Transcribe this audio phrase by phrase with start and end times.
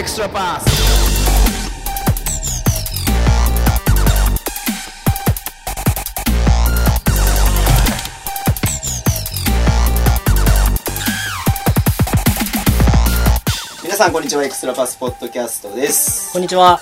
[0.00, 0.64] extra pass.
[13.82, 16.80] 皆さんこんにちはエクストラパスポッドキャストですこんにちは、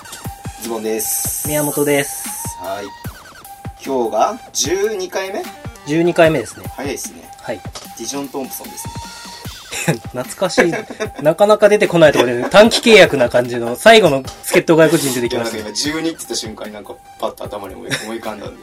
[0.62, 2.56] ズボンです宮本です。
[2.60, 2.84] はい
[3.84, 5.42] 今日が12回目
[5.88, 6.68] ？12回目ですね。
[6.68, 7.56] 早いですねはい。
[7.56, 9.07] ディジョン・トンプソンですね
[9.86, 10.72] 懐かしい。
[11.22, 15.98] なかなか出てこないところで、短期契約な感じの、最後の助っ人外国人出ていやなんかきました今。
[15.98, 18.62] 12って言った瞬間になんかパッと頭に思い浮かんだんで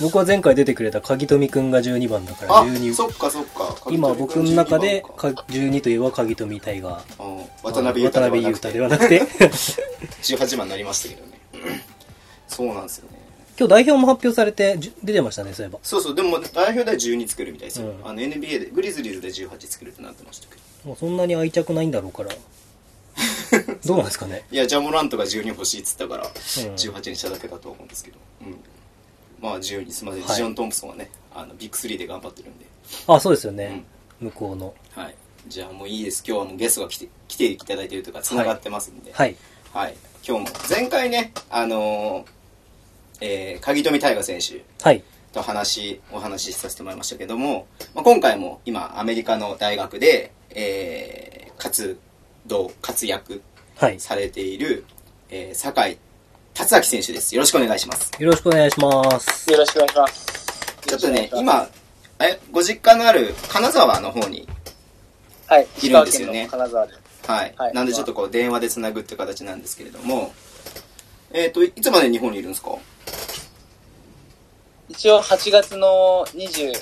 [0.00, 2.94] 僕は前回出てくれた鍵富くんが12番だからあ12。
[2.94, 7.24] そっかそっか今僕の中でかか12といえば鍵富タイガー。
[7.24, 11.82] うん渡辺裕太ではなくて、18 番になりましたけどね
[12.48, 13.21] そうなんですよね
[13.58, 15.78] 今日代表も発表されて、出てましたね、そういえば。
[15.82, 18.08] そうそうでも代表では12作るみたいですよ、うん。
[18.08, 20.62] あの NBA でグリズリーズで18作るってなってましたけど。
[20.88, 22.30] もうそんなに愛着ないんだろうから。
[23.84, 24.44] どうなんですかね。
[24.50, 26.30] いやジャモラントが12欲しいっつったから、ん。
[26.30, 28.56] 18にしただけだと思うんですけど、うん、
[29.40, 30.30] まあ12すみません、はい。
[30.30, 32.66] ジジョン・トンプソンはねあのビッグ3で頑張ってるんで。
[33.06, 33.84] あ、そうですよね。
[34.18, 34.74] 向こうの。
[34.94, 35.14] はい。
[35.46, 36.24] じゃあもういいです。
[36.26, 39.12] 今日はもうゲストが来て来ていただいてるというか繋がってますんで。
[39.12, 39.36] はい。
[39.72, 39.96] はい、
[40.26, 42.41] 今日も前回ねあのー
[43.24, 45.02] えー鍵富大河選手はい。
[45.32, 51.96] と話お話しさせてもらいましたけども、まあ、今回も今アメリカの大学で、えー活
[52.46, 53.40] 動活躍
[53.76, 54.00] はい。
[54.00, 54.84] されている、
[55.30, 55.98] えー、酒井
[56.54, 59.50] 達明選手ですよろしくお願いしますよろしくお願いします。
[59.50, 60.26] よろしくお願いします。
[60.88, 61.68] ちょっとね今
[62.18, 64.48] えご実家のある金沢の方に
[65.46, 66.92] はい、いるんですよね石川県の金沢で。
[67.26, 70.32] はい、はいなんでちょっとこう電話でつなぐっていう形なんですけれども
[71.32, 72.72] えっ、といつまで日本にいるんですか？
[74.88, 76.72] 一応8月の20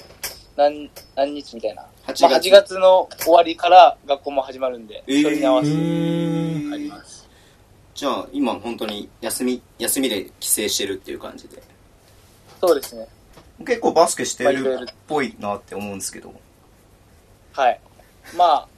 [0.57, 1.87] 何何日みたいな。
[2.07, 5.77] 8月まあ、8月の終わりから学校も始まるんで、えーうそれに合わせて。
[5.77, 7.29] あります。
[7.95, 11.63] じゃあ今本当に休み休みで帰省してるっていう感じで
[12.61, 13.07] そうですね。
[13.65, 16.33] 結構バスケしてるっぽいなって思うんですけど
[17.53, 17.81] はい。
[18.37, 18.69] まあ、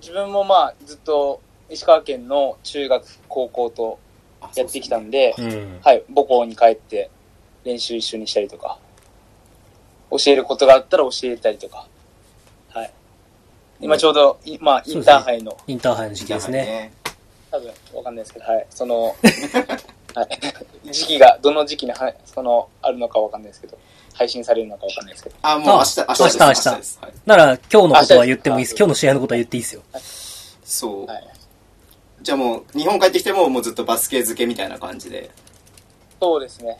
[0.00, 4.11] 自分もまあ、ずっと石川県の中学、高校とあ
[4.54, 5.80] やってきたんで、うん。
[5.82, 7.10] はい、母校に帰って
[7.64, 8.78] 練習一緒にしたりとか、
[10.10, 11.86] 教えることがあったら教えたりとか、
[12.70, 12.90] はい。
[13.80, 16.92] 今ちょうど、いまあ、インターハイの、インターハイの時期ですね。
[17.50, 19.14] 多分わかんないですけど、はい、その、
[20.14, 20.22] は
[20.84, 23.78] い、時期が、どの時期には、その、あるのかわかんないですけど、
[24.14, 28.74] 配信されるのかわかんないですけど、あもう明日あ明日です明日明日なら、今日のことは言ってもいいです。
[28.74, 29.82] あ今日の試合のことは言っていいですよ。
[30.64, 31.28] そう、はい。
[32.22, 35.30] じゃあもう日本帰ってきてももうずっとバスケ漬けみたいな感じで。
[36.20, 36.78] そうですね。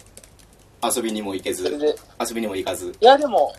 [0.82, 1.64] 遊びにも行けず。
[1.64, 2.94] それで、遊びにも行かず。
[3.00, 3.53] いやでも、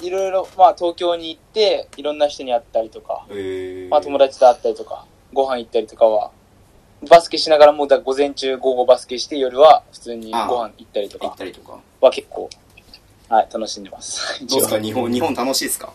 [0.00, 6.30] いろいろ、まあ東京に行って、いろんな人に会ったりとか、へえまあ友達と会ったりとか、ご飯行ったりとかは、
[7.08, 11.78] バスケしながらもうだから午前中午後バスケして夜は普通にご飯行ったりと行っかたりとか。
[12.00, 12.48] は結構、
[13.28, 14.40] はい、楽しんでます。
[14.46, 14.74] どうですか？
[14.76, 15.92] やっ日本日本楽しいですか？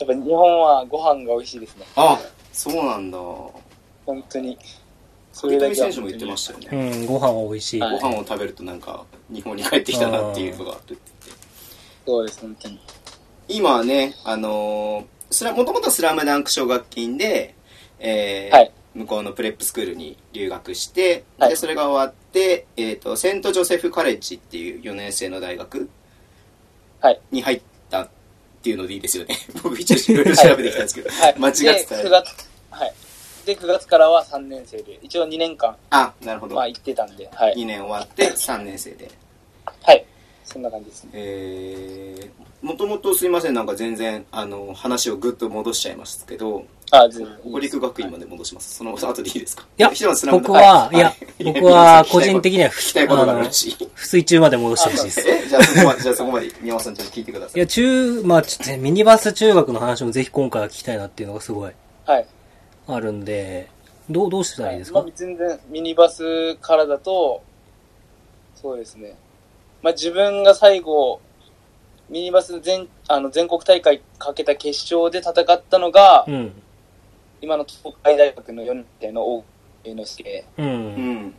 [0.00, 1.84] ぱ日本はご飯が美味しいですね。
[1.96, 2.18] あ
[2.60, 3.18] そうなんだ。
[4.04, 4.58] 本当に。
[5.32, 7.80] そ鳥れだけ選手も言ってましたようね、ん、ご飯は美味しい。
[7.80, 7.98] はい。
[7.98, 10.86] ご飯を食べるとなんか日本に帰ってきたなっていうのがあるって。
[10.88, 11.46] 言って
[12.04, 12.78] そうです、本当に。
[13.48, 17.54] 今はねあのースラもともとスラムダンク奨学金で、
[17.98, 18.72] えーはい。
[18.92, 21.50] 向こうのプレップスクールに留学して、はい。
[21.50, 25.88] でそれが終わって、えー、とセント・ジョセフ・カレッジっていう4年生の大学
[27.00, 27.20] はい。
[27.30, 28.08] に入ったっ
[28.62, 29.38] ていうのでいいですよね。
[29.62, 31.34] 僕一応いろいろ調べてきたんですけど、はい。
[31.38, 32.92] 間違ってで、9たら月、はい。
[33.46, 37.54] で、9月からは3年生で、一応2年間、あなるほど、まあ行ってたんで、はい。
[37.54, 39.10] 2年終わって3年生で
[39.82, 40.04] はい。
[40.44, 41.10] そんな感じですね。
[41.14, 47.36] えー、もともとすいませんなんか全然あの話をぐっと戻しちゃいますけどあ、全然。
[47.48, 49.64] 北陸学院まで戻します、その後でいいですか？
[49.78, 49.90] いや
[50.32, 53.44] 僕は、いいや、僕は 個人的には、聞きたいことがあ。
[53.94, 55.20] 不水中まで戻してほしいです。
[55.28, 57.56] え、じゃあそこまで、じゃあそこまで、宮本さんちょっと聞いてください。
[57.56, 61.72] いや、中、まあ、ちょっとねミニバス中学の話もぜひ今回は聞きたいなっていうのがすごい
[62.06, 62.26] はい。
[62.94, 63.68] あるんで、
[64.08, 65.00] どう、どうしたらいいですか？
[65.00, 67.42] まあ、全然、ミニバスからだと、
[68.54, 69.16] そうですね。
[69.82, 71.20] まあ、自分が最後、
[72.08, 76.52] ミニバス全、あの、全国大会かけた決勝で戦ったのが、うん。
[77.40, 79.44] 今の東海大学の4年生の大
[79.84, 80.62] 江之助う。
[80.62, 81.34] うんん。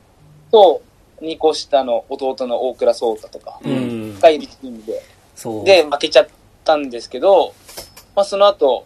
[0.49, 0.81] と、
[1.21, 4.19] 2個下の弟の大倉壮太とか、うん。
[4.19, 4.99] がいるチームで、
[5.35, 5.65] そう。
[5.65, 6.27] で、負けちゃっ
[6.63, 7.53] たんですけど、
[8.15, 8.85] まあ、その後、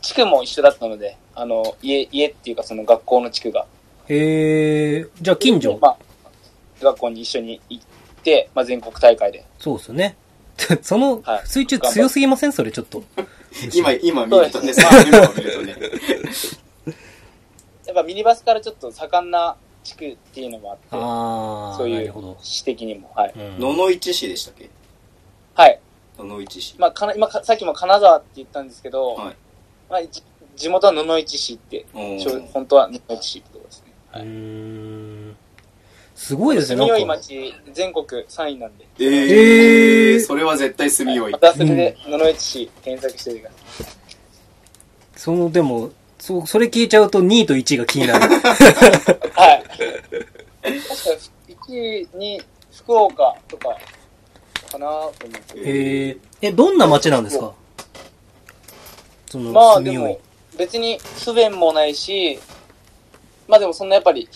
[0.00, 3.66] 地区も一緒だったので、あの、家、家っていうかその学校の地区が、
[4.08, 5.78] へえ、じゃあ近所？
[5.80, 5.96] まあ、
[6.82, 7.84] 学校に一緒に行っ
[8.22, 9.44] て、まあ、全国大会で。
[9.58, 10.16] そうですよね。
[10.82, 12.52] そのはい、水中強すぎません？
[12.52, 13.02] それちょっと。
[13.74, 15.76] 今、今見るとね、さあ、今見るとね。
[17.86, 22.36] やっぱミニバスからちょっと盛んな地区っていうのもあって、ああ、そういうなるほど。
[22.42, 23.10] 市的にも。
[23.16, 23.32] はい。
[23.34, 24.68] うん野々市市でしたっけ？
[25.54, 25.80] はい。
[26.18, 26.74] 野々市市。
[26.78, 29.36] まあ、かな今か、さっきも金沢って言ったんですけど、はい
[29.88, 30.22] まあ、じ
[30.60, 33.92] 地元は野々市市って、本当は野々市市ってとこですね。
[34.14, 35.36] うーん。
[36.14, 37.22] すごいですね、住良いなんか。
[37.22, 38.84] 町、全国3位なんで。
[38.98, 39.04] え
[40.12, 41.38] えーー、それは絶対住みよいま。
[41.38, 43.86] たそれで野々市市検索しておいてください。
[45.16, 48.28] その、でも、そ、それ聞いちゃうと2位と1位が気になる。
[48.28, 49.64] はい。
[49.64, 49.78] 確
[50.62, 50.74] か、
[51.70, 52.42] 1位に
[52.76, 53.78] 福岡とか、
[54.70, 55.66] かなと思うんですけど。
[55.66, 56.16] へえ。
[56.42, 57.54] え、どんな街なんですか？
[59.30, 60.20] その、まあ住みよいでも。、
[60.60, 62.38] 別に不便もないし、
[63.48, 64.28] まあでもそんなやっぱり、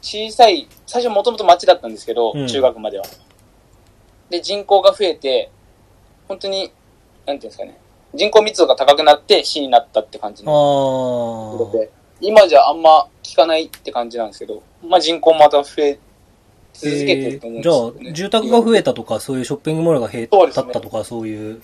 [0.00, 3.04] 小さい、最初もともと町だったんですけど、うん中学までは。
[4.30, 5.50] で、人口が増えて、
[6.28, 6.72] 本当に、
[7.26, 7.78] なんていうんですかね、
[8.14, 11.70] 人口密度が高くなって市になったって感じあの
[12.22, 15.98] 今じゃあんま聞かないって感じなんですけど、まあ人口もまた増え
[16.72, 20.28] 続けてると思うんですじゃよ、ねあ、住宅が増えたとか、そういうショッピングモールが減っ
[20.72, 21.50] たとか、そういう。
[21.50, 21.60] はい。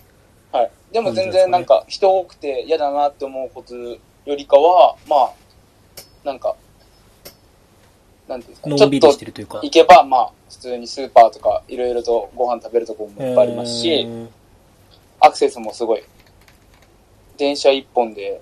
[0.96, 3.98] でも全然なんか人多くて嫌だなって思うことよ
[4.34, 5.32] りかは、まあ、
[6.24, 6.56] なんか、
[8.26, 9.16] なんていうんですかね、ちょっ
[9.46, 9.60] と。
[9.60, 14.28] 行けば、まあ、普通にスーパーとかいろいろとご飯食べるところもいっぱいありますし、えー
[15.18, 16.02] アクセスもすごい。
[17.36, 18.40] 電車一本で、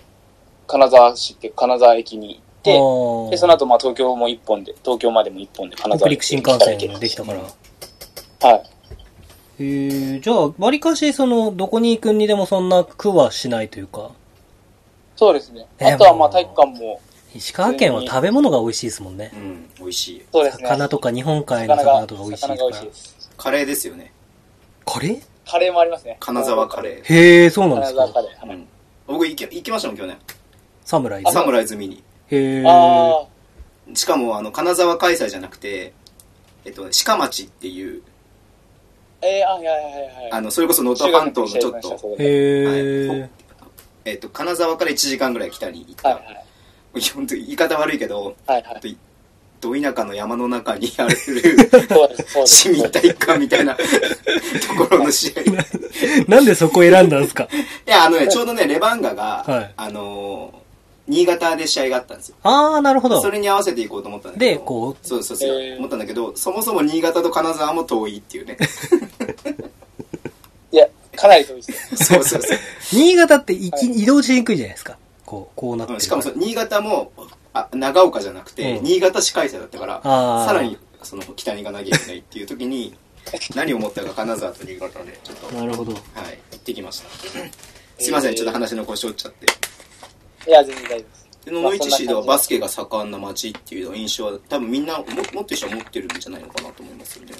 [0.66, 7.40] 金沢市って金沢駅に行って、で、その後まあ東京も一本で、東京までも一本で金沢北陸新幹線ができたから。
[7.40, 8.74] はい。
[9.58, 14.10] えー、じゃあ、わりかし、その、どこに行くにでもそんな苦はしないというか。
[15.16, 15.66] そうですね。
[15.78, 17.00] えあとはまあ体育館も、
[17.34, 19.36] 石川県は食べ物が美味しいですもんねう。
[19.36, 20.24] ん、美味しい。
[20.32, 20.68] そうですね。
[20.68, 22.68] 魚とか日本海の魚とか美味しい魚が美から。
[22.68, 23.30] 味しいです。
[23.36, 24.12] カレーですよね。
[24.86, 25.22] カレー？
[25.46, 26.16] カレーもありますね。
[26.20, 27.04] 金沢カレー。
[27.04, 28.02] へえ、そうなんですか。
[28.06, 28.46] 金沢カレー。
[28.48, 28.68] はいうん。
[29.06, 30.16] 僕行き、行きましたもん、去年。
[30.84, 31.28] サムライズ？
[31.28, 32.02] あサムライズ見に。
[32.28, 32.64] へえ。
[32.66, 33.26] あ
[33.94, 35.92] しかも、あの、金沢開催じゃなくて、
[36.64, 38.04] えっと、鹿町っていう、あ、
[39.25, 40.32] えー、あ、はいはいはいはい。
[40.32, 41.88] あの、それこそ能登半島のちょっと。
[41.91, 43.31] はい
[44.06, 46.11] えっと、金沢から1時間ぐらい北に行った。
[46.11, 46.44] はいはい。
[47.15, 48.97] 本当言い方悪いけど、はいはい。
[49.61, 51.17] ど田舎の山の中にある。
[52.47, 53.81] 市民体育館みたいなと
[54.87, 55.41] ころの試合。
[55.41, 55.44] い
[56.29, 57.49] なんでそこ選んだんですか？
[57.87, 60.63] や、あのね、ちょうどね、レバンガが、はいあのー
[61.06, 62.36] 新潟で試合があったんですよ。
[62.42, 63.30] ああ、なるほどそ。
[63.30, 64.60] れに合わせていこうと思ったんだけど。
[64.60, 68.56] でこうそうそうそう、えー思ったんだけど、そもそも新潟と金沢も遠いっていうね。
[70.72, 71.76] いや、かなり遠いですね。
[71.96, 72.58] そうそうそう。
[72.92, 74.96] 新潟って行きは移動しにくいじゃないですか。
[75.26, 77.12] こう、こうなってるうんしかもその新潟も、
[77.52, 80.00] あ、長岡じゃなくて、うん新潟市開催だったから、
[80.46, 82.94] さらにその北に行かなきゃいけないっていう時に、
[83.54, 85.92] 何を思ったか金沢と新潟で、ちょっと、はい、なるほど。
[85.92, 85.98] 行
[86.56, 87.08] ってきました。
[87.98, 89.46] すいません、ちょっと話の腰折っちゃって。
[90.46, 91.25] いや、全然大丈夫です。
[91.44, 97.35] で野々市市ではバスケが盛んな街っていう印象は、多分みんなも持ってる人は持ってるんじゃないのかなと思いますよね。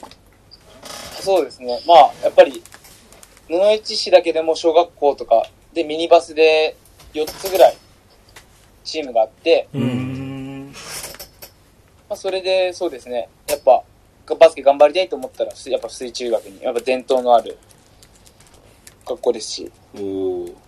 [1.21, 1.83] そうですね。
[1.87, 2.63] まあ、やっぱり、
[3.49, 6.77] 野々市市だけでも小学校とかでミニバスで
[7.15, 7.77] 4つぐらい
[8.85, 9.83] チームがあって、ま
[12.11, 13.29] あ、それで、そうですね。
[13.49, 13.83] やっぱ、
[14.39, 17.57] バスケ頑張りたいと思ったら、やっぱ水中学に、やっぱ伝統のある
[19.07, 19.73] 学校ですし。
[19.95, 20.64] おー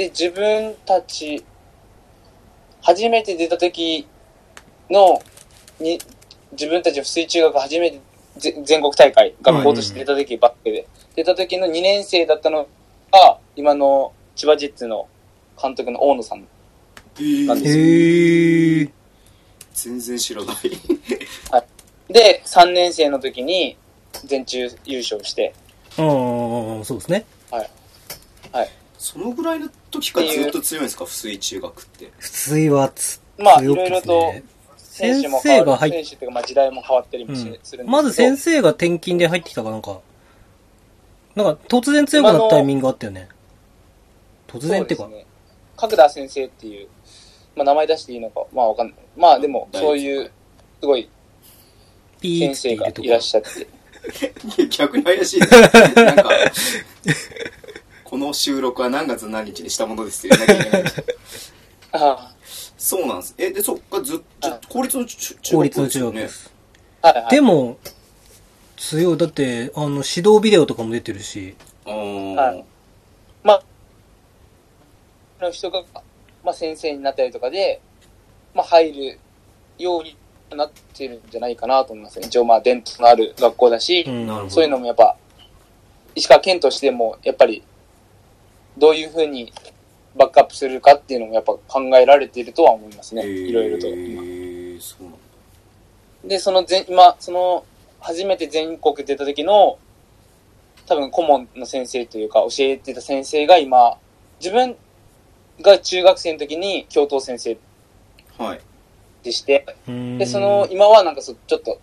[0.00, 1.44] で、自分たち、
[2.80, 4.06] 初めて出た時
[4.88, 5.20] の、
[5.78, 5.98] に、
[6.52, 8.00] 自分たち水中学初めて
[8.38, 10.88] ぜ全国大会、学校として出た時、バスケで。
[11.16, 12.66] 出た時の2年生だったの
[13.12, 15.06] が、今の千葉ジェッツの
[15.60, 16.46] 監督の大野さん。
[17.18, 18.88] えーなんですへえ。
[19.74, 20.56] 全然知らない。
[22.08, 23.76] で、3年生の時に
[24.24, 25.52] 全中優勝して、
[25.98, 26.02] う
[26.80, 27.26] ん、そうですね。
[27.50, 27.70] はい。
[28.50, 28.79] はい。
[29.00, 32.12] そのぐらいの時からずっと強いんですか、水中学って。
[32.18, 34.42] 普通はつ、まあ、い強くろいろとね
[34.76, 35.64] 選手も変わる。
[35.64, 40.00] 先生が入っ選手っていうか、まあ時代も変わったりもしするんですけど、まず先生が転勤で入ってきたかなんか、
[41.34, 43.30] なんか突然強くなったタイミングがあったよね。
[44.46, 45.24] 突然っていうかね。
[45.78, 46.88] 角田先生っていう、
[47.56, 48.96] まあ名前出していいのか、まあわかんない。
[49.16, 50.30] まあでも、大そういう、
[50.78, 51.08] すごい
[52.20, 53.08] 先生がい。
[53.08, 53.66] らっしゃって。
[54.68, 55.46] 逆に怪しいね。
[55.94, 56.30] なんか、
[58.10, 60.92] この収録は何月何日にしたものですって言わなきゃいけない。
[61.94, 62.34] あ
[62.76, 63.34] そうなんです。
[63.38, 66.50] え、で、そっか、ずっとはい、公立の中中公立の中学校です
[67.02, 67.30] はいはい。
[67.30, 67.78] でも、
[68.76, 69.16] 強い。
[69.16, 71.54] だって、あの、指導ビデオとかも出てるし。
[71.84, 72.64] はい
[73.44, 73.62] まあ、
[75.40, 75.84] の人が、
[76.42, 77.80] まあ先生になったりとかで、
[78.54, 79.18] まあ入る
[79.78, 80.16] ように
[80.50, 82.26] なってるんじゃないかなと思いますね。
[82.26, 84.50] 一応まあ伝統のある学校だし、うん。
[84.50, 85.16] そういうのもやっぱ、
[86.16, 87.62] 石川県としても、やっぱり、
[88.78, 89.52] どういうふうに
[90.16, 93.26] バックアップするかっていうのもやっぱ考えられているとは思いますね。
[93.26, 94.22] いろいろと今。
[94.80, 95.18] そうなんだ。
[96.24, 97.64] で、その全、今、その、
[98.00, 99.78] 初めて全国出た時の、
[100.86, 103.96] 多分顧問の先生というか、教えてた先生が今、
[104.40, 104.76] 自分
[105.60, 107.56] が中学生の時に教頭先生
[108.38, 108.60] はい。
[109.22, 111.78] でして、うんで、その、今はなんかそ、ちょっと、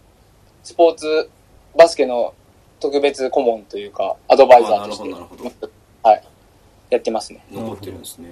[0.64, 1.30] スポーツ、
[1.78, 2.34] バスケの
[2.80, 5.68] 特別顧問というか、アドバイザーとして、
[6.90, 7.44] やってますね。
[7.52, 8.30] 残ってるんですね。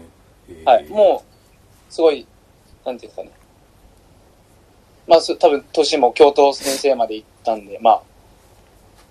[0.66, 0.90] はい、う。
[0.92, 1.24] も
[1.90, 2.26] う、すごい、
[2.86, 3.32] なんていうんですかね。
[5.08, 8.02] まあ、そ多分、年も教頭先生まで行ったんで、まあ、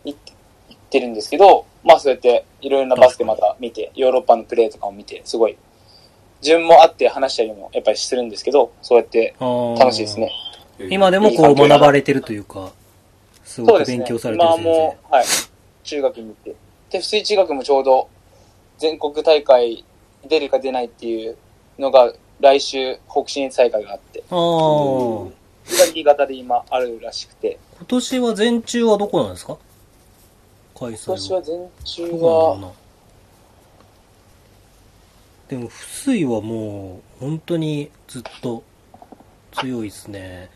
[0.05, 0.33] 行って
[0.69, 5.57] 行ってるんですけど、まあ、そうやって、いろいろなバスケまた見て、ヨーロッパのプレーとかも見て、すごい、
[6.43, 10.31] 自分もあって話したりもやっぱりするんですけど、そうやって楽しいですね。
[10.91, 12.73] 今でもこう学ばれてるというか、
[13.45, 13.99] すごくそうですね。
[13.99, 14.69] 勉強されてる今先生。
[14.71, 15.25] もう、はい、
[15.85, 16.55] 中学に行って。
[16.91, 18.09] で、不水中学もちょうど、
[18.79, 19.85] 全国大会
[20.27, 21.37] 出るか出ないっていう
[21.79, 29.57] のが、来週、北進大会があって、ああ、新潟で今あるらしくて、年は全中はどこなんですか？
[30.79, 32.73] 開催今年は全中は、な。
[35.49, 38.63] でも、不水はもう、本当にずっと
[39.53, 40.51] 強いですね。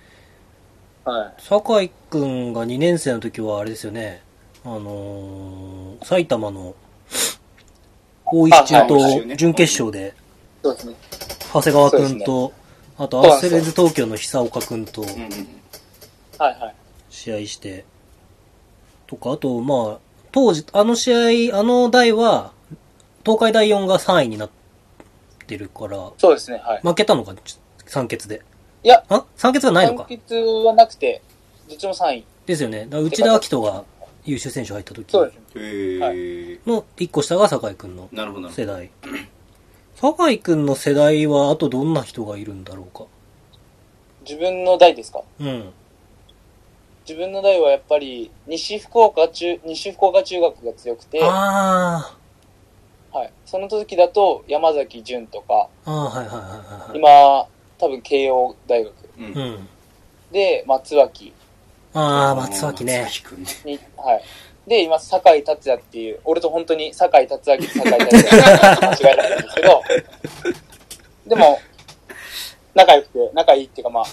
[1.05, 1.43] はい。
[1.43, 4.23] 酒井くんが2年生の時はあれですよね。
[4.65, 6.75] あのー、埼玉の
[8.31, 10.15] 大石中と準決勝で、
[10.63, 10.95] そうですね。
[11.53, 12.53] 長谷川くんと、
[12.99, 15.05] あとアスレズ東京の久岡くんと。
[17.11, 17.85] 試合して、
[19.07, 19.99] とか、あと、まあ、
[20.31, 22.53] 当時、あの試合、あの代は、
[23.25, 24.51] 東海第4が3位になっ
[25.47, 26.81] てるから、そうですね、はい。
[26.83, 27.35] 負けたのか、
[27.87, 28.43] 三決で。
[28.85, 29.25] いや、あ？
[29.37, 30.05] 三決はないのか？
[30.05, 31.23] 判決はなくて、
[31.69, 32.25] どっちも3位。
[32.47, 32.85] ですよね。
[32.85, 33.85] だから内田明人が
[34.31, 35.43] 優秀選手入った時そうですね。
[35.55, 36.59] へえ。
[36.67, 38.91] の1個下が酒井くんのなるほどなるほ世代。
[39.97, 43.05] 酒井くんの世代は、あとどんな人がいるんだろうか？
[44.21, 45.23] 自分の代ですか？
[45.41, 45.73] うん。
[47.09, 52.15] 自分の代はやっぱり、西福岡中、西福岡中学が強くて、あ
[53.11, 53.33] はい。
[53.47, 56.47] その時だと、山崎淳とか、あ、ああ、はいはいはいは
[56.87, 56.99] いはい。
[56.99, 59.09] 今、多分慶応大学ど。
[59.19, 59.69] うんうん。
[60.31, 61.33] で、松脇
[61.99, 63.09] ああ、松脇ね。
[63.97, 64.23] はい。
[64.69, 69.83] で、今、酒井達也っていう、俺と本当に酒井達也、酒井達也間違えられるんですけど、
[71.27, 71.59] でも、
[72.75, 74.05] 仲良くて、仲いいっていうかまあ、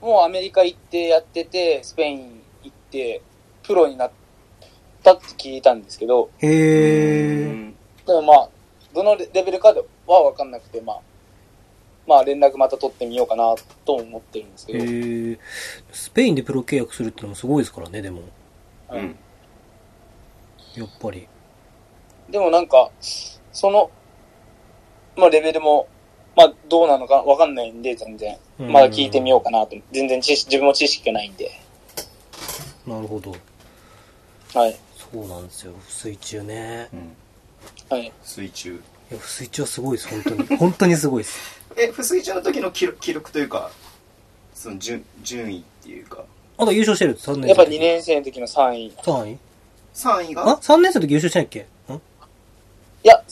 [0.00, 3.22] もうアメリカ行ってやってて、スペイン行って、
[3.62, 4.10] プロになっ
[5.04, 7.44] たって聞いたんですけど、へ
[8.04, 8.48] でもまあ、
[8.92, 11.00] どのレベルかは分かんなくて、まあ、
[12.06, 13.54] まあ連絡また取ってみようかな
[13.84, 15.38] と思ってるんですけど、へえ。
[15.92, 18.22] スペインでプロ契約するってのもすごいですからね、でも。
[18.88, 19.16] はいうん。
[20.76, 21.28] やっぱり。
[22.28, 22.90] でもなんか、
[23.52, 23.90] その、
[25.16, 25.86] まあレベルも、
[26.34, 28.36] まあどうなのかわかんないんで、全然。
[28.58, 29.76] うんまだ聞いてみようかなと。
[29.92, 31.50] 全然知識、自分も知識がないんで。
[32.86, 33.34] なるほど。
[34.54, 34.76] はい。
[35.12, 35.72] そうなんですよ。
[35.88, 36.88] 水中ね。
[36.92, 37.16] うん。
[37.90, 38.12] はい。
[38.22, 38.82] 水中。
[39.10, 40.56] いや、水中はすごいです、本当に。
[40.56, 41.61] 本当にすごいです。
[41.76, 43.70] え、不水中の時の記録記録というか、
[44.54, 46.24] その順、順位っていうか、
[46.58, 47.48] あと優勝してる3年生。
[47.48, 47.78] やっぱ2。
[47.78, 48.86] 年生の時の3位。
[48.86, 49.38] い3位
[49.94, 50.48] ？3位が？
[50.50, 51.60] あ ?3 年生の時優勝してないっけ？
[51.60, 52.00] ん？
[53.02, 53.22] や、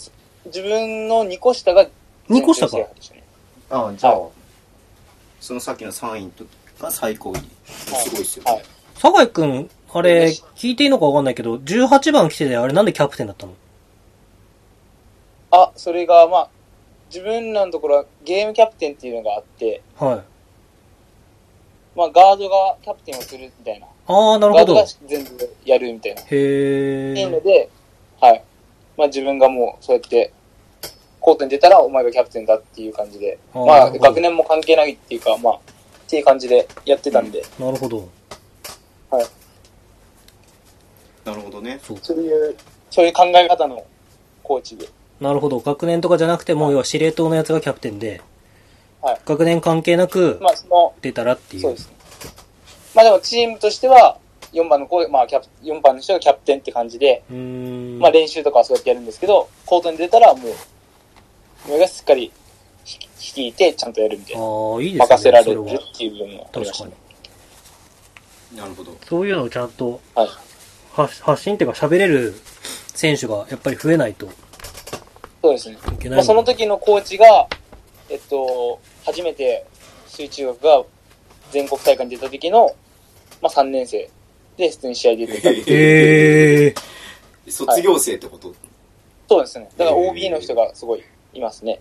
[0.46, 1.86] 自分の2個下が
[2.28, 3.24] 二個下か全然制覇でしたね
[3.70, 4.30] ああ、じゃあ、は
[5.40, 6.48] そのさっきの3位の時
[6.80, 7.38] が最高位。
[7.64, 8.44] すごいっすよ。
[8.46, 8.62] はい。
[8.96, 13.54] 酒井くん、あれ、聞いていいのかわかんないけど、18番来てて、あれなんでキャプテンだったの？
[15.52, 16.48] あ、それが、まあ、
[17.12, 20.22] 自分らのところはゲームキャプテンっていうのがあって、はい。
[21.98, 23.86] まあ、ガードがキャプテンをするみたいな。
[24.06, 24.58] ああ、なるほど。
[24.58, 26.22] ガードがへ全部やるみたいな。
[26.22, 27.40] っていうのえ。
[27.40, 27.68] で、
[28.20, 28.44] はい。
[28.96, 30.32] まあ自分がもうそうやって、
[31.20, 35.58] コートに出たらお前がキャプテンだっていう感じで、あーまあ学年も関係ないっていうか、まあ、っ
[36.08, 38.08] ていう感じでやってたんで、なるほど。
[39.10, 39.26] はい。
[41.24, 41.80] なるほどね。
[41.82, 41.98] そう。
[42.00, 42.56] そういう、
[42.90, 43.84] そういう考え方の
[44.42, 44.88] コーチで、
[45.20, 45.60] なるほど。
[45.60, 48.22] 学年とかじゃなくても、要は司令塔のやつがキャプテンで、
[49.02, 49.20] はい。
[49.24, 51.62] 学年関係なくまあその、出たらっていう。
[51.62, 51.94] そうですね。
[52.94, 54.18] まあでもチームとしては、
[54.52, 57.98] 4番の子、まあキャプ、4番の人がキャプテンって感じで、うーん。
[57.98, 60.52] まあ練習とかはそうやってやるんですけど、コートに出たらもう、
[61.68, 62.32] 俺がしっかり
[62.84, 64.42] ひ率いてちゃんとやるみたいな。
[64.42, 64.98] ああ、いいですね。
[64.98, 68.58] 任せられるっていう部分もありましたね確かに。。
[68.58, 68.96] なるほど。
[69.06, 70.28] そういうのをちゃんとはい。
[70.92, 72.34] 発発信っていうか喋れる
[72.94, 74.28] 選手がやっぱり増えないとい
[75.42, 75.78] そうですね。
[75.98, 76.18] けない。
[76.18, 77.48] まあ、その時のコーチが、
[78.08, 79.66] えっと、初めて
[80.06, 80.84] 水中学が
[81.50, 82.74] 全国大会に出た時の、
[83.40, 84.10] まあ、3年生
[84.56, 85.64] で普通に試合出てたっていう。
[85.68, 86.74] へえ。
[87.50, 88.54] 卒業生ってこと、
[89.28, 89.68] そうですね。
[89.76, 91.80] だから OB の人がすごいいますね。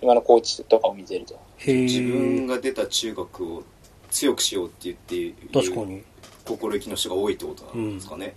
[0.00, 1.38] 今のコーチとかを見てると。
[1.66, 3.62] 自分が出た中学を
[4.10, 6.02] 強くしようって言って確かに。
[6.46, 8.34] 心意気の人が多いってことなんですかね、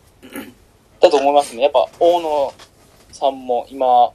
[1.00, 1.64] だと思いますね。
[1.64, 2.54] やっぱ大野
[3.12, 4.12] さんも今、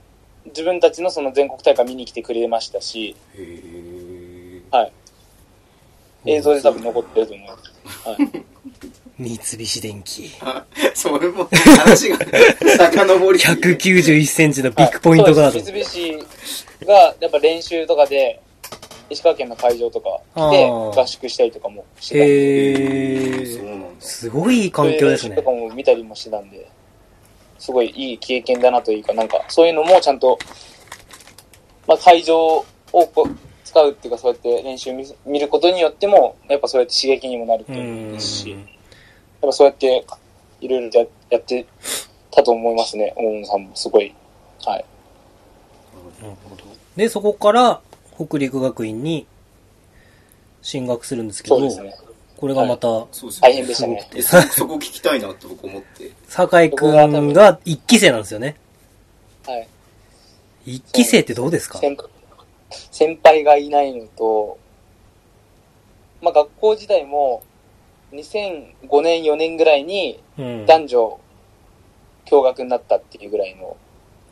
[0.46, 3.16] 自分たちのその全国大会見に来てくれましたし、
[4.70, 4.92] はい。
[6.26, 8.08] 映像で多分残ってると思います。
[8.08, 8.44] はい。
[9.38, 10.30] 三菱電機。
[10.94, 15.42] それも話が遡り191センチのビッグポイントガード。
[15.42, 18.40] はいそうです三菱がやっぱ練習とかで、
[19.10, 23.46] 石川県の会場とかであー合宿したりとかもしてたんで、へえ。
[23.46, 25.50] そうなんだすごいいい環境ですねとか。
[25.50, 26.66] も見たりもしてたんで、
[27.58, 30.38] すごいいい経験だなというか、なんかそういうのもちゃんと、
[31.86, 38.68] まあ会場をこう使うっていうか、そうやって練習見見ることによっても、やっぱそうやって刺激にもなるってういうんですし、やっん。
[39.42, 40.04] ぱそうやって
[40.60, 41.66] いろいろややって
[42.30, 44.14] たと思いますね、大野さんもすごい。
[44.64, 44.84] はい。
[46.22, 46.62] なるほど。
[46.96, 47.80] で、そこから
[48.16, 49.26] 北陸学院に
[50.62, 51.94] 進学するんですけど、そうですね。
[52.36, 54.08] これがまた、そうです大変でしたね。
[54.14, 56.10] えそそこ聞きたいなって僕思って。
[56.28, 58.56] 酒井くんが一期生なんですよね。
[59.46, 59.68] はい。
[60.66, 61.78] 一期生ってどうですか？
[61.78, 61.96] 先
[62.90, 64.58] 先輩がいないのと、
[66.20, 67.42] まあ学校時代も
[68.12, 70.66] 2005年4年ぐらいにうん。
[70.66, 71.20] 男女
[72.26, 73.76] 共学になったっていうぐらいの、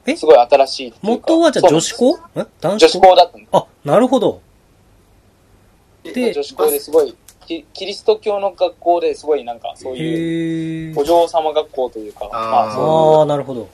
[0.07, 0.17] え？
[0.17, 2.19] すごい新しいい元はじゃあ女子校？
[2.37, 2.45] え？
[2.61, 4.41] 男女子校だったんであ、なるほど。
[6.05, 7.15] えで女子校ですごい、
[7.61, 12.85] キキリスト教の学校ですごいなんかそういう、お嬢様学校というか、まあそう
[13.19, 13.69] ああ、なるほど。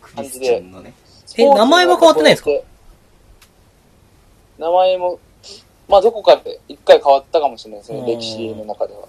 [0.00, 0.92] クリスチャンのね。
[1.36, 2.50] え名前は変わってないんですか？
[4.58, 5.18] 名前も、
[5.88, 8.06] まあどこかで一回変わったかもしれないですね、うん。
[8.06, 9.00] 歴史の中では。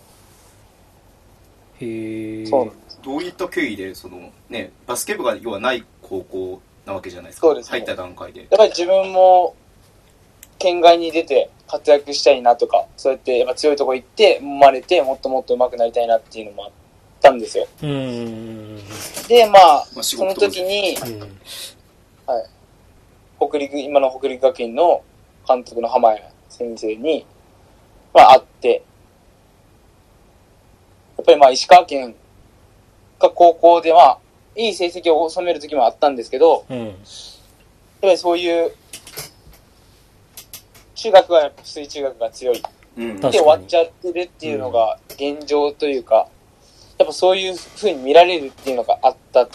[1.79, 2.45] へえ。
[2.45, 2.99] そうなんです。
[3.03, 7.47] どういった経緯でそのねバスケ部が要はない高校なわけじゃないですか。
[7.47, 7.69] そうですね。
[7.71, 8.41] 入った段階で。
[8.41, 9.55] やっぱり自分も
[10.61, 16.71] 県外に出て活躍したいなとか、そうやってやっぱ強いとこ行って、生まれてもっともっと上手くなりたいなっていうのもあっ
[17.21, 17.67] たんですよ。
[17.81, 18.75] うーん。
[19.27, 21.39] で、まあ、まあ仕その事時に、うん。
[23.39, 25.01] 北陸、今の北陸学院の
[25.47, 27.25] 監督の浜谷先生に、
[28.13, 28.83] まあ会って、
[31.17, 32.15] やっぱりまあ石川県
[33.19, 34.19] が高校では、
[34.55, 36.87] いい成績を収める時もあったんですけど、うん。
[36.87, 36.95] やっ
[38.01, 38.75] ぱりそういう、
[41.01, 42.61] 中学はやっぱ水中学が強い
[42.95, 46.27] で終わっちゃってるっていうのが現状というか、
[46.99, 49.47] やっぱそういう風に見られるっていうのがあった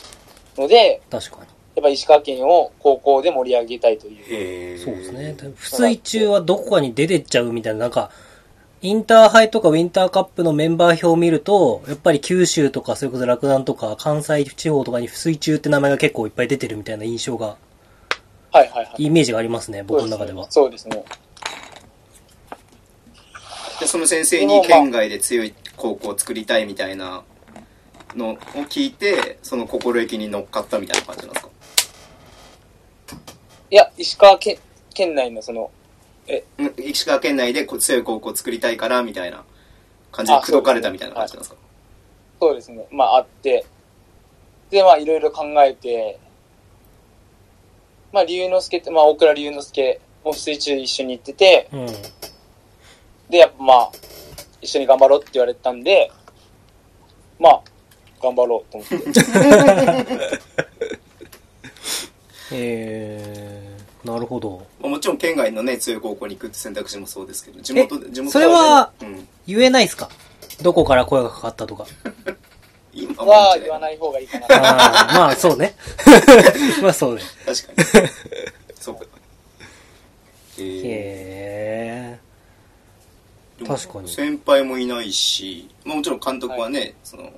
[0.59, 1.43] ので、確かに。
[1.77, 4.79] やっぱ石川県を高校で盛り上げたいという。
[4.79, 5.37] そうですね。
[5.55, 8.11] 不水中はどこかに出てっちゃうみたいな、なんか、
[8.83, 17.57] インターハイとかウィンターカップのメンバー表を見ると、やっぱり九州とか、それこそ洛南とか、関西地方とかに不水中って名前が結構いっぱい出てるみたいな印象が、
[18.51, 19.05] はいはいはい。
[19.05, 20.51] イメージがありますね、僕の中では。
[20.51, 21.05] そうですね。
[23.81, 27.25] でその先生に県外で強い高校を作りたいみたいな
[28.15, 28.37] のを
[28.69, 31.53] 聞いてその心意気に乗っかったみたいな感じなんですか？
[33.71, 34.59] いや、石川県
[34.95, 35.71] 県内のその、
[36.59, 39.45] うん石川県内でこう強い高校を作りたいからみたいな
[40.11, 41.57] 感じであ口説かれたみたいな感じなんですか？
[42.41, 42.87] そうですね。
[42.91, 43.67] まああって、
[44.71, 46.19] で、まあいろいろ考えて、
[48.13, 51.87] まあ龍之介って、まあ大倉龍之介も水中一緒に行ってて、うん。
[53.31, 53.91] で、やっぱまあ、
[54.61, 56.11] 一緒に頑張ろうって言われたんで、
[57.39, 57.61] まあ、
[58.23, 58.97] 頑張ろうと思って。
[62.53, 64.67] えー、なるほど。
[64.81, 70.09] まあもちろん県外のね強い高校に行くって選択肢もそうですけど地元で地元それはうん言えないですか？
[70.63, 71.85] どこから声がかかったとか。
[72.95, 74.47] 今は言わない方がいいかな。
[74.49, 75.75] あーまあ、そうね。
[76.81, 77.23] まあ、そうね。
[77.45, 78.09] 確かに
[78.81, 79.05] そうか
[80.59, 82.26] えーへでも
[83.65, 84.09] 確かに。
[84.09, 87.33] 先輩もいないし、まあ、もちろん監督はね、その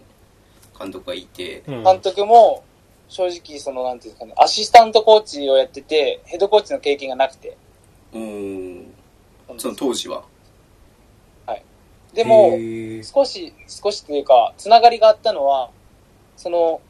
[0.78, 1.76] 監督がいて、ー。
[1.78, 1.84] うん。
[1.84, 2.64] 監督も、
[3.08, 7.56] 正直、その、なんていうんですかね、アシスタントコーチをやってて、ヘッドコーチの経験がなくて。
[8.12, 8.94] うーん。
[9.58, 10.24] その当時は。
[12.12, 13.04] でもへ、ー。
[13.04, 15.70] 少し、少しというか、つながりがあったのは、
[16.36, 16.80] その、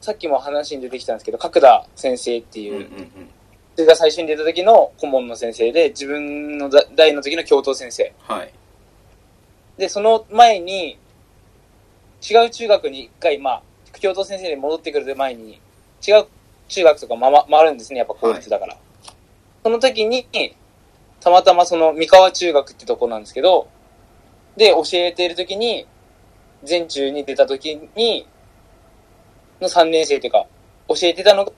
[0.00, 3.30] さっきも話に出てきたんですけど、角田先生っていう、うんうんうん。
[3.74, 8.12] それが最初に出た時の顧問の先生で、自分の代の時の教頭先生。
[8.20, 8.52] はい
[9.78, 10.98] で、その前に、
[12.28, 13.62] 違う中学に一回、まあ、
[14.00, 15.60] 教頭先生に戻ってくる前に、
[16.06, 16.26] 違う
[16.68, 18.76] 中学とか回回るんですね、やっぱ公立だから。
[19.62, 20.26] その時に、
[21.20, 23.68] たまたまその三河中学ってとこなんですけど、
[24.56, 25.86] で、教えている時に、
[26.64, 28.26] 全中に出た時に、
[29.60, 30.46] の3年生というか、
[30.88, 31.52] 教えてたの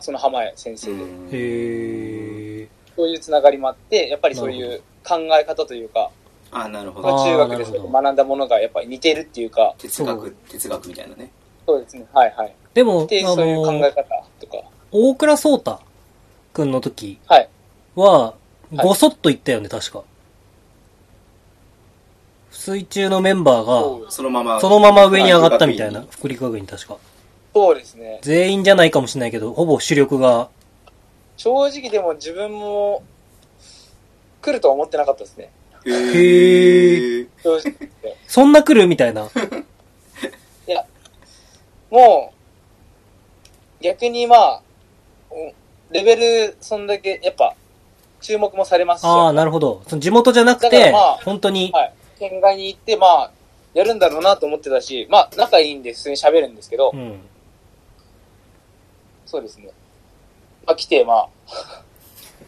[0.00, 2.68] その浜谷先生で、うんへえ。
[2.96, 6.10] そういうつながりもあって、やっぱりそういう考え方というか、
[6.54, 7.08] あ、なるほあど。
[7.16, 11.30] まあ、中学で学んだものがやっぱり似てるっていうか、そ哲学う、哲学みたいなね。
[11.66, 12.54] そうですね、はいはい。
[12.72, 13.26] でも、そういう
[13.64, 14.02] 考えの、方
[14.40, 14.62] とか、
[14.92, 15.80] 大倉壮太
[16.52, 17.48] くんの時はい。
[17.96, 18.34] は、
[18.72, 20.02] ごそっと言ったよね、確か。
[22.50, 24.60] 水中のメンバーが、そのまま。
[24.60, 26.96] そのまま上に上がったみたいな、福利学院確か。
[27.52, 28.20] そうですね。
[28.22, 30.48] 全員じゃないかもしれないけど、ほぼ主力が、
[31.36, 33.02] 正直でも自分も
[34.40, 35.50] 来るとは思ってなかったですね。
[35.86, 37.28] へへー。
[38.26, 39.28] そんな来るみたいな。
[40.66, 40.84] いや、
[41.90, 42.32] も
[43.80, 44.62] う、逆にまあ、
[45.30, 45.52] お
[45.90, 47.54] レベル、そんだけ、やっぱ、
[48.20, 49.82] 注目もされますし、ああ、なるほど。
[49.86, 51.92] その地元じゃなくてまあ、本当に、はい。
[52.18, 53.30] 県外に行って、まあ、
[53.74, 57.20] やるんだろうなと思ってたし、まあ、仲いいんで普通に喋るんですけど、うん。
[59.26, 59.68] そうですね。
[60.64, 61.28] まあ、来て、まあ、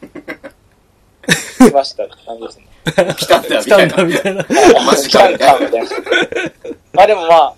[1.69, 2.67] 来ましたって感じですね。
[3.17, 3.89] 来たんだ、みたいな。
[3.89, 5.89] 来たん かみたいなかみたいな。
[6.93, 7.55] まあでもまあ、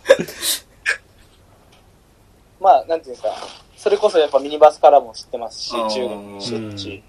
[2.60, 3.34] まあ、なんていうんですか、
[3.76, 7.02] それこそやっぱミニバスからも知ってますし、中学も知ってるうし、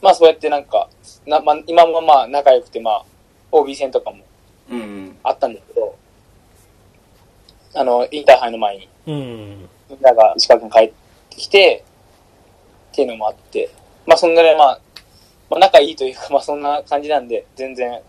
[0.00, 0.88] まあそうやってなんか、
[1.26, 3.04] なまあ、今もまあ仲良くて、まあ、
[3.50, 4.18] OB 戦とかも
[4.70, 5.16] うん。
[5.22, 5.96] あったんですけど、
[7.74, 9.68] あの、インターハイの前に、うん。
[9.88, 10.92] みんなが石川県帰っ
[11.30, 11.84] てきて、
[12.92, 13.70] っていうのもあって、
[14.06, 14.80] まあそんぐらいまあ、
[15.50, 18.00] まあ仲いいというか、 まあそんな感じなんで、全然、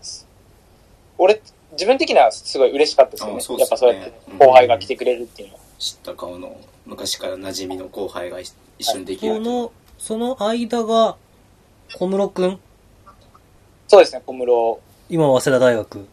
[1.18, 1.40] 俺、
[1.72, 3.34] 自分的にはすごい嬉しかったですよね。
[3.36, 5.60] ねやっぱそうやって後輩が来てくれるっていうのは。
[5.78, 11.16] 知った顔の昔から馴染みの後輩が一緒にできるその、その間が、
[11.94, 12.58] 小室くん？
[13.88, 14.80] そうですね、小室。
[15.08, 16.06] 今、早稲田大学。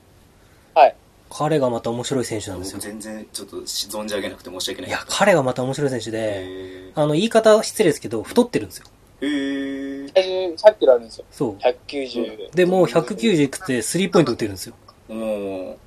[0.73, 0.95] はい。
[1.29, 2.83] 彼がまた面白い選手なんですよ僕。
[2.83, 8.85] 全然ちょっと存じ上げなくて申し訳ないいや、彼がまた面白い選手で、へあの、言い方失礼ですけど、太ってるんですよ。
[9.21, 11.25] ーへー100キロあるんですよ。
[11.31, 11.55] そう。
[11.57, 12.55] 190。
[12.55, 14.75] で、もう190いくつでスリーポイント打ってるんですよ。
[15.09, 15.77] も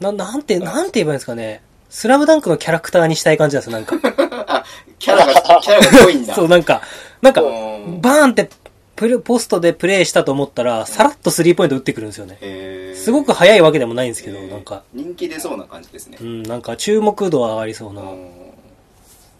[0.00, 1.62] うな、なんて、なんて言えばいいんですかね。
[1.88, 3.96] スラムダンクのキャラクターにしたい感じなんですよ、なんか。
[4.46, 4.64] あ
[4.98, 6.82] キャラがキャラが濃いんだ そう、なんか、
[7.22, 8.50] なんか、うんバーンって
[8.96, 12.38] プレ、ポストでプレイしたと思ったら、さらっとスリーポイント打ってくるんですよね。
[12.94, 18.02] すごく速いわけでもないんですけど、なんか、人気出そうな感じですねうん、なんか注目度は上がりそうな。
[18.02, 18.46] うん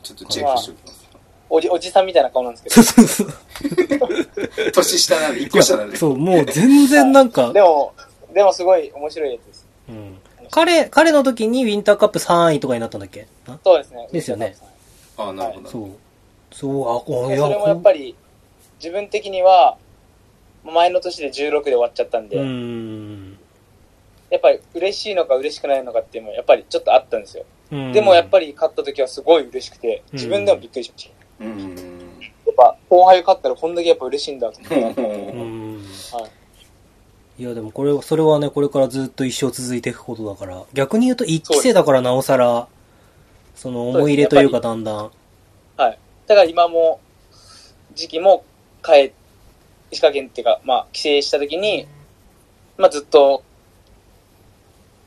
[0.06, 0.95] ちょっとチェックしておきます
[1.48, 3.28] おじ、おじさんみたいな顔なんですけそうそうそう。
[4.72, 7.52] 年下なんで一個下なんでそう、もう全然なんかど。
[7.54, 7.92] でも、
[8.34, 9.66] でもすごい面白いやつです。
[9.88, 10.18] うん。
[10.50, 13.26] 彼、彼の時にウィンターカップ3位とかになったんだっけ？
[13.46, 13.58] な？
[13.64, 14.08] そうですね。
[14.12, 14.56] ですよね
[15.16, 15.90] あなるほどそう。
[16.52, 18.14] そう、あ、こでそれもやっぱり、
[18.78, 19.76] 自分的には、
[20.64, 23.38] 前の年で16で終わっちゃったんで、ん。
[24.30, 27.44] やっぱり嬉しいのか嬉しくないのかっていうのもやっぱりちょっとあったんですよ。
[27.72, 31.15] うんでもやっぱり勝った時はすごい嬉しくて、自分でもびっくりしました。
[31.40, 31.76] うん
[32.46, 35.02] やっぱ後輩が勝ったらこんだけやっぱ嬉しいんだと思って。
[35.02, 35.84] ううんん。
[36.12, 36.26] は
[37.38, 37.42] い。
[37.42, 42.68] いや、でもこれ、それはね、これからずっと一生続いていくことだから、逆に言うと一期生だからなおさら、
[43.54, 45.10] その思い入れというかだんだん、
[45.76, 45.98] はい。
[46.26, 47.00] だから今も、
[47.94, 48.44] 時期も
[48.86, 49.12] 変え、
[49.90, 51.86] 石川県っていうか、まあ、帰省した時に、
[52.78, 53.42] まあずっと、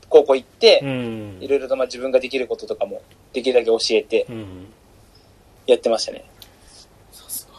[0.08, 1.48] 高校行ってう、んい。
[1.48, 4.66] ろいろとまあ自分ができることとかも、できるだけ教えてうん。
[5.72, 6.24] やってましたね。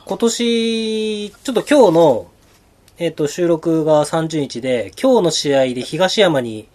[0.05, 2.27] 今年、ちょっと今日の、
[2.97, 6.67] えっ、と、収録が30日で、今日の試合で東山に、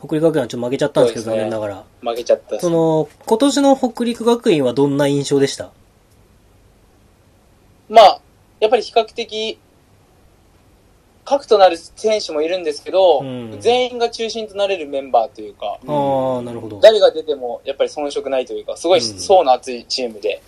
[0.00, 1.36] 北陸学院はちょっと負けちゃったんですけど、ね。
[1.36, 1.84] 残念ながら。
[2.00, 5.70] 負けちゃったその、今年の北陸学院はどんな印象でした？
[7.88, 8.20] まあ、
[8.60, 9.58] やっぱり比較的、
[11.24, 13.56] 核となる選手もいるんですけど、うん。
[13.60, 16.80] 全員が中心となれるメンバーというか、ああ、なるほど。
[16.80, 19.18] 誰が出てもやっぱり遜色ないというか、すごいうん。
[19.18, 20.42] 層の厚いチームで、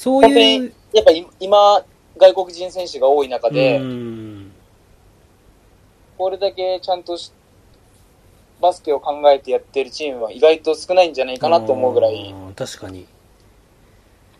[0.00, 1.84] そういう、やっぱり今、
[2.16, 4.50] 外国人選手が多い中で、うん。
[6.16, 7.30] これだけちゃんとし
[8.62, 13.06] バスケを考えてやってるチームは意外と少ないんじゃないかなと思うぐらい、確かに。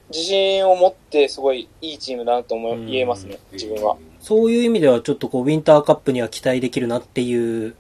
[0.09, 3.99] 自信を持ってすごいいいチームだなと思言えますね、自分は。
[4.19, 7.75] そういう意味ではちょっとこう、ウィンターカップには期待できるなっていう、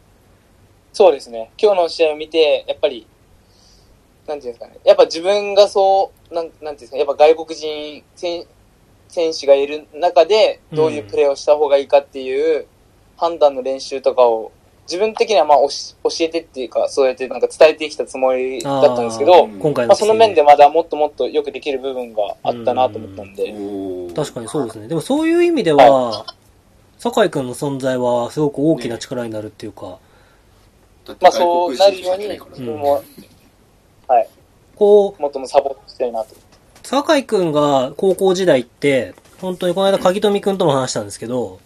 [0.92, 1.50] そうですね。
[1.56, 3.06] 今日の試合を見て、やっぱり、
[4.30, 4.78] なんていうんですかね。
[4.84, 8.46] やっぱ自分がそう、なんなんていうんですか、やっぱ外国人選
[9.08, 12.66] 選手がいる中で、どういうプレーをした方がいいかっていう
[13.16, 14.52] 判断の練習とかを、
[14.86, 15.68] 自分的にはまあ教
[16.08, 23.52] 教えてっていうか、そうやってなんか伝えてきたつもりだったんですけど、今回のまあ、その面でまだもっともっとよくできる部分があったなと思ったんで、
[24.14, 24.88] 確かにそうですね。
[24.88, 26.24] でもそういう意味では、
[26.98, 29.98] 酒井くんの存在はすごく大きな力になるっていうか、
[31.20, 33.00] まあそうなるように、うん。
[34.80, 36.34] こう、もっともサポートしたいなと。
[36.82, 41.60] 酒井くんが高校時代って、本当にこの間鍵富くんとも話したんですけど、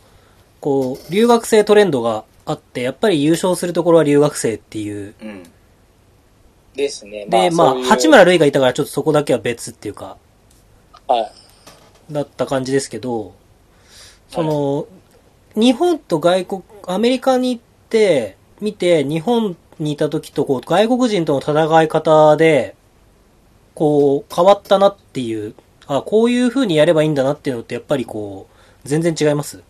[0.60, 5.14] こう、留学生トレンドがあって、やっぱり優勝するところは留学生っていう。
[5.22, 5.44] うん。
[6.74, 7.26] ですね。
[7.26, 10.16] で、まあ、そういう八村塁がいたからちょっとそこだけは別っていうか、
[11.06, 11.32] はい。
[12.12, 13.32] だった感じですけど、
[14.28, 14.88] その、
[15.54, 22.74] 日本と外国、アメリカに行って、見て、日本にいた時と、こう、外国人との戦い方で、
[23.74, 25.54] こう、変わったなっていう、
[25.86, 28.48] あ、こういう風にやればいいんだなっていうのって、やっぱりこ
[28.84, 29.62] う、全然違います？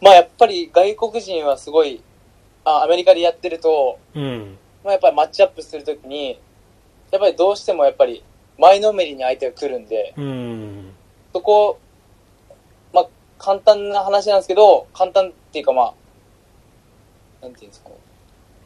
[0.00, 2.02] まあやっぱり外国人はすごい、
[2.64, 4.58] あアメリカでやってると、うん。
[4.82, 6.40] まあやっぱりマッチアップするときに、
[7.12, 8.24] やっぱりどうしてもやっぱり
[8.58, 10.92] 前のめりに相手が来るんで、うん。
[11.32, 11.78] そこ、
[12.92, 13.08] まあ
[13.38, 15.94] 簡単な話なんですけど、簡単っていうかまあ、
[17.42, 17.94] なんていうんですかね。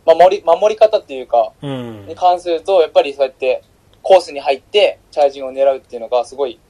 [0.06, 2.14] 守り、守り方っていうか、うんに。
[2.14, 3.62] 関すると、やっぱりそうやって
[4.02, 6.60] コースに入ってチャージングを狙うっていうのがすごい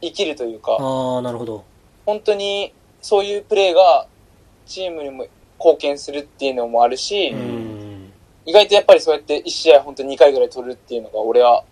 [0.00, 1.64] 生きるというか、ああ、なるほど。
[2.04, 4.06] 本当にそういうプレーが
[4.66, 5.26] チームにも
[5.58, 8.12] 貢献するっていうのもあるし、うん。
[8.46, 11.62] 意外とやっぱりそうやって1試合本当に2回ぐらい取るっていうのが俺は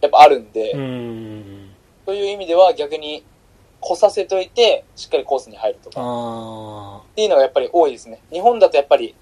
[0.00, 1.70] やっぱあるんで、うん。
[2.06, 3.24] そういう意味では逆に
[3.80, 8.20] 来させといてしっかりコースに入るとかあっていうのがやっぱり多いですね。
[8.32, 9.14] 日本だとやっぱり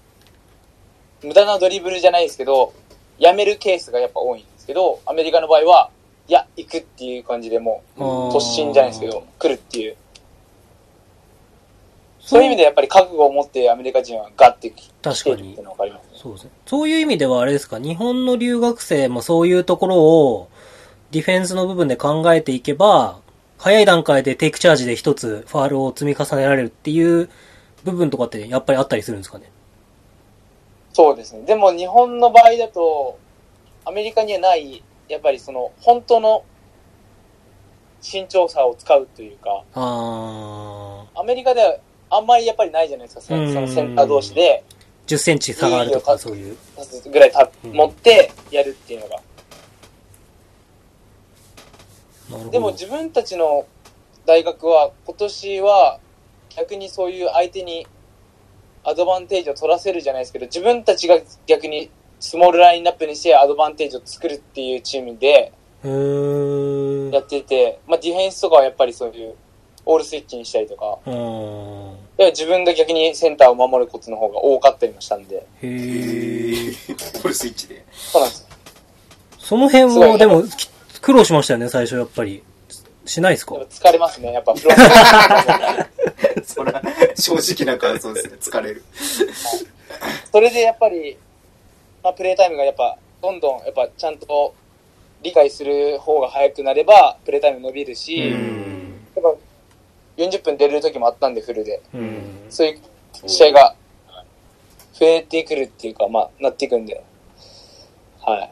[1.23, 2.73] 無駄なドリブルじゃないですけど、
[3.17, 5.89] やめるケースがやっぱ多いんですけど、アメリカの場合は、
[6.27, 9.95] いや、行くっていう感じでもう突進じゃないですけど、来るっていう。
[12.19, 16.09] そういう意味でやっぱり覚悟を持ってアメリカ人はガッて来てるっていうのが分かりますね。
[16.21, 16.49] そうですね。
[16.65, 20.49] そういう意味ではあれですか、日本の留学生もそういうところを
[21.11, 23.19] ディフェンスの部分で考えていけば、
[23.57, 27.29] 早い段階でテイクチャージで一つファールを積み重ねられるっていう
[27.85, 29.49] 部分とかってやっぱりあったりするんですかね？
[30.97, 31.43] そうですね。
[31.43, 33.19] でも日本の場合だと、
[33.85, 36.43] アメリカにはない、やっぱりその、本当の
[38.01, 41.77] 身長差を使うというか、あアメリカでは
[42.09, 46.57] あんまりやっぱりないじゃないですか、そうんのセンター同士で、ー、10センチ差があるとかそういう。
[47.11, 49.21] ぐらいたうん持ってやるっていうのが。
[52.49, 53.67] でも自分たちの
[54.25, 55.99] 大学は今年は
[56.55, 57.85] 逆にそういう相手に
[58.87, 61.89] アドバンテージを取らせるじゃないですけど、自分たちが逆に
[62.21, 65.51] スモールラインナップにしてアドバンテージを作るっていうチームで。
[65.83, 69.35] やってて、まあディフェンスとかはやっぱりそういう
[69.85, 70.99] オールスイッチにしたりとか、
[72.31, 76.71] 自分が逆にセンターを守ることの方が多かったりもしたんで、へへー。
[76.71, 77.21] ー。
[77.21, 77.83] これスイッチで。
[77.91, 78.47] そうなんですよ。
[79.37, 80.69] その辺すごはいでもき
[81.01, 82.41] 苦労しましたよね、最初やっぱり。
[83.07, 83.55] しないですか？
[83.55, 86.81] 疲れますね、やっぱフロントそら、
[87.15, 88.37] 正直な感想ですね。
[88.39, 88.83] 疲れる。
[90.31, 91.17] それでやっぱり、
[92.03, 94.53] まあ、プレータイムがやっぱ、どんどんやっぱちゃんと
[95.23, 99.01] 理解する方が早くなれば、プレータイム伸びるし、うやっん。
[99.15, 99.21] ぱ
[100.17, 101.81] 40分出れる時もあったんで、フルで。
[101.93, 102.21] うん。
[102.49, 102.79] そういう
[103.27, 103.75] 試合が
[104.93, 107.03] 増えてくるっていうか、まあ、なっていくんで。
[108.21, 108.51] はい。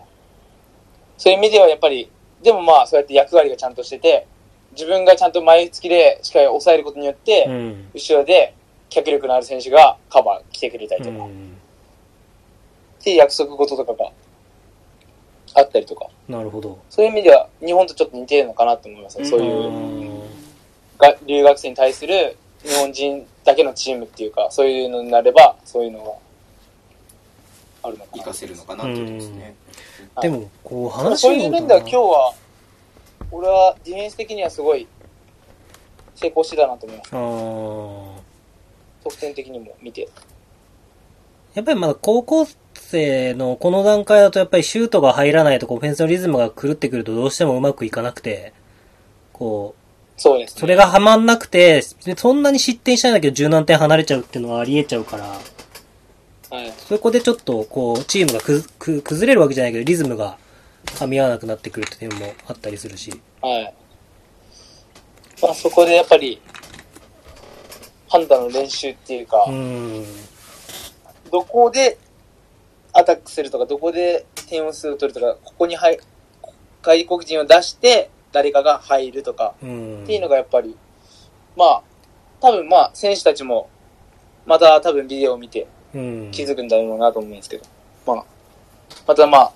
[1.17, 2.09] そういう意味ではやっぱり、
[2.41, 4.27] でもまあ、そうやって役割がちゃんとしてて、
[4.75, 7.89] 自分がちゃんと前付きでしっかり抑えることによって、うん。
[7.93, 8.53] 後ろで
[8.89, 11.57] 脚力のある選手がカバー来てくれたりとか、うん。
[12.99, 14.11] っていう約束事とかが
[15.55, 16.77] あったりとか、なるほど。
[16.89, 19.25] そういう意味では日本とちょっと似てるのかなと思いますね。
[19.25, 20.21] そういううん
[20.97, 26.21] が留学生に対する日本人だけのチームっていうか、そういうのになれば、そういうの
[27.83, 28.23] があるのかな。
[28.23, 29.55] 活かせるのかなってことですね。
[30.21, 32.33] でも、こうそう話をそういう面では今日は、
[33.31, 34.87] 俺はディフェンス的にはすごい
[36.15, 38.23] 成功してたなと思います。
[39.03, 40.07] 得点的にも見て。
[41.53, 48.53] やっぱりまだ高校生のこの段階だとやっぱりシュートが入らないとオフェンスのリズムが狂ってくるとどうしてもうまくいかなくて、
[49.31, 50.59] こう、そうです、ね。
[50.59, 55.25] それがはまんなくて、そんなに失点しないんだけど十何点離れちゃうっていうのはあり得ちゃうから、
[56.49, 56.73] はい。
[56.77, 60.37] そこでちょっとこう、チームがくく崩れるわけじゃないけど、リズムが
[60.85, 63.11] 噛み合わなくなってくるっていうのもあったりするし。
[63.41, 63.73] はい。
[65.41, 66.41] まあそこでやっぱり、
[68.07, 70.05] 判断の練習っていうか、うーん。
[71.31, 71.97] どこで
[72.93, 75.99] アタックするとか、どこで点を数を取るとか、ここに入
[76.81, 80.03] 外国人を出して、誰かが入るとか、うん。
[80.03, 80.77] っていうのがやっぱり、
[81.57, 81.83] まあ、
[82.39, 83.69] 多分まあ、選手たちも、
[84.45, 86.31] また多分ビデオを見てうん。
[86.31, 87.65] 気づくんだろうなと思うんですけど、
[88.05, 88.25] まあ、
[89.07, 89.53] またまあ、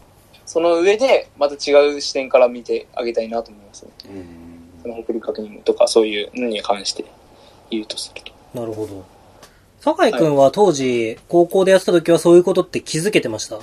[0.49, 3.91] その上で、また違う視点から見てあげたいなと思いますね。
[4.05, 4.81] うん。
[4.81, 7.05] その送り確認とか、そういうのに関して
[7.69, 8.31] 言うとすると。
[8.59, 9.05] なるほど。
[9.79, 13.57] 酒井くんは当時、高校でやってた時はそういうことって気づけてました？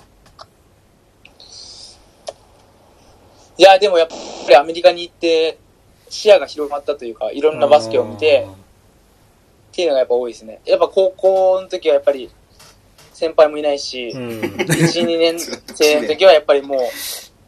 [3.59, 4.15] いや、でもやっぱ
[4.49, 5.59] りアメリカに行って、
[6.09, 10.61] 視野が広まったというか、いろんなバスケを見て、っていうのがやっぱ多いですね。
[10.65, 12.31] やっぱ高校の時はやっぱり、
[13.17, 14.41] 先輩もいないし、うん。
[14.41, 16.79] 1、2年生の時はやっぱりもう、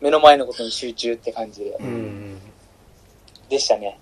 [0.01, 2.39] 目の前のことに集中って感じで、うん。
[3.51, 3.99] でしたね。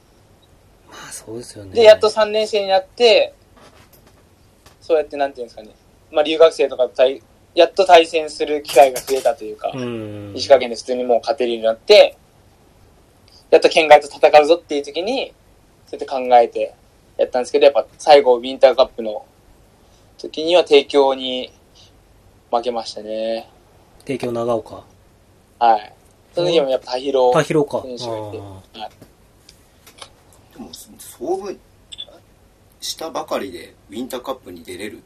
[0.89, 1.75] まあそうですよね。
[1.75, 3.35] で、やっと3年生になって、
[4.81, 5.71] そうやってなんていうんですかね、
[6.13, 7.21] まあ留学生とかと対、
[7.57, 10.33] やっと対戦する機会が増えたというか、うん。
[10.37, 12.17] 石川県で普通にもう勝てるようになって、
[13.51, 15.33] やっと県外と戦うぞっていう時に、
[15.89, 16.75] そうやって考えて
[17.19, 19.25] やったんですけど、やっぱ最後ウィンターカップの
[20.19, 21.53] 時には提供に
[22.51, 23.49] 負けましたね。
[24.05, 24.85] 帝京長岡。
[25.59, 25.93] はい。
[26.35, 27.83] その時もやっぱ田広田広か。
[27.83, 28.91] 選手がいて、あはい
[30.55, 31.59] でも、総分
[32.81, 35.01] したばかりでウィンターカップに出れるっ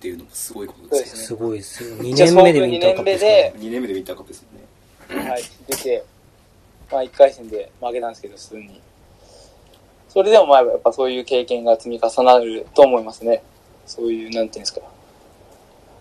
[0.00, 1.22] ていうのもすごいことですよね。
[1.22, 1.96] ーすごいですよ。
[1.96, 5.30] 2一応年目でウィンターカップですね2年目でウィンターカップですよね。
[5.30, 6.04] はい、出て、
[6.90, 8.80] まあ1回戦で負けたんですけど、普通に。
[10.08, 13.42] それでもまあやっぱそういう経験が積み重なると思いますね。
[13.86, 14.80] そういう、なんていうんですか。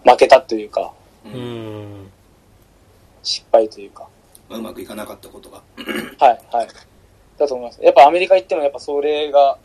[0.03, 0.93] 負けたというか、
[1.25, 2.11] ううん。
[3.23, 4.07] 失敗というか。
[4.49, 5.61] まあうまくいかなかったことが。
[6.19, 6.67] はい、はい。
[7.37, 7.81] だと思います。
[7.81, 9.57] やっぱアメリカ行ってもやっぱそれが、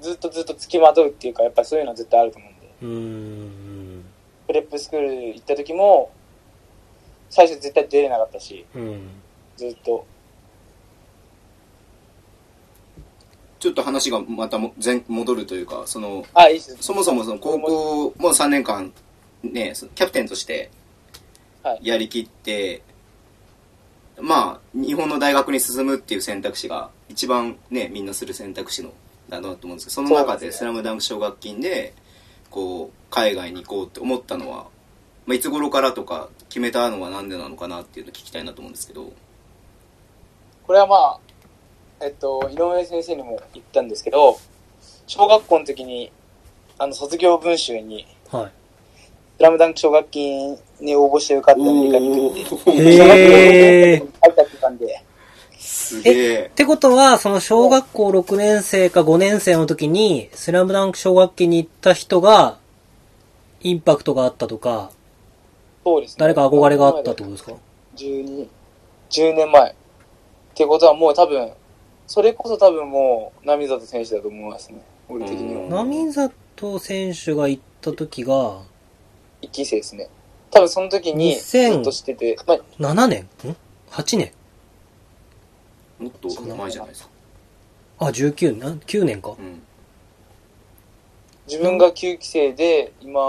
[0.00, 2.74] ずっとずっと付きまとうっていうか、やっぱりそういうのは絶対あると思うんで。
[2.82, 4.04] うん。
[4.46, 6.10] プレップスクール行った時も、
[7.30, 9.08] 最初絶対出れなかったし、うん。
[9.56, 10.06] ずっと。
[13.58, 16.60] ちょっと話がまたも前戻るというか、その、あ、いい。
[16.60, 18.92] そもそもその高校も3年間、
[19.52, 20.70] ね、キャプテンとして
[21.64, 21.80] はい。
[21.82, 22.82] やりきって、
[24.20, 28.92] まあ、日本の大学に進むっていう選択肢が一番ね、みんなする選択肢の
[29.30, 31.94] だなと思うんですけど、その中でスラムダンク奨学金で、
[32.50, 34.66] こう、海外に行こうって思ったのは、
[35.24, 39.10] まあ、いつ頃からとか決めたのはなんでなのかなっていうのを聞きたいなと思うんですけど、
[40.66, 41.20] これはまあ、
[42.04, 44.38] えっと、井上先生にも言ったんですけど、
[45.06, 46.12] 小学校の時に、
[46.76, 48.52] あの、卒業文集に、はい。
[49.36, 53.98] スラムダンク奨学金に応募して受かってアメリカに行くって、へー。
[53.98, 55.04] 書いてあってたんで、
[55.58, 56.50] すげえっ。
[56.50, 62.58] てことは、その小学校6年生か5年生の時に、スラムダンク奨学金に行った人が、
[63.60, 64.90] インパクトがあったとか、
[65.84, 66.16] そうですね。
[66.18, 67.52] 誰か憧れがあったってことですか
[67.96, 68.46] ？12、
[69.10, 69.70] 10年前。
[69.70, 69.74] っ
[70.54, 71.50] てことはもう多分、
[72.06, 74.80] それこそ多分もう、波里選手だと思いますね。
[75.08, 75.84] 俺的にうんは。
[75.84, 78.60] 波里選手が行った時が、
[79.44, 80.08] 一期生ですね。
[80.50, 83.56] 多分その時に、ずっとしてて、まあ、7年ん
[83.90, 84.32] ?8 年
[85.98, 87.10] もっと前じゃないですか。
[87.98, 89.30] あ、19年、9年か。
[89.30, 89.62] うん。
[91.46, 93.20] 自分が9期生で、今、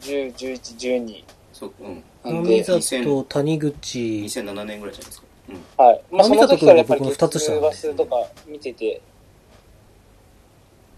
[0.00, 2.04] 10、11、12そう、うん。
[2.24, 5.26] なんで、里、谷口、2007年ぐらいじゃないですか。
[5.48, 5.84] うん。
[5.84, 6.02] はい。
[6.10, 9.00] まあ、その時からやっぱり波里君僕の二つ下なんでバスとか見てて、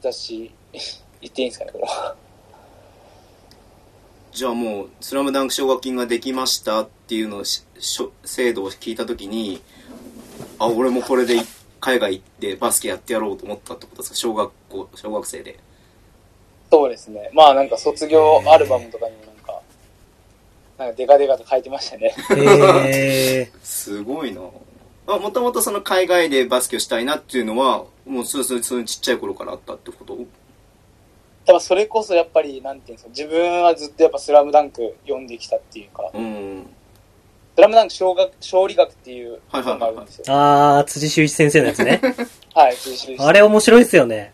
[0.00, 0.50] 雑誌、
[1.20, 2.16] 言っていいんですかね、これは。
[4.36, 7.62] じゃあもう、スラムダンク奨学金ができましたっていうのをし、
[8.22, 9.62] 制度を聞いたときに、
[10.58, 11.40] あ、俺もこれでい
[11.80, 14.14] 海外行ってバスケやってやろうと思ったってことですか？
[14.16, 15.58] 小学校、小学生で。
[16.70, 17.30] そうですね。
[17.32, 19.62] まあなんか卒業アルバムとかにもなんか、
[20.76, 22.14] なんかデカデカと書いてましたね。
[22.92, 24.42] へ すごいな
[25.06, 30.18] あ、もともとその海外でバスケをしたいなっていうのは、もうそうそうそうちっちゃい頃からあったってこと？
[31.46, 36.66] 多分それこそやっぱり、なんていうんですか、自分はずっとやっぱスラムダンク読んできたっていうか、うん。
[37.54, 40.24] スラムダンク小学、小理学っていうはいはいはい本があるんですよ。
[40.26, 40.32] ー。
[40.32, 42.00] あー、辻修一先生のやつね。
[42.52, 44.32] はい、推奨してあれ面白いっすよね。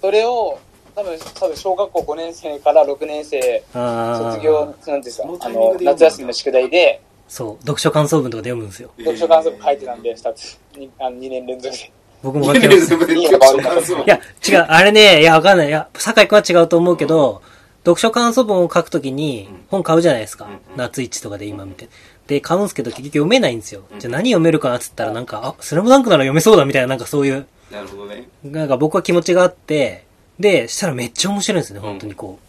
[0.00, 0.58] それを、
[0.94, 3.62] 多分、多分小学校5年生から6年生。
[3.72, 8.90] 卒業、なんていうんですかあの夏休みの宿題で、そう、読書感想文とかで読むんですよ。
[8.98, 11.92] 読書感想文書いてたんで、2つ、にあの2年連続で。
[12.26, 12.92] 僕も書きます。
[12.92, 15.68] いや、違う、あれね、いや、わかんない。
[15.68, 17.40] いや、酒井くんは違うと思うけど、
[17.84, 20.48] 読書感想文を書くときにうん本買うじゃないですか。
[20.74, 21.88] 夏一とかで今見て。
[22.26, 23.84] で、買うんすけど結局読めないんですよ。
[23.92, 28.28] うんじゃあ何読めるかなっつったらなんか、あ、スラムダンクなら読めそうだみたいな、なんかそういう、なるほどね。
[28.42, 30.04] なんか僕は気持ちがあって、
[30.40, 32.40] で、したらめっちゃ面白いんですね、本当にこ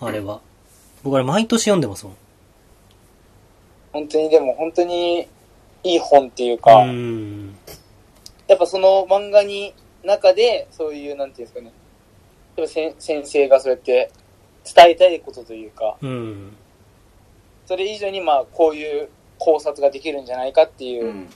[0.00, 0.06] う。
[0.06, 0.40] あれは。
[1.02, 2.16] 僕あれ毎年読んでますもん。
[3.92, 5.26] 本当に、でも本当に
[5.82, 7.56] いい本っていうか、うーん。
[8.48, 11.72] やっぱその漫画に、中で、そういう、なんていうんですかね。
[12.56, 14.10] やっぱ先先生がそうやって
[14.64, 16.56] 伝えたいことというか、うん。
[17.66, 21.28] それ以上にまあこういう考察ができるんじゃないかっていううん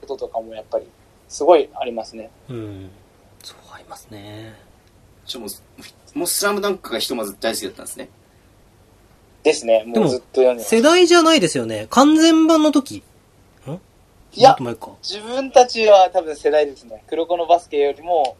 [0.00, 0.86] こととかもやっぱり
[1.28, 2.30] すごいありますね。
[2.48, 2.90] うん。
[3.42, 4.54] そう、ありますね。
[5.24, 5.48] じゃあも
[6.14, 8.08] う、もうスラムダンクがひとまず大好きだったんですね。
[9.42, 9.84] ですね。
[9.92, 10.76] でももうずっと読んでます。
[10.76, 11.86] 世代じゃないですよね。
[11.90, 13.02] 完全版の時。
[14.36, 14.56] んいや。
[15.02, 17.02] 自分たちは多分世代ですね。
[17.08, 18.36] 黒子のバスケよりも、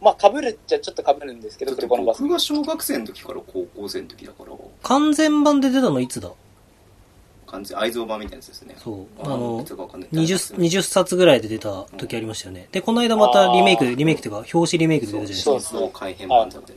[0.00, 2.32] まあ被るっちゃちょっと被るんですけど、黒子のバスケ僕。
[2.32, 6.30] が小学生の時から高校生の時だから、完全版で出たのいつだ？
[7.46, 8.76] 完全愛蔵版みたいなやつですね。
[8.78, 9.06] そう。
[9.22, 12.68] ああのいつかわかんない 20, 20冊ぐらいで出た時ありましたよね。
[12.70, 15.50] で、この間またリメイクで、リメイクっていうか、表紙リメイクで出たじゃないですか。
[15.70, 16.72] そうそう改編版だみた。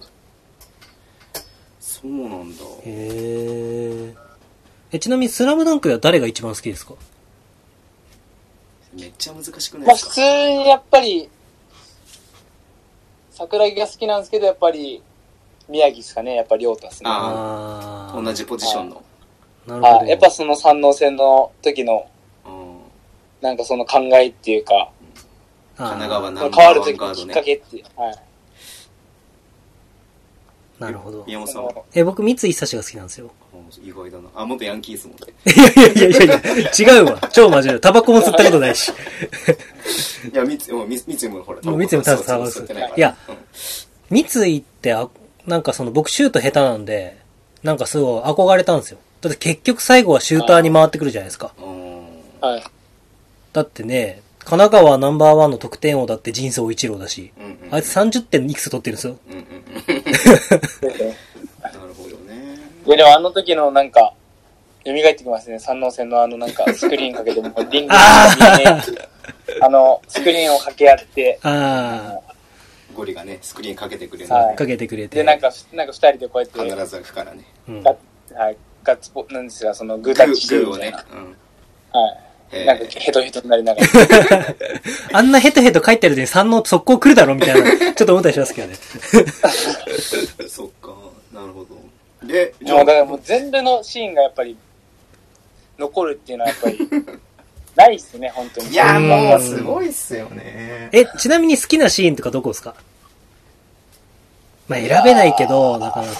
[1.79, 2.63] そうなんだ。
[2.85, 4.17] へー
[4.91, 6.95] え、ちなみにスラムダンクでは誰が一番好きですか？
[8.93, 11.29] めっちゃ難しくないまあ普ですか通にやっぱり、
[13.31, 15.01] 桜木が好きなんですけど、やっぱり、
[15.67, 16.35] 宮城ですかね。
[16.35, 17.09] やっぱ亮太ですね。
[17.09, 19.03] ああー同じポジションの。
[19.65, 19.97] なるほど。
[19.97, 20.09] はい。
[20.09, 22.07] やっぱその三能戦の時の、
[22.45, 22.73] うん
[23.41, 24.89] なんかその考えっていうか、
[25.75, 27.45] 神奈川ナンバー変わる時ワンガードのきっかね。
[27.45, 27.99] けっていう。
[27.99, 28.15] はい。
[30.85, 31.23] なるほど。
[31.25, 31.73] 宮本さんは？
[31.93, 33.31] え、僕、三井久志が好きなんですよ。
[33.53, 34.29] うん意外だな。
[34.35, 35.33] あ、元ヤンキースもんね。
[35.95, 37.19] いやいやいやいや、違うわ。
[37.31, 37.79] 超真面目。
[37.79, 38.91] タバコも吸ったことないし。
[40.31, 42.95] いや、三つ、もう三三つもほら、タバコ吸ってないから。
[42.97, 43.35] いやうん
[44.09, 44.19] 三
[44.53, 45.09] 井って、あ
[45.47, 47.17] なんかその、僕シュート下手なんで、
[47.63, 48.97] なんかすごい憧れたんですよ。
[49.21, 51.51] だって結局最後はシューターに回ってくるじゃないですか。
[51.59, 52.01] うん
[52.41, 52.63] はい。
[53.53, 59.17] だってね、神奈川ナンバーワンの得点王だって人相一郎だし、うんうんあいつ30点いくつ取ってるんですよ。
[59.27, 59.45] うんうんうん。
[61.59, 62.59] なるほどね。
[62.85, 64.13] いやでもあの時のなんか、
[64.85, 65.57] 蘇ってきますね。
[65.57, 67.97] 三能戦のあのなんかスクリーンかけて、もうリングが
[68.57, 68.83] 見えね
[69.47, 72.19] え あの、スクリーンを掛け合って、あ
[72.93, 75.17] ゴリがね、スクリーンかけてくれるあ、はいかけてくれて。
[75.17, 77.43] で、なんか、なんか二人でこうやって、必ず開くからね。
[77.69, 77.95] うんガッ、
[78.35, 81.05] はい、ガッツポ、なんですか、そのグータッチグーをねみたいな。。
[81.13, 81.35] うん
[81.99, 82.32] はい。
[82.53, 84.55] へなんかヘトヘトになりながら。
[85.13, 88.75] あんなヘトヘト書いてるのに3の速攻来るだろみたいな、 ちょっと思ったりしますけどね。
[90.39, 90.93] え そっか、
[91.33, 92.27] なるほど。
[92.27, 94.57] で、じもうゃあ、だからもう全部のシーンがやっぱり、
[95.77, 96.77] 残るっていうのはやっぱり、
[97.75, 98.69] ないっすね、本当に。
[98.69, 100.89] いや、うんもうすごいっすよね。
[100.91, 102.75] え、ちなみに好きなシーンとかどこですか？
[104.67, 106.19] まあ選べないけど、なかなか。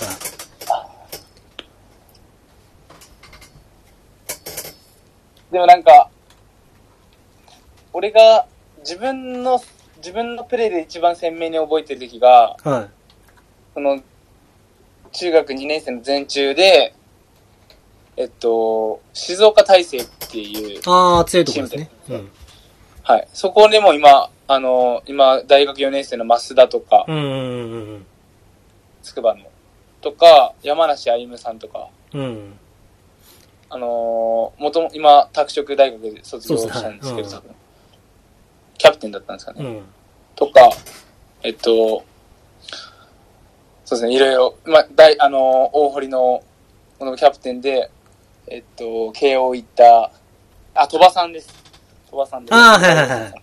[5.51, 6.09] でもなんか、
[7.93, 8.47] 俺が
[8.79, 9.61] 自分の、
[9.97, 12.89] 自分のプレイで一番鮮明に覚えてる時が、はい。
[13.75, 14.01] その、
[15.11, 16.95] 中学2年生の前中で、
[18.17, 21.89] えっと、静岡大生っていう、ああ、強いところですね。
[22.09, 22.29] うん。
[23.03, 23.27] はい。
[23.31, 27.19] そこでも今、あの、今、大学4年生の増田とか、うんう
[27.99, 28.05] ん
[29.03, 29.45] 筑波の、
[30.01, 32.27] とか、山梨歩夢さんとか、うんうん。
[32.27, 32.53] うん。
[33.69, 37.55] あのー、もとも、今、拓殖大学で卒業したんですけど、ね多分
[38.83, 39.63] キャプテンだったんですかね。
[39.63, 39.83] うん。
[40.35, 40.69] とか、
[41.41, 42.03] えっと、
[43.85, 46.43] そうですね、いろいろ、まあ、大、あのー、大堀の、
[46.99, 47.89] このキャプテンで、
[48.47, 50.11] えっと、慶応行った、
[50.75, 51.53] あ、鳥羽さんです。
[52.11, 52.53] 鳥羽さんです。
[52.53, 53.33] あーはいはいはい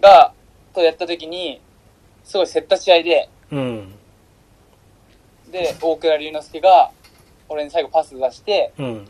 [0.00, 0.32] が、
[0.72, 1.60] とやった時に、
[2.22, 3.92] すごい競った試合で、うん。
[5.50, 6.92] で、大倉龍之介が、
[7.48, 9.08] 俺に最後パス出して、うん。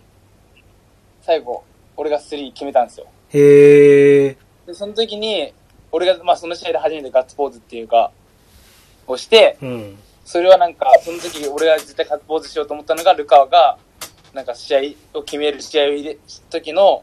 [1.21, 1.63] 最後、
[1.97, 3.07] 俺がスリー決めたんですよ。
[3.31, 4.37] へえ。
[4.67, 5.53] で、その時に、
[5.93, 8.11] 俺が、まあその試合で初めてガッツポーズっていうか、
[9.07, 9.99] をして、うん。
[10.25, 13.79] それはなんか、その時俺が絶対ガッツポーズしようと思ったのが、ルカワが、
[14.35, 16.19] なんか試合を決める試合を入れ、
[16.51, 17.03] 時の、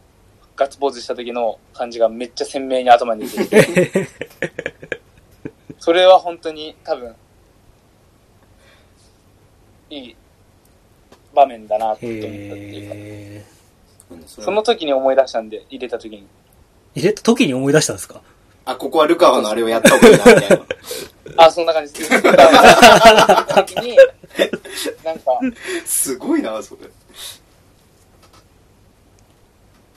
[0.56, 4.08] ガッツポーズした時の感じがめっちゃ鮮明に頭に出てきて、
[5.80, 7.16] それは本当に多分、
[9.90, 10.16] いい
[11.34, 12.36] 場面だなって思ったって
[12.76, 13.53] いうか、
[14.28, 16.28] その時に思い出したんで、入れた時に。
[16.96, 18.22] 入れた時に思い出したんですか？
[18.66, 20.66] あ、ここはルカワのあれをやった方がいいな、みたいな。
[21.46, 22.14] あ、そんな感じです。
[22.14, 23.98] ルカワが時に、
[25.04, 25.40] なんか、
[25.86, 26.82] すごいな、それ。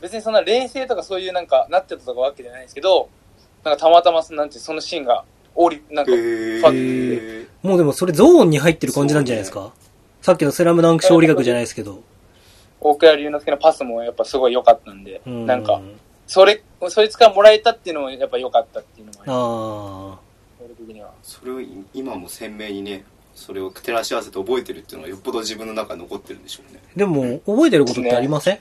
[0.01, 3.09] 別にそんな冷静とかそういうなんか、なってたとかわけじゃないんですけど、
[3.65, 7.47] なんかたまたまなんてそのシーンが、おり、なんか、へファ。
[7.63, 9.73] もうでもそれゾーンに入ってる感じなんじゃないですか、
[10.23, 12.03] さっきのスラムダンク勝利学じゃないですけど。
[12.91, 15.81] 大倉龍之介のパスもやっぱすごい良かったんで、うなんか、
[16.27, 20.21] それ、そいつからもらえたっていうのもやっぱ良かったっていうのもあります。
[20.61, 21.11] あ俺的には。
[21.23, 26.81] それをい今も鮮明にね、それを照らし合わせて覚えてるっていうのはよっぽど自分の中に残ってるんでしょうね。
[26.85, 26.99] あ。
[26.99, 28.59] でも、覚えてることってありません？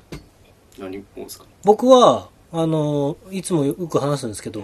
[0.79, 0.97] 何？
[0.97, 1.45] もですか？
[1.63, 4.61] 僕は、あの、いつもよく話すんですけど、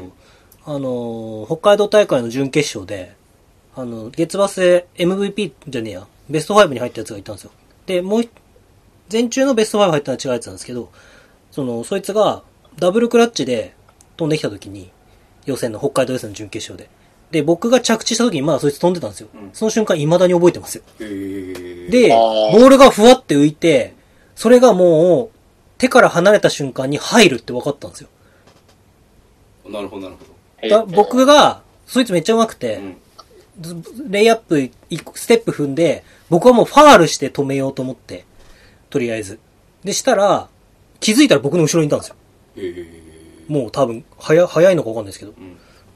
[0.65, 3.15] あの、北海道大会の準決勝で、
[3.75, 7.51] あの、月バスで MVP じゃねえや、ベスト5に入ったやつがいたんですよ。
[7.85, 8.29] で、もう一、
[9.11, 10.89] 前中のベスト5入ったのは違うやつなんですけど、
[11.51, 12.43] その、そいつが、
[12.77, 13.73] ダブルクラッチで
[14.17, 14.91] 飛んできた時に、
[15.45, 16.89] 予選の、北海道予選の準決勝で。
[17.31, 19.29] で、僕が着地した時にまだそいつ飛んでたんですよ。
[19.33, 20.83] うんその瞬間未だに覚えてますよ。
[20.99, 21.89] へー。
[21.89, 23.95] で、ボールがふわって浮いて、
[24.35, 25.29] それがもう、
[25.77, 28.09] 手から離れた瞬間に入るって分かったんですよ。
[29.69, 30.25] なるほど、なるほ
[30.61, 30.69] ど。
[30.69, 32.97] だ僕が、そいつめっちゃ上手くて、うん。
[33.59, 34.69] ずレイアップ
[35.15, 38.25] ステップ踏んで、僕はもうファールして止めようと思って、
[38.91, 39.39] とりあえず。
[39.83, 40.47] で、したら、
[40.99, 42.15] 気づいたら僕の後ろにいたんですよ。
[43.47, 45.31] もう多分、早、早いのかわかんないですけど。
[45.31, 45.35] ん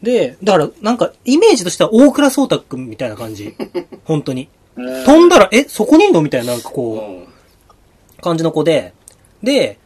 [0.01, 3.55] で、だから、なんか、イメージとしては大倉壮太くんみたいな感じ。
[4.05, 4.49] 本当に。
[4.75, 7.23] うん飛んだら、え、そこにいんのみたいな、なんかうこん。
[7.23, 7.27] う、
[8.21, 8.93] 感じの子で、
[9.43, 9.77] で、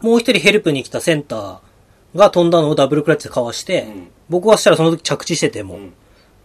[0.00, 1.58] もう一人ヘルプに来たセンター
[2.18, 5.92] が飛んだのをダブルクラッチでかわして、うん僕はしたらその時着地しててもう、うん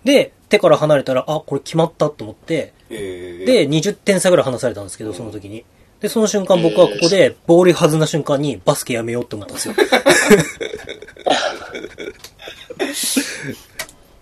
[0.04, 2.74] で、手から離れたら、あ、これ決まったと思って。
[2.90, 5.66] で、20点差ぐらい離されたんですけど、その時に。
[6.00, 9.76] で、その瞬間僕はここで、ボール弾んだ瞬間にバスケやめようって思ったんですよ。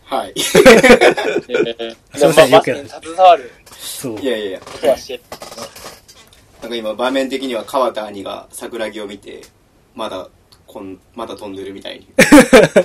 [0.06, 0.34] はい。
[0.36, 4.26] えーすいませんバスケよくに携わるそうい。
[4.26, 4.60] やいやいや。
[4.62, 5.24] ことはしてる。
[6.62, 9.42] なんか今場面的には川田兄が桜木を見て、
[9.94, 10.30] まだ、
[10.66, 12.08] こん、まだ飛んでるみたいに、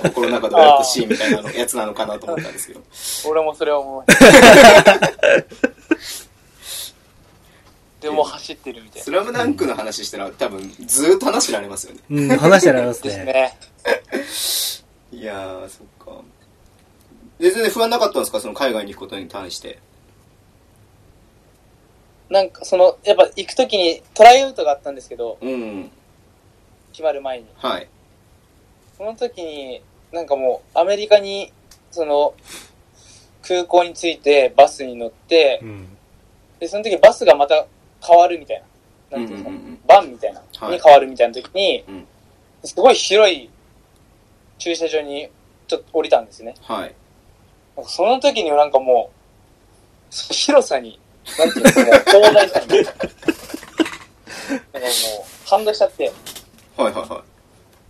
[0.03, 2.81] 心の中で笑ったシーンみたいなのやつなのかなと思ったんですけど。
[3.29, 4.99] 俺もそれは思いました。
[8.01, 11.99] でも走ってるみたいスラムダンクの話したら多分ずーっと話してられますよね。
[12.09, 13.25] うん、話してられます ですね。
[13.25, 13.57] ね。
[15.11, 15.87] いやー、そっ
[16.17, 16.21] か。
[17.39, 18.39] で、全然不安なかったんですか？
[18.41, 19.77] その海外に行くことに対して。
[22.29, 25.91] なんかその、やっぱ行くときにトライアウトがあったんですけど、うん。
[26.91, 27.45] 決まる前に。
[27.57, 27.87] はい。
[28.97, 29.81] その時に、
[30.11, 31.51] なんかもうアメリカに、
[31.91, 32.33] その、
[33.47, 35.97] 空港に着いてバスに乗ってう、ん。
[36.59, 37.65] で、その時バスがまた
[38.05, 38.63] 変わるみたい
[39.11, 39.17] な。
[39.17, 40.41] なんていうんですか、バンみたいな。
[40.57, 42.07] はいに変わるみたいな時に、うん
[42.63, 43.49] すごい広い
[44.59, 45.29] 駐車場に
[45.67, 46.53] ちょっと降りたんですね。
[46.61, 46.93] はい。
[47.85, 50.99] その時にはなんかもう、広さに、
[51.39, 52.67] なんていうんですか、もう広大さに。
[52.67, 53.05] なんかも
[54.75, 56.11] う、感動しちゃって。
[56.77, 57.23] はいはいは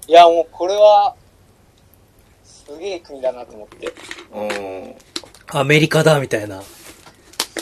[0.08, 1.16] いや、もうこれは、
[2.44, 3.94] すげえ国だなと思って。
[5.48, 6.64] アメリカだ、みたいな。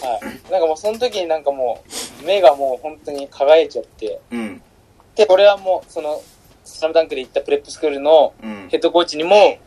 [0.01, 0.51] はい。
[0.51, 1.83] なんかもうその時になんかも
[2.21, 4.19] う、目がもう本当に輝いちゃって。
[4.31, 4.61] うん。
[5.15, 6.21] で、これはもう、その、
[6.63, 8.77] スラムダンクで行ったプレップスクールのうんヘ。
[8.77, 9.57] ッドコーチにも、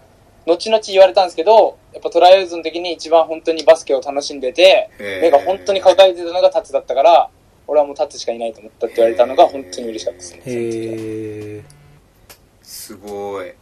[0.47, 7.30] 後々言われたんですけど、やっぱトライアウトの時に一番本当にバスケを楽しんでて、目が本当に輝いてたのがタツだったから、
[7.66, 10.43] 俺はもうタツしかいないと思ったって言われたのが本当に嬉しかったですね。
[10.47, 11.62] へー。
[12.62, 13.53] すごい。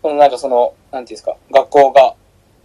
[0.00, 2.14] そのなんかその、なんていうんですか、学校が、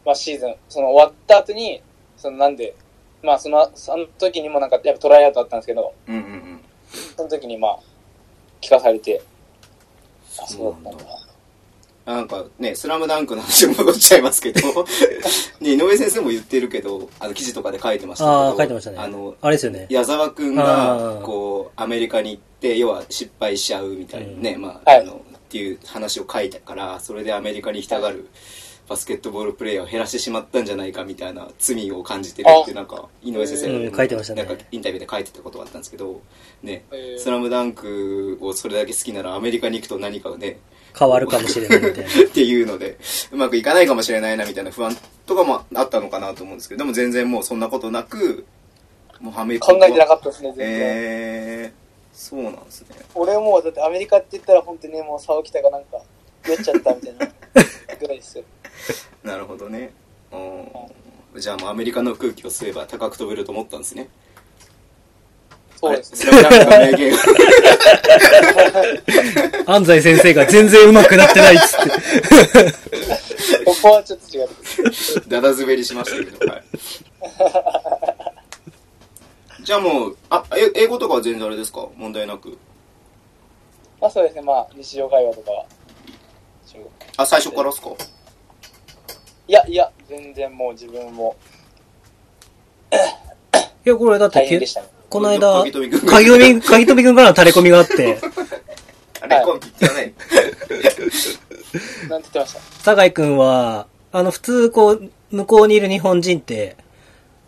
[0.05, 1.81] まあシーズン、その終わった後に、
[2.23, 2.73] そのなんで、
[3.21, 6.59] まあその、その時にもなんかやっぱトライアウトあったんですけど、うんうんうん。
[7.17, 7.79] その時にまあ、
[8.61, 9.21] 聞かされて、
[10.41, 11.13] あ、そうだったんだ。
[12.05, 14.61] なんかね、スラムダンクの話に戻っちゃいますけど、
[15.59, 18.97] ね、井上先生も言ってるけど、あの記事とかで書いてましたけど、ああ、書いてましたね。
[18.99, 19.87] あの、あれですよね。
[19.89, 25.17] 矢沢くんあがー、こう、アメリカに行って、要は失敗しちゃうみたいなね、うまあ、はいあの、っ
[25.49, 28.29] ていう話を書いたから、それでアメリカに行きたがる
[28.87, 36.21] バスケットボールプレイヤーを減らしてしまったんじゃないかみたいな罪を感じてるって、なんか、井上先生うん書いてましたねなんかインタビューで書いてたことがあったんですけど、
[36.61, 40.59] ね、えースラムダンクをそれだけ好きならアメリカに行くと何かをね、
[40.97, 42.09] 変わるかもしれないみたいな。
[42.27, 42.97] っていうので、
[43.31, 48.45] うまくいかないかもしれないなみたいな不安とかもあったのかなと思うんですけど、でも全然もうそんなことなく、
[49.19, 50.67] もうアメリカ考えてなかったですね、全然。
[50.69, 52.87] えー、そうなんですね。
[53.15, 56.01] 俺もうだってアメリカって言ったら本当にね、もう沢北がなんか、
[56.47, 57.27] 酔っちゃったみたいな
[57.99, 58.43] ぐらいですよ。
[59.23, 59.91] なるほどね。
[60.31, 60.67] うん
[61.39, 64.07] じゃあもうアメリカの空気を吸えば高く飛べると思ったんですね。
[65.79, 66.37] そうですあれ？
[66.37, 67.13] スラムダンクの名言。
[69.65, 71.89] 安西先生が全然上手くなってないっつって。
[73.65, 74.47] ここはちょっと違う。
[75.27, 76.63] だだ滑りしましたけど、はい。
[79.63, 81.87] じゃあもう、あ、え英語とかは全然あれですか？
[81.95, 82.55] 問題なく。
[83.99, 85.65] まあそうですね、まあ日常会話とかは。
[87.17, 87.89] あ、最初からですか？
[89.47, 91.35] いや、いや、全然もう自分も。
[93.85, 94.87] いや、これだってけ大変でしたね。
[95.09, 96.11] この間、鍵富君が。
[96.11, 98.17] 鍵富、鍵富くんからの垂れ込みがあって、
[99.21, 100.13] あれ、コンビ言ってない。
[102.09, 102.59] なんて言ってました？
[102.95, 106.77] 酒井くんは、あの、普通、こう、向こうにいる日本人って、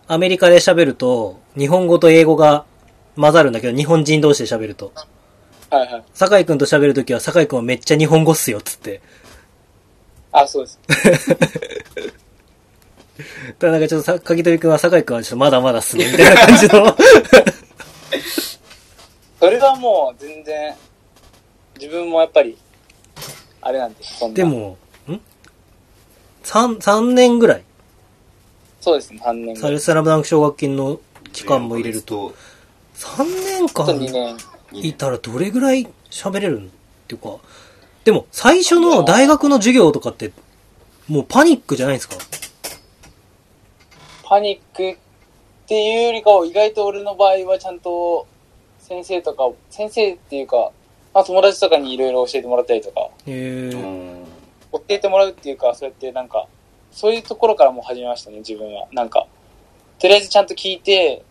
[0.07, 2.65] アメリカで喋ると、日本語と英語が
[3.15, 4.91] 混ざるんだけど、日本人同士で喋ると。
[5.75, 6.03] はいはい。
[6.13, 9.01] 酒井くんと喋るときは、酒井くんはめっちゃ日本語っすよ、つって。
[10.31, 10.79] あ、そうです。
[13.59, 16.97] ただなんかちょっとさ、鍵富くんは酒井くんはちょっとまだまだっすね、みたいな感じの。
[19.39, 20.73] それがもう全然、
[21.77, 22.57] 自分もやっぱり、
[23.61, 24.35] あれなんです、そんな。
[24.35, 24.77] で、も、
[25.09, 25.19] ん？
[26.43, 27.63] 三、三年ぐらい
[28.79, 29.57] そうですね、3年ぐらい。
[29.57, 30.99] サルスラムダンク奨学金の
[31.33, 32.29] 期間も入れると。
[32.29, 32.35] と。
[32.95, 34.54] 3年ちょっと2間年。
[34.81, 36.69] いたらどれぐらい喋れるんっ
[37.07, 37.37] ていうか、
[38.03, 40.31] でも最初の大学の授業とかって、
[41.07, 42.15] もうパニックじゃないですか？
[44.23, 44.97] パニックっ
[45.67, 48.27] ていうよりかは、意外と俺の場合はちゃんと
[48.79, 50.71] 先生とか、先生っていうか、
[51.13, 53.69] まあ友達とかにいろいろ教えてもらったりとか、へえ。
[53.69, 54.25] うん。
[54.71, 56.47] 教えてもらうっていうか、そうやってなんか、
[56.91, 58.87] そういうところからもう始めましたね、自分は。
[58.91, 59.27] なんか、
[59.99, 61.23] とりあえずちゃんと聞いて、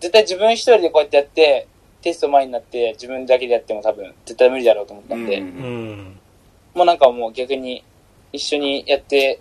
[0.00, 1.66] 絶対自分一人でこうやってやって、
[2.06, 6.18] テスト前になって自分だけでやっても多分絶対無理だろうと思ったんで、うんうん。
[6.72, 7.82] もうなんかもう逆に
[8.32, 9.40] 一緒にやって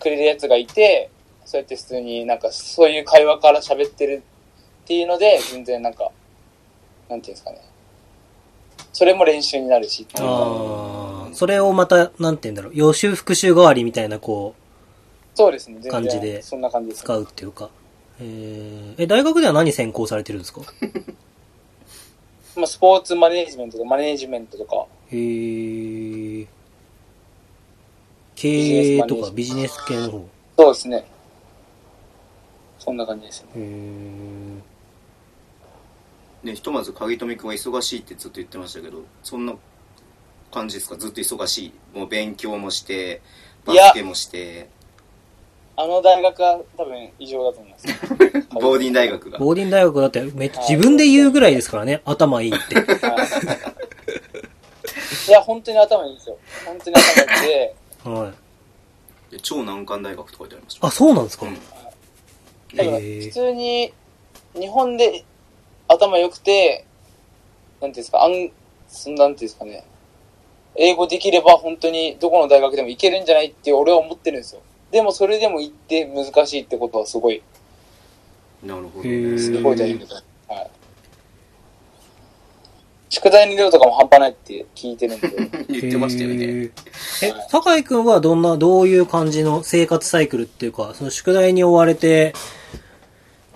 [0.00, 1.08] くれるやつがいて、
[1.44, 4.24] そうやって普通になんかそういう会話から喋ってる
[4.82, 6.10] っていうので、全然なんか、
[7.08, 7.60] なんていうんですかね。
[8.92, 14.56] それも練習になるしっていうかああ、それをまた、なんて言うんだろう、予習復習代わりみたいな、こ
[15.36, 15.92] そうですね、全然。
[15.92, 17.70] 感じでそんな感じう、です、使うっていうか。
[18.20, 20.62] えー、え、大学では何専攻されてるんですか？
[22.56, 26.46] まあ、スポーツマネージメントとかマネージメントとか、へー。
[28.36, 28.48] 経
[28.96, 30.28] 営とかビジネス系の方。
[30.58, 31.04] そうですね。
[32.78, 33.48] そんな感じですね。
[33.56, 36.48] へー。
[36.48, 39.54] ね、ひとまず鍵富君は忙しいってずっと言ってましたけどそんな
[40.52, 40.96] 感じですか？
[40.96, 43.22] ずっと忙しいもう勉強もして
[43.64, 44.68] バスケもして
[45.76, 47.86] あの大学は多分異常だと思います。
[48.54, 52.74] ボーディン大学がボーディン大学だってめっちゃ自分で言うぐらいですからね、頭いいって。
[52.76, 52.84] はい
[55.26, 56.36] いや、本当に頭いいんですよ。
[56.66, 58.44] 本当に頭いいんで、はい。
[59.34, 61.58] で超難関大学とか書いてありましたあ、そうなんですか、うん
[62.74, 63.92] だから普通に
[64.54, 65.24] 日本で
[65.86, 66.84] 頭良くて、
[67.80, 68.50] なんていうんですか、あん、
[68.88, 69.84] そんなんていうんですかね、
[70.74, 74.60] 英語できれば本当にどこの大学でも行けるんじゃないって俺は思ってるんですよ。
[74.94, 77.42] でもそれでも行って難しいってことはすごい、
[78.62, 80.14] なるほどねすごい大変です。
[80.14, 80.70] はい。
[83.08, 86.70] 宿題の量とかも半端ないって聞いてるんで、 言ってましたよね
[87.24, 92.32] え、酒井くんはどんな、どういう感じの生活サイクルっていうか、その宿題に追われて、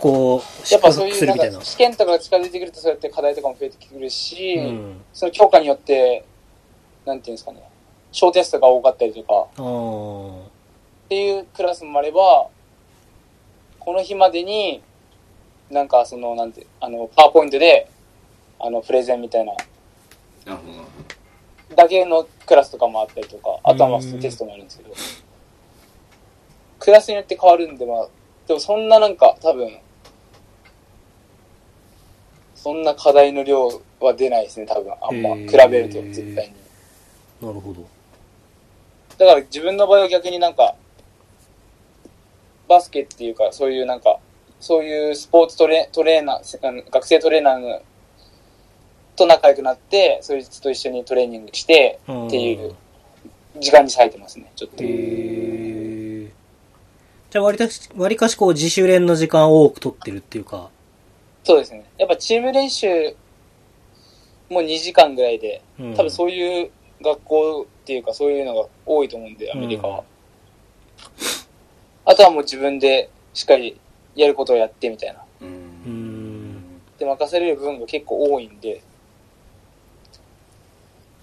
[0.01, 1.65] こう、やっぱそういうなんか。
[1.65, 5.01] 試験とかが近づいてくるとそうやって課題とかも増えてくるし、うん。
[5.13, 6.25] その教科によって、
[7.07, 7.63] なんていうんですかね、
[8.11, 9.47] 小テストが多かったりとか、
[11.09, 12.49] っていうクラスもあれば、
[13.79, 14.83] この日までに、
[15.71, 17.89] なんかその、なんて、あの、パワーポイントで、
[18.61, 19.55] あの、プレゼンみたいな、
[20.45, 20.83] なるほ
[21.71, 24.91] どだけのクラスとかもあったりとか、あとはまあうんテストもあるんですけど、
[26.79, 28.09] クラスによって変わるんで、まあ、
[28.47, 29.79] でもそんななんか多分、
[32.55, 36.55] そんな課題の量は出ないですね、多分、あんま、比べると絶対に。
[37.41, 37.87] なるほど。
[39.17, 40.75] だから自分の場合は逆になんか、
[42.69, 44.19] バスケっていうか、そういうなんか、
[44.61, 47.81] そういうスポーツトレトレーナー、学生トレーナー
[49.17, 52.75] と仲良くなって、そいつと一緒にトレーニングして、っていう
[53.59, 54.85] 時間に割いてますね、ちょっと。
[54.85, 56.29] へー
[57.31, 60.71] じゃあ割かし、割かしこう自主練の時間を多く取ってるっていうか。
[61.45, 61.85] そうですね。
[61.99, 62.89] やっぱチーム練習
[64.49, 66.71] も2時間ぐらいで、うん多分そういう
[67.03, 69.99] 学校っていうかそういうのが多いと思うんで、アメリカは。
[69.99, 70.05] うん
[72.09, 73.79] あとはもう自分でしっかり
[74.17, 75.21] やることをやってみたいな。
[75.43, 76.81] ううんん。
[76.99, 78.81] で、任せれる部分が結構多いんで、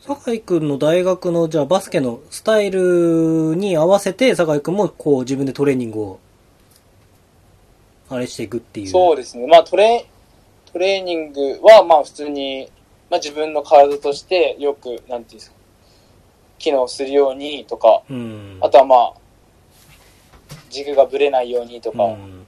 [0.02, 6.20] 酒井くんの大学の、じゃあバスケのスタイルに合わせて、酒井くんもこう自分でトレーニングを、
[8.08, 8.88] あれしていくっていう。
[8.88, 9.48] そうですね。
[9.48, 10.06] まあトレ、
[10.72, 12.70] トレーニングはまあ普通に、
[13.10, 15.56] まあ自分の体としてよく、なんていうんですか、
[16.60, 18.60] 機能するようにとか、うん。
[18.62, 19.25] あとはまあ、
[20.76, 22.46] 軸がぶれないようにとか、うん。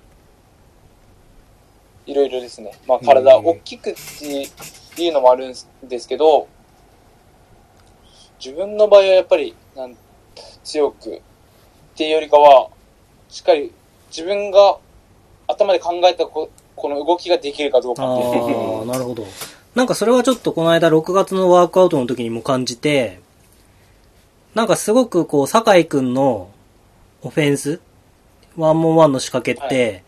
[2.05, 2.71] いろいろですね。
[2.85, 3.95] まあ体うん大きくっ
[4.95, 5.53] ていうのもあるん
[5.87, 6.47] ですけど、
[8.43, 9.95] 自分の場合はやっぱり、なん
[10.63, 11.21] 強くっ
[11.95, 12.69] ていうよりかは、
[13.29, 13.71] しっかり
[14.09, 14.77] 自分が
[15.47, 18.79] 頭で考えたここの動きができるかどうかっていう。
[18.79, 19.25] ああ、 なるほど。
[19.75, 23.19] なんかそれはちょっとこの間6月のワークアウトの時にも感じて、
[24.55, 26.49] なんかすごくこう、酒井くんの
[27.21, 27.79] オフェンス、
[28.57, 30.03] ワンモンワンの仕掛けって、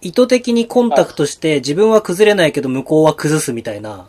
[0.00, 4.08] 意図的にコンタクトして自分は崩れないけど向こうは崩すみたいな、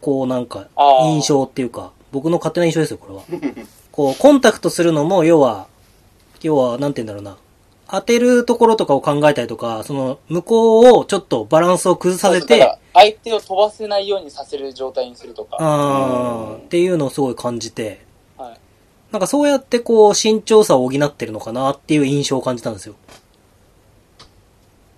[0.00, 0.68] こうなんか
[1.04, 3.22] 印象っていうか、僕の勝手な印象ですよ、これは。
[3.90, 5.66] こう、コンタクトするのも、要は、
[6.42, 7.38] 要は、なんて言うんだろうな。
[7.88, 15.56] 当てるところとかを考えたりとか、その、向こうをちょっとバランスを崩させて相手を飛ばせないようにさせる状態にするとか。
[15.60, 17.98] あーっていうのをすごい感じて、はい。
[19.14, 22.96] なんかそうやってこう、身長差を補ってるのかなっていう印象を感じたんですよ。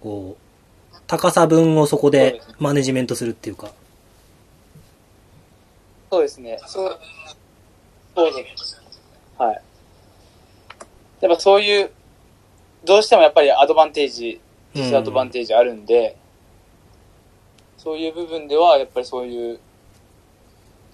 [0.01, 3.71] こう、高さ分をそこでマネジメントするっていうか。
[6.11, 6.59] そうですね。
[6.67, 6.99] そう、
[8.15, 8.81] そうです。
[9.37, 9.63] はい。
[11.21, 11.91] やっぱそういう、
[12.87, 14.41] どうしてもやっぱりアドバンテージ、
[14.73, 16.17] ディスアドバンテージあるんで、
[17.77, 19.61] そういう部分では、やっぱりそういう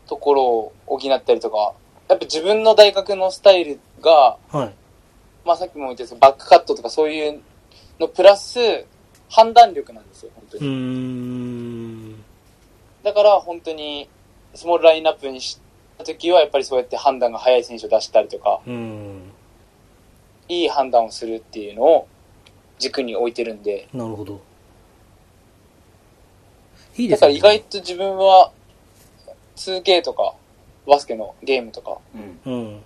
[0.09, 1.75] ところを補ったりとか、
[2.13, 4.75] やっぱ自分の大学のスタイルが、はい。
[5.45, 7.41] まあさっきも言ったんですけど、バックカットとかそういう
[7.99, 8.87] のプラス、
[9.29, 10.69] 判断力なんですよ、本当に。
[10.69, 12.23] ん。
[13.03, 14.09] だから本当に、
[14.55, 15.59] スモールラインナップにし
[15.97, 19.33] た時は、やっぱりそうやって判断が早い選手を出したりとか、うん。
[20.49, 22.09] いい判断をするっていうのを
[22.79, 24.41] 軸に置いてるんで、なるほど。
[26.97, 27.21] いいですね。
[27.21, 28.53] だから意外と自分は
[29.57, 30.35] 2K とか
[30.87, 32.53] バスケのゲームとかうん。
[32.53, 32.83] うん。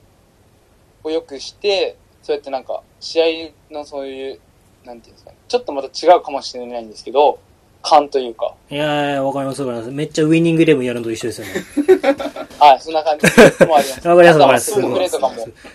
[1.05, 4.41] をよくして、そうやってなんか試合のそういう、
[4.85, 7.39] なんていうんですかね、ちょっとまた違うかもしれないんですけど、
[7.83, 9.93] 勘というか、いやいや、わかりますわかります。
[9.93, 11.55] めっちゃウィニングイレブンやるのと一緒ですよね。
[12.59, 13.27] はい、そんな感じ
[13.67, 14.09] もあります。
[14.09, 15.31] わかりますわかりま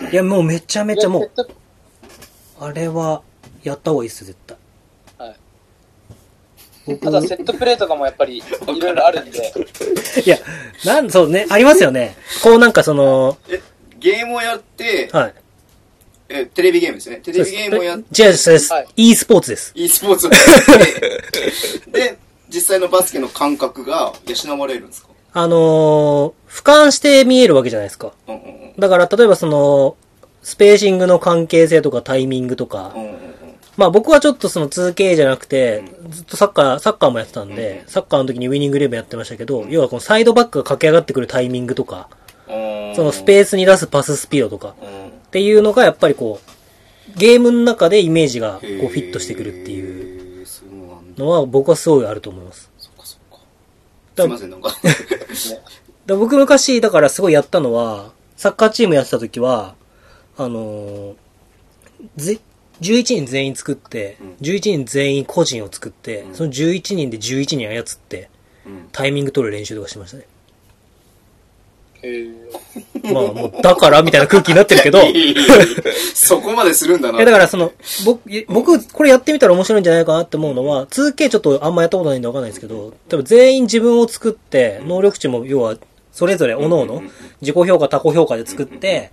[0.05, 0.11] す。
[0.11, 1.32] いや、もうめちゃめちゃもう、
[2.59, 3.22] あれは、
[3.63, 4.57] やった方がいいっす、絶対。
[6.88, 6.97] はい。
[6.97, 8.43] 僕あとはセットプレーとかもやっぱりい
[8.79, 9.53] ろいろあるんで、
[10.25, 10.38] いや、
[10.86, 12.15] なん、そうね、ありますよね。
[12.43, 13.61] こうなんかその、え、
[13.99, 15.34] ゲームをやって、はい。
[16.29, 17.17] え、テレビゲームですね。
[17.17, 18.88] テレビゲームをやって、違うです、ですはい。
[18.95, 19.71] e スポーツです。
[19.75, 22.17] e スポーツをやって、で、
[22.49, 24.13] 実際のバスケの感覚が
[24.45, 25.09] 養われるんですか？
[25.34, 28.13] あのー、俯瞰して見えるわけじゃないですか。
[28.27, 28.73] うんうんうん。
[28.77, 29.95] だから、例えばその、
[30.41, 33.15] スペーシングの関係性とかタイミングとか、うんうんうん。
[33.82, 42.07] まあ僕はちょっとその 2K じゃなくて、ずっとサッカー、サッカーもやってたんで、サッカーの時にウィニングイレブンやってましたけど、要はこのサイドバックが駆け上がってくるタイミングとか、
[42.45, 45.07] そのスペースに出すパススピードとか、うん。
[45.07, 50.45] っていうのがやっぱりこう、ゲームの中でイメージがこうフィットしてくるっていう。
[51.17, 52.69] のは僕はすごいあると思います。
[52.77, 52.91] す
[54.23, 54.69] いません、なんか。
[56.05, 59.73] だ僕昔、だからすごいやったのは、サッカーチームやってた時は、
[60.38, 61.15] あのー
[62.15, 62.39] ぜ、
[62.82, 66.36] 11人全員作ってうん、11人全員個人を作って、うん。
[66.36, 68.29] その11人で11人操って、
[68.65, 68.89] うん。
[68.91, 70.25] タイミング取る練習とかしてましたね。
[72.03, 73.13] へー。
[73.13, 74.99] まあもう、だからみたいな空気になってるけど、
[76.13, 77.19] そこまでするんだな。
[77.19, 77.71] やだからその、
[78.05, 85.77] 僕、い僕、これやってみたら面白いんじゃないかなって思うのは、2K ちょっとあんまやったことないんでわかんないですけど、多分全員自分を作って、能力値も要は、
[86.11, 87.01] それぞれ各々
[87.41, 89.11] 自己評価、他己評価で作って、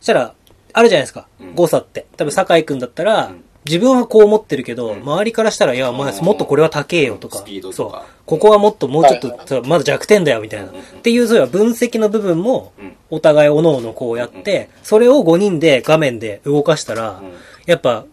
[0.00, 0.34] そしたら、
[0.74, 1.26] あるじゃないですか。
[1.40, 1.54] うん。
[1.54, 2.06] 誤差って。
[2.16, 5.02] 多分、酒井くんだったらうん、自分はこう思ってるけど、うん。
[5.02, 7.38] 周りからしたら、いや、お前、もっとこれは高えよとか。
[7.38, 7.90] スピード、とそう。
[7.90, 8.04] か。
[8.26, 10.66] ここはもっと、もうちょっとまだ弱点だよ、みたいな。
[10.66, 10.72] っ
[11.02, 17.32] ていう、そういう分析の部分もうん、お互い各々こうやって、それを5人で画面で動かしたらうん、
[17.66, 18.04] やっぱ、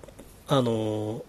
[0.48, 1.22] あのー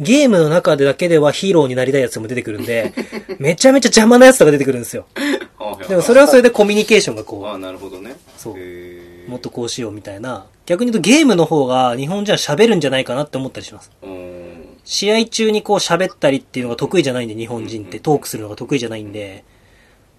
[0.00, 2.92] ゲームの中でだけではヒーローになりたいやつも出てくるんで、
[3.38, 5.06] めちゃめちゃ邪魔なやつとか出てくるんですよ。
[5.88, 8.16] でもそれはそれでコミュニケーションがこああ、なるほどね。
[8.36, 8.54] そう、
[9.28, 10.46] もっとこうしようみたいな。
[10.66, 13.90] 逆に言うとゲームの方が日本人は喋るんじゃないかなって思ったりします。
[14.02, 14.78] うん。
[14.84, 19.42] 試合中にこう喋ったりっていうのが得意じゃないんで、日本人ってトークするのが得意じゃないんで、やっ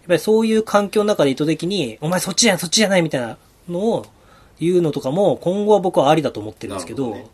[0.07, 3.37] ぱりそういう環境の中で意図的に、お前そっちじゃない、そっちじゃないみたいな
[3.69, 4.05] のを
[4.59, 7.29] 言うのとかも今後は僕はありだと思ってるんですけど、なるほ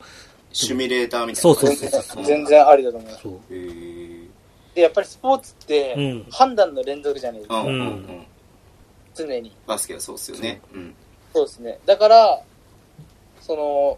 [0.54, 1.42] シミュレーターみたいな。
[1.42, 3.24] そうそう全然全然ありだと思います。
[3.24, 3.40] そう。
[4.76, 8.26] で、やっぱりスポーツってうん、判断の連続じゃないですか、うんうんううんん。
[9.16, 9.56] 常に。
[9.68, 10.62] バスケはそうっすよね。
[10.74, 10.96] うん。
[11.34, 11.80] そうですね。
[11.86, 12.42] だから、
[13.40, 13.98] その、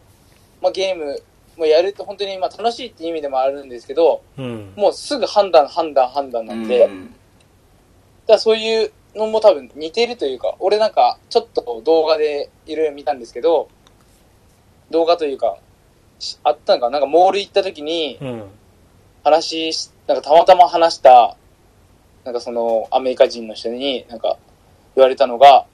[0.61, 1.21] まあ、ゲーム
[1.57, 4.73] もやると本当にまあ楽しいっていう意味でもあるんですけど、うん。
[4.75, 7.15] もうすぐ判断、判断、判断なんで、だかうん
[8.27, 13.69] らそういうのも多分似てるというか、俺なんかちょっと動画でいろいろ見たんですけど、
[14.89, 15.57] 動画というか、
[16.19, 16.91] しあったのかな？
[16.91, 18.43] なんかモール行った時にうん。
[19.25, 21.37] 話し、なんかたまたま話した、
[22.25, 24.37] なんかそのアメリカ人の人になんか
[24.95, 25.65] 言われたのが、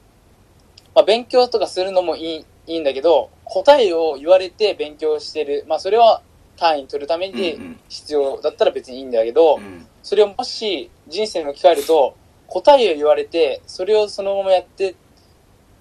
[0.99, 5.63] まあ勉強とかするのもいい、いいんだけど、答えを言われて勉強してる。
[5.65, 6.21] まあそれは
[6.57, 12.15] 単位取るためにうん必要だったら別にいいんだけど、うんそれをもし人生に置き換えると、
[12.47, 14.95] 答えを言われて、それをそのままやって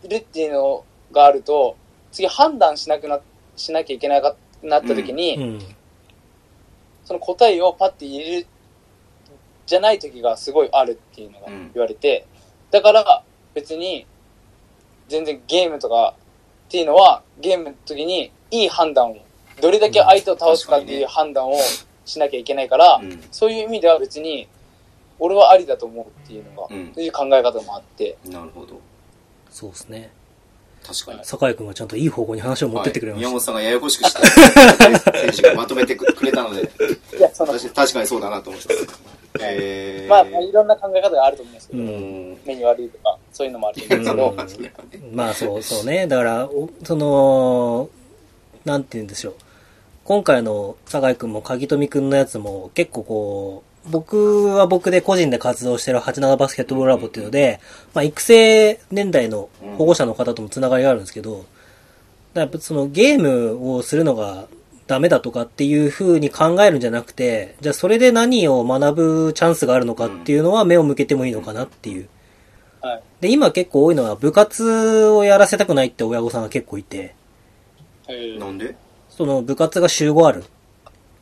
[0.08, 1.76] るっていうのがあると、
[2.12, 3.20] 次判断しなくな、
[3.56, 5.58] しなきゃいけなかなった時に、うん。
[7.04, 8.46] その答えをパッて言える、
[9.66, 12.26] じゃない時がすごいあるっていうのがうん言われて、
[12.70, 13.22] だから
[13.54, 14.06] 別に
[15.09, 16.14] 全然ゲームとか
[16.68, 19.16] っていうのはゲームの時にいい判断を、
[19.61, 21.56] どれだけ相手を倒すかっていう判断を
[22.04, 24.48] しなきゃいけないから、うんそういう意味では別に
[25.18, 28.80] 俺はありだと思うっていうのが、うんそういう考え方もあって、なるほど。
[29.50, 30.11] そうですね。
[30.86, 31.24] 確かに。
[31.24, 33.28] 酒井くんがちゃんといい方向に話を持ってってくれました。
[33.28, 34.20] はい宮本さんがややこしくした
[35.18, 36.70] 選手がまとめてくれたので、
[37.18, 39.17] いや、その、確か確かにそうだなと思ってます。
[39.41, 42.39] えー、まあ、まあいろんな考え方があると思うんですけど、うん。
[42.47, 46.07] 目に悪いとか、そういうのもあると思うんですけど、うんまあそうそうね。
[46.07, 47.91] だから、おその、
[48.64, 49.34] なんて言うんでしょう。
[50.05, 57.61] 今回の酒井くんも鍵富くんのやつも結構こう、僕は僕で個人で活動してる87バスケットボールラボっていうので、
[57.95, 61.45] まあ育成年代の保護者の方ともつながりがあるんですけど、
[62.34, 64.47] やっぱそのゲームをするのが
[64.89, 72.09] ダメだとかっていう風に考えるんじゃなくて、じゃあそれで何を学ぶチャンスがあるのかっていうのは目を向けてもいいのかなっていう。
[72.80, 73.03] はい。
[73.20, 77.14] で、今結構多いのは部活をやらせたくないって親御さんが結構いて、
[78.09, 78.74] えーなんで？
[79.11, 80.45] その部活が週5ある。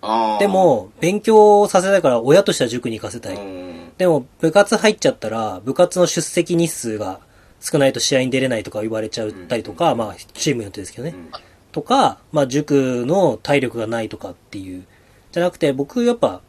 [0.00, 0.38] ああ。
[0.38, 3.36] で、も、勉強させたいから親としては塾に行かせたい。
[3.36, 3.92] うん。
[3.98, 7.18] でも、部活入っちゃったら、部活の出席日数が
[7.60, 11.14] 少ないと試合に出れないとか言われちゃったりとか、まあ、チームによってですけどね。
[11.16, 11.30] うん
[11.76, 14.86] とか、まあ、塾の体力がないとかっていう。
[15.30, 16.40] じゃなくて、僕やっぱ、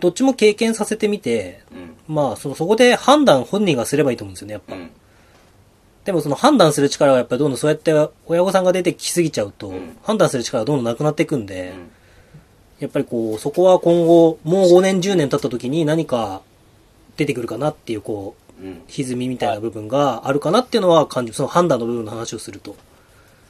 [0.00, 1.60] どっちも経験させてみて、
[2.08, 2.14] うん。
[2.14, 4.76] まあ、その、そこで判断本人がすればいいと思うんですよね、やっぱ。
[4.76, 4.90] うん。
[6.06, 7.92] でもその判断する力がやっぱりどんどんそうやって
[8.26, 11.90] 親御さんが出てきすぎちゃうと、うん判断する力がどんどんなくなっていくんで、うん
[12.80, 16.40] やっぱりこう、そこは今後、もう5年10年経った時に何か
[17.16, 18.82] 出てくるかなっていうこう、うん。
[18.88, 22.74] 歪みみたいな部分があるかなっていうのは感じ、その判断の部分の話をすると。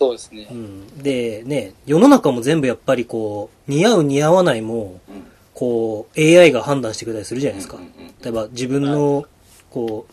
[0.03, 0.55] そうですねう。
[0.55, 1.03] ん。
[1.03, 5.25] で、ね、世の中も全部やっぱりこう、似合う似合わないも、うん。
[5.55, 7.77] こう、AI が判断してくれたりするじゃないですか。
[7.77, 7.91] うんうん
[8.23, 9.25] 例えば自分の、
[9.71, 10.13] こう、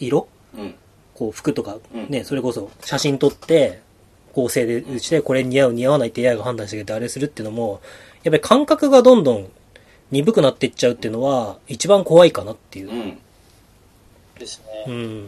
[0.00, 0.26] 色？
[0.56, 0.74] うん。
[1.14, 3.80] こう服とかうんね、それこそ写真撮って、
[4.34, 7.80] 合成で打ちて、これ似合う似合わないって AI が判断してくれてあれするっていうのも、
[8.22, 9.48] やっぱり感覚がどんどん
[10.10, 12.92] 鈍くなっていっちゃうっていうのは、一番怖いかなっていうう。
[12.92, 13.18] ん。
[14.38, 14.96] ですうね。
[14.96, 15.22] ん。
[15.22, 15.24] っ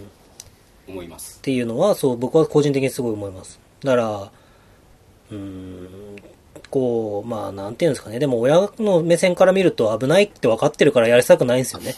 [0.88, 1.38] 思います。
[1.40, 3.58] ていうのは、そう、僕は個人的にすごい思います。
[3.84, 4.30] だから、
[5.30, 6.16] うーん、
[6.70, 8.18] こう、まあ、なんていうんですかね。
[8.18, 11.94] でも親の目線から見ると危ないって分かってるからやりたくないんですよね。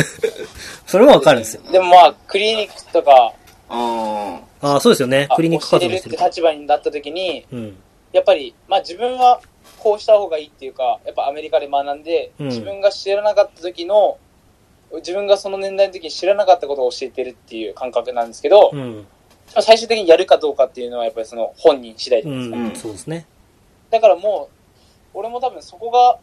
[0.86, 1.62] それは分かるんですよ。
[1.70, 3.32] でもまあ、クリニックとか、
[3.68, 5.26] あああ、そうですよね。
[5.30, 6.16] あクリニック活動してる。
[6.16, 7.76] て立場になった時に、うん。
[8.12, 9.40] やっぱり、まあ自分は
[9.78, 14.18] こうした方がいいっていうか、やっぱアメリカで学んで、うん自分が知らなかった時の、
[14.96, 19.06] 自分がその年代の時に知らなかったことを教えてるっていう感覚なんですけど、うん。
[19.48, 22.56] 最終的にやるかどうかっていうのはやっぱりその本人次第じうゃないですか。
[22.56, 23.26] ん、うんそうですね。
[23.90, 24.48] だからも
[25.14, 26.18] う、俺も多分そこが、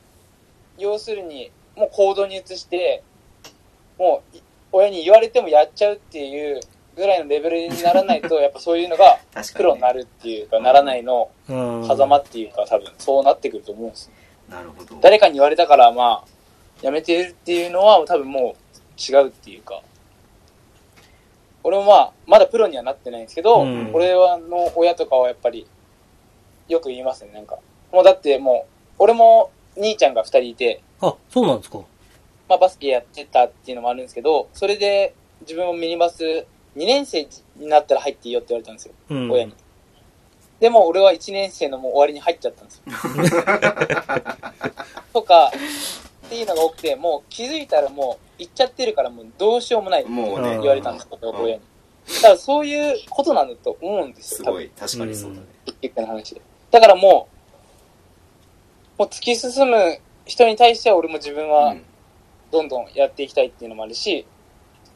[0.77, 3.03] 要するに、もう行動に移して、
[3.97, 6.59] もうい、親に言われてもやっちゃうっていう
[6.95, 9.19] ぐらいのレベルにならないと、やっぱそういうのが
[9.55, 11.87] プロになるっていうか、ならないのうん。
[11.87, 14.11] 狭間っていうか、多分そうなってくると思うんですよ
[14.49, 14.95] なるほど。
[15.01, 16.27] 誰かに言われたから、まあ、
[16.81, 19.81] やめてるっていうのは多分もう違うっていうか、
[21.63, 25.65] 俺もまあ、まだプロにはなってないんですけど、うん俺はの親とかはやっぱり、
[26.67, 27.57] よく言いますね、なんか。
[27.91, 31.79] もうだってもう、俺も兄ちゃんが二人いて、あ、そうなんですか。
[32.49, 36.45] まあバスケやってたっていうのもあるんですけど、それで自分もミニバス2
[36.75, 39.31] 年生になったら入っていいよって言われたんですよ、うん。
[39.31, 39.53] 親に。
[40.59, 42.83] でも俺は1年生のもう終わりに入っちゃったんですよ。
[45.13, 45.51] とか、
[46.25, 50.55] っていうのが多くて、もう気づいたらもう行っちゃってるからもうどうしようもないってもうね。
[50.55, 51.61] うん言われたんですよ、うん親に。
[52.15, 54.69] だからそういうことなんだと思うんですよ、すごい。
[54.77, 55.45] 確かにそうだね。
[55.81, 56.41] 一個の話で。
[56.71, 57.27] だからも
[58.97, 61.83] う、もう突き進む人に対しては俺も自分はうん
[62.53, 64.27] どんどんやっていきたいっていうのもあるし、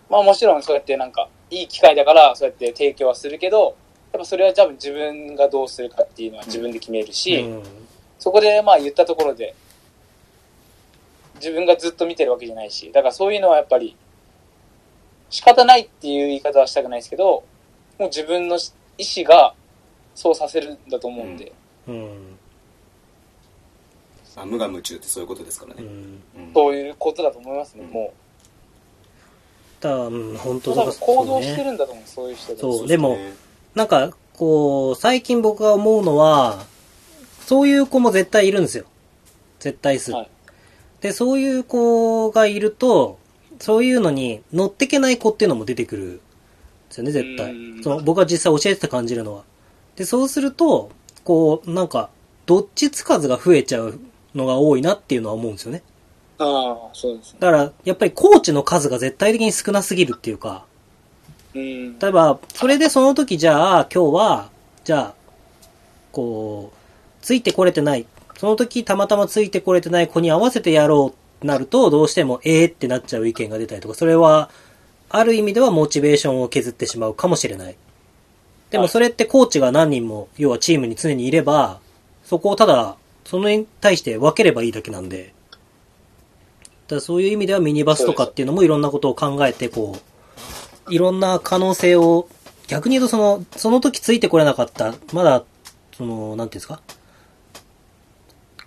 [0.10, 3.76] まあもちろんそうやってなんか、いい機会だからそうやって提供はするけど、
[4.14, 7.64] やっぱそれは多分自分がどうするかっていうのは自分で決めるし、うん。
[8.20, 9.56] そこでまあ言ったところで、
[11.38, 13.96] 自分がずっと見てるわけじゃないし、だからそういうのはやっぱり、
[15.30, 17.44] 仕方ないっていう言い方はしたくないですけど、
[18.00, 18.58] もう自分の
[18.98, 19.54] 意思が
[20.16, 21.52] そうさせるんだと思うんで、
[21.88, 22.38] うん。
[24.36, 25.84] まあ無我夢中ってそういうことですからね。
[25.84, 25.88] うん。
[25.88, 25.90] う
[26.50, 28.14] んそういうことだと思いますね、うんも
[29.80, 30.62] だうん、本う。
[30.62, 31.64] 当多分行動してね。
[31.66, 32.58] るんだと思う、そういう人。
[32.58, 33.18] そうでも
[33.76, 36.66] なんか、こう、最近僕が思うのは、
[37.46, 38.86] そういう子も絶対いるんですよ。
[39.60, 40.12] 絶対数。
[40.14, 40.30] はい
[41.02, 43.20] で、そういう子がいると、
[43.60, 46.22] そういうのに乗ってけない子っていうのも出てくるんで
[46.90, 47.84] すよね、絶対うん。
[47.84, 49.44] その僕が実際教えてて感じるのは。
[49.96, 50.92] で、そうすると、
[51.24, 52.10] こう、なんか、
[52.46, 54.00] どっちつかずが増えちゃう
[54.34, 55.84] のが多いなっていうのは思うんですよね。
[56.40, 57.40] ああ、そうですね。
[57.40, 60.66] だから、やっぱりコーチの数が絶対的に少なすぎるっていうか、
[61.54, 62.00] うん。
[62.00, 64.50] 例えば、それでその時じゃあ、今日は、
[64.84, 65.14] じゃあ、
[66.12, 66.78] こう、
[67.22, 68.06] ついてこれてない、
[68.38, 71.12] その時たまたまついてこれてない子に合わせてやろうっ
[71.42, 74.50] てなると、どうしてもえーってなっちゃう意見が出たりとか、それは、
[75.10, 77.76] ある意味ではモチベーションを削ってしまうかもしれない。
[78.72, 81.80] でもそれってコーチが何人も、要はチームに常にいれば、
[82.24, 85.34] そこをただ、そのに対して分ければいいだけなんで、
[86.88, 89.96] だそういう意味ではミニバスとかっていうのもいろんなことを考えて、こ
[90.90, 92.28] う、いろんな可能性を、
[92.68, 95.44] 逆に言うとその、その時ついてこれなかった、まだ、
[95.96, 96.82] その、なんていうんですか？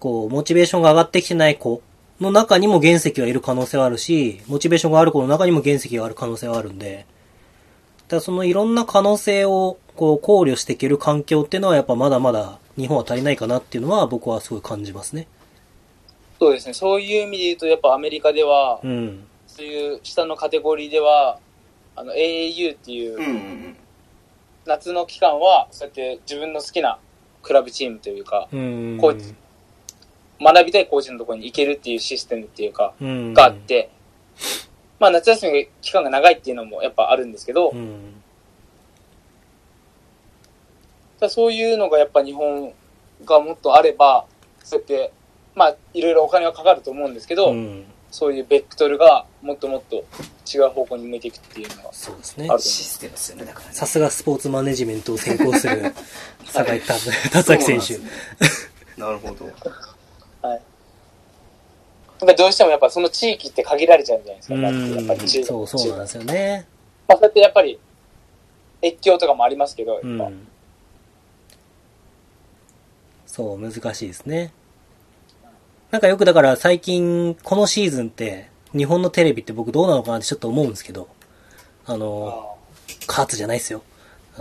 [0.00, 1.82] こう、モチベーションが上がってきてない子
[2.20, 7.06] の中にも原石はいる可能性はあるし、モチベーションがある子の中にも原石がある可能性はあるんで、
[8.08, 15.28] だからそのいろんな可能性をこう考慮していける環境っていうのはやっぱまだまだ日本は足りないかなっていうのは僕はすごい感じますね。
[16.40, 16.72] そうですね。
[16.72, 19.24] そういう意味で言うと、やっぱアメリカでは、うん。
[19.46, 21.38] そういう下のカテゴリーでは、
[21.94, 23.74] あの、AAU っていう、
[24.64, 26.98] 夏の期間は、そうやって自分の好きな
[27.42, 28.98] クラブチームというか、うん。
[28.98, 29.34] コーチ
[30.40, 33.34] 学びたいコーチのところに行けるっていうシステムっていうか、うん。
[33.34, 33.90] があって、
[34.98, 38.14] まあ夏休み期間が長いっていうのもやっぱあるんですけど、うん。
[41.18, 42.72] ただそういうのがやっぱ日本
[43.24, 44.24] がもっとあれば、
[44.64, 45.12] そうやって、
[45.54, 47.84] まあいろいろお金はかかると思うんですけど、うん。
[48.10, 50.04] そういうベクトルがもっともっと
[50.52, 53.72] 違う方向に向いていくっていうのがそうですねシステムですよね、だからね。
[53.72, 55.94] さすがスポーツマネジメントを専攻する
[56.46, 59.00] 酒井達達明選手。
[59.00, 59.48] なるほど。
[60.48, 60.60] やっ
[62.20, 64.54] ぱりどうしてもやっぱその地域って限られちゃうじゃないですか。
[64.54, 65.44] やっぱり中ん。
[65.44, 66.66] そうそうなんですよね。
[67.08, 67.80] まあそうやってやっぱり
[68.82, 70.48] 越境とかもありますけど、やっぱうん。
[73.26, 74.52] そう、難しいですね。
[75.90, 81.08] なんかよくだから最近、このシーズンって、日本のテレビって僕どうなのかなってちょっと思うんですけど、
[81.86, 82.56] あの、
[83.08, 83.82] 勝つじゃないですよ。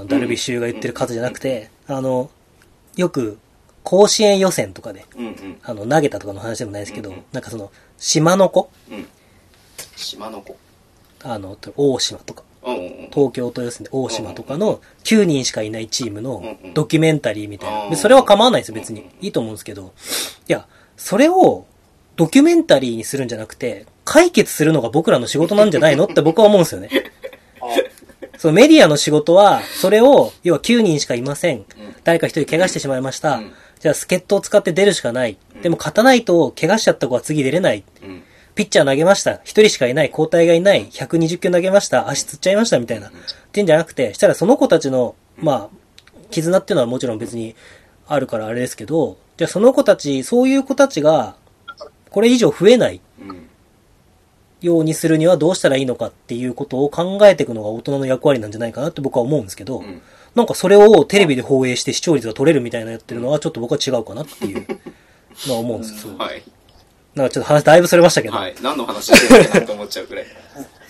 [0.08, 2.30] ダルビッシュが言ってる勝つじゃなくて、あの、
[2.96, 3.40] よく、
[3.90, 5.58] 甲子園予選とかで、うんうん。
[5.64, 8.70] あの、投げたとかの話でもないですけどうんうん、なんかその、島の子？
[8.92, 9.08] うん。
[9.96, 10.56] 島の子。
[11.24, 12.90] あの、大島とか、うんうんうん。
[13.12, 17.84] 東京と予選で大島とかの9人しかいないチームのうんうんドキュメンタリーみたいな。
[17.86, 19.10] うんでそれは構わないですよ、別に。
[19.22, 19.92] いいと思うんですけど。
[20.48, 21.66] いや、それを
[22.16, 26.90] ドキュメンタリーにするんじゃなくて、解決するのが僕らの仕事なんじゃないのって僕は思うんですよね。
[28.38, 31.66] そのメディアの仕事は、それを、要は9人しかいません。
[32.04, 33.38] 誰か一人怪我してしまいました。
[33.38, 35.38] うんじゃあ助っ人を使って出るしかない。
[35.62, 37.84] でも勝たないと怪我しちゃった子は次出れない。
[38.04, 38.24] うん。
[38.56, 39.36] ピッチャー投げました。
[39.44, 40.10] 一人しかいない。
[40.10, 40.88] 交代がいない。
[40.88, 42.10] 120球投げました。
[42.10, 42.80] 足つっちゃいました。
[42.80, 43.08] みたいな。
[43.08, 43.12] っ
[43.52, 45.78] てんじゃなくて、したらその子たちの、まあ、
[46.30, 47.56] 絆っていうのはもちろん別に
[48.08, 51.38] あるからあれですけど、じゃあその子たち、そういう子たちが、
[52.10, 53.48] これ以上増えないうん。
[54.62, 60.02] ようにするにはどうしたらいいのかっていうことを考えていくのが大人の役割なんじゃないかなって僕は思うんですけど、うん。
[60.36, 64.66] なんかそれをテレビで放映して視聴率が取れるみたいなやってるのはちょっと僕は違うかなっていう
[65.48, 66.18] のは思うんですよ。
[66.18, 66.44] はい。
[67.16, 68.56] なんかちょっと話だいぶそれましたけど、はい。
[68.62, 70.26] 何の話してるのかなと思っちゃうくらい。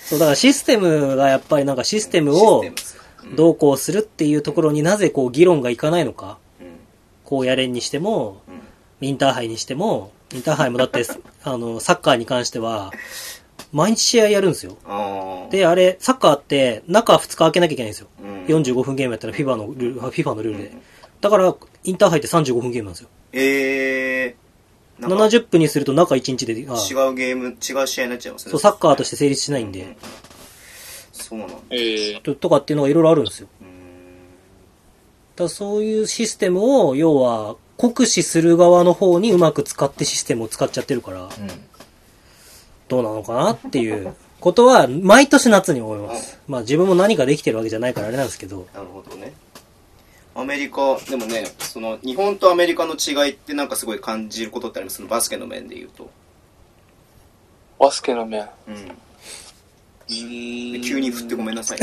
[0.05, 2.63] そう、だからシステムがやっぱりなんかシステムを
[3.35, 6.37] どうこうするっていうところになぜこう議論がいかないのか。
[6.59, 6.67] うん。
[7.23, 9.07] こうやれんにしても、うん。
[9.07, 11.05] インターハイにしても、インターハイもだって、
[11.43, 12.91] あの、サッカーに関しては、
[13.71, 14.77] 毎日試合やるんですよ。
[15.51, 18.07] で、あれ、サッカーって中2日空けなきゃいけないんですよ。
[18.21, 20.71] うん、45分ゲームやったら FIFA のルール、FIFA のルールで。
[21.21, 23.09] だから、インターハイって35分ゲームなんですよ。
[23.33, 25.01] えー。
[25.01, 28.51] なんか70分にすると中1日で、あ違うゲーム、違う試合になっちゃいますね。
[28.51, 29.95] そう、サッカーとして成立しないんで、
[31.13, 31.55] そうなんだ。
[31.69, 33.47] ええととかっていうのがいろいろあるんですよ。
[33.61, 33.69] うーん。
[33.69, 33.73] だ
[35.37, 41.29] からそういうシステムを、要は、酷使する側の方にうまく使ってシステムを使っちゃってるから、
[42.89, 46.39] どうなのかなっていうことは、毎年夏に思います。
[46.47, 49.31] まあ自分も何かできてるわけじゃないからあれなんですけど、なるほどね。
[50.35, 54.97] アメリカ、でもね、その、日本とアメリカの違いってなんかすごい感じることってあります？
[54.97, 56.09] そのバスケの面で言うと。
[57.79, 58.47] バスケの面。
[58.67, 58.87] うん。
[60.07, 61.79] で急急に振ってごめんなさい、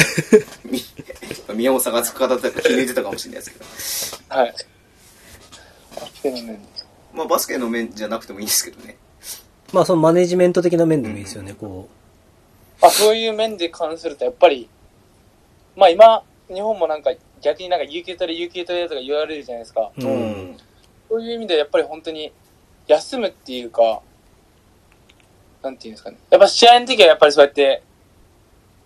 [1.54, 4.36] 宮本さんが語ったから気抜いてたかもしれないですけど。
[4.40, 4.54] はい。
[5.94, 6.66] バスケの面。
[7.14, 8.96] まあバスケの面じゃなくてもいいんですけどね。
[9.72, 11.88] まあそのマネジメント的な面でもいいですよね、こ
[12.80, 14.68] あ、そういう面で関すると、やっぱり、
[15.76, 17.10] まあ今、日本もなんか
[17.40, 19.90] 逆になんか有給取れ、有給取れとか言われるじゃないですか。
[19.98, 20.04] う。
[20.04, 20.56] ううん。。
[21.08, 22.32] そういう意味でやっぱり本当に
[22.86, 24.00] 休むっていうか、
[25.62, 26.18] なんていうんですかね。
[26.30, 27.82] やっぱ試合の時はやっぱりそうやって、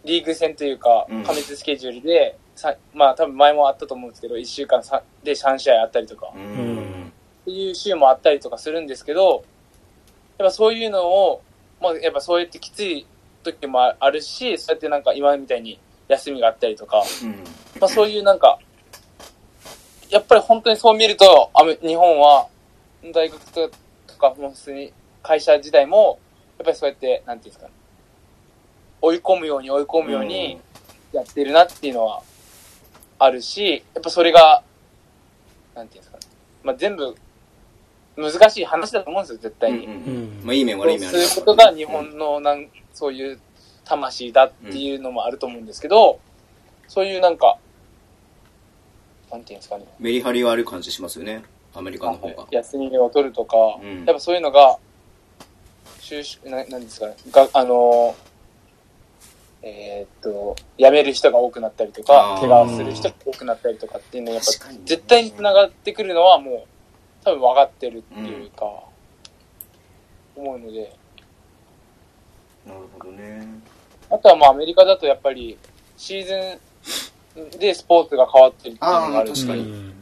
[0.05, 7.12] リーグ戦というかうん、過密スケジュールで、さまあ多分前もあったと思うんですけど、1週間さで3試合あったりとか、うっうんん。
[7.45, 9.45] ていう週もあったりとかするんですけど、
[10.41, 11.43] やっぱそういうのを、
[11.82, 13.07] まあやっぱそうやってきつい
[13.43, 15.78] 時もあるし、そうやってなんか今みたいに
[16.09, 17.30] 休みがあったりとか、うん。
[17.78, 18.59] まあそういうなんか、
[20.09, 21.51] やっぱり本当にそう見ると、
[21.82, 22.49] 日本は、
[23.12, 23.70] 大学と
[24.16, 26.18] か、もう普通に会社時代も、
[26.59, 27.74] やっぱりそうやって、なんていうんですかね、
[29.03, 30.59] 追い込むように追い込むように
[31.12, 32.22] やってるなっていうのは
[33.18, 34.62] あるし、やっぱそれが、
[35.74, 36.22] なんていうんですかね。
[36.62, 37.14] まあ、全部、
[38.20, 39.86] 難しい話だと思うんですよ、絶対に。
[39.86, 43.40] うんうんうんまあいい面悪い面あそういうことが日本のなん、そういう
[43.84, 46.20] 魂だっていうのもあると思うんですけど、
[46.88, 47.58] そういうなんか、
[49.30, 49.84] なんていうんですかね。
[49.98, 51.42] メリハリがある感じしますよね。
[51.74, 52.46] アメリカの方が。
[52.50, 54.78] 休みを取るとか、うんやっぱそういうのが、
[56.00, 57.14] 収縮、ななんですかね。
[57.30, 58.30] が、あのー、
[59.62, 66.64] えーっと、辞める人が多くなったりとか怪我をする人が多くなったりとかっていうのはやっぱ絶対に繋がってくるのはもう
[67.24, 68.64] 多分分かってるっていうか、
[70.36, 70.96] 思うので、
[72.66, 73.46] なるほどね。
[74.10, 75.56] あとはまあアメリカだとやっぱり
[75.96, 79.60] シーズンでスポーツが変わってるっていうのがある確かに。
[79.62, 79.94] うん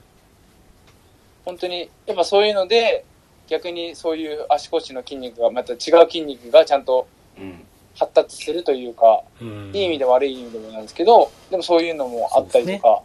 [1.44, 3.06] 本当にやっぱそういうので
[3.46, 7.08] 逆にそういう足腰の筋肉がまた違う筋肉がちゃんと
[7.38, 7.64] うん。
[7.98, 9.70] 発達するというか、うん。
[9.74, 13.02] いい意味でも悪い意味でもなんですけど、でもそういうのもあったりとか、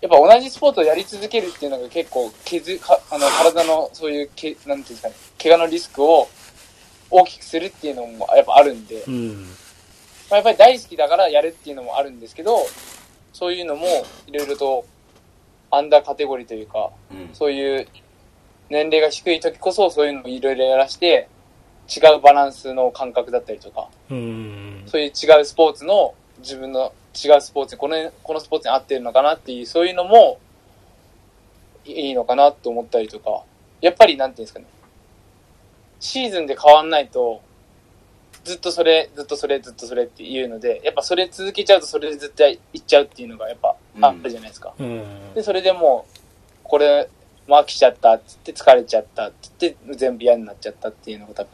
[0.00, 6.28] やっぱ同じスポーツをやり続けるっていうのが結構削かあの体のそういうけなんていうんですかね怪我のリスクを
[7.10, 9.44] 大きくするっていうのもやっぱあるんで、うん。
[10.30, 12.58] まあ、やっぱり大好きだからやるっていうのもあるんですけど、
[13.32, 13.86] そういうのも
[14.26, 14.84] いろいろと
[15.70, 17.30] アンダーカテゴリーというか、うん。
[17.32, 17.88] そういう
[18.68, 21.28] 年齢が低い時こそそういうのをいろいろやらして、
[21.88, 24.82] 違うバランスの感覚だったりとか、うん。
[24.86, 30.38] そういう違うスポーツの自分の違うスポーツにこの、このスポーツに合ってるのかなっていう、そういうのも
[31.84, 33.42] いいのかなと思ったりとか、
[33.80, 34.66] やっぱりなんていうんですかね、
[36.00, 37.40] シーズンで変わんないと、
[38.44, 44.72] ずっとそれ、ずっとそれ、ずっとそれっていうので、やっぱそれ続けちゃうとそれで絶対行っちゃうっていうのがやっぱあるじゃないですか。
[44.78, 45.34] うん。
[45.34, 46.18] で、それでもう、
[46.62, 47.08] これ、
[47.46, 51.50] もう飽きちゃったっつって疲れちゃったっつって全部嫌になっちゃったっていうのが多分、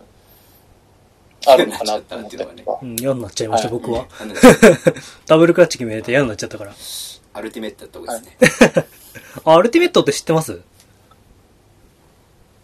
[1.46, 2.78] あるのかなと思ったりとか。
[2.82, 4.06] うん、嫌になっちゃいました、はい僕は。
[5.26, 6.74] ダブルクラッチ決めれて嫌になっちゃったから。
[7.34, 8.86] アルティメットやった方がいいですね。
[9.44, 10.60] あ、アルティメットって知ってます？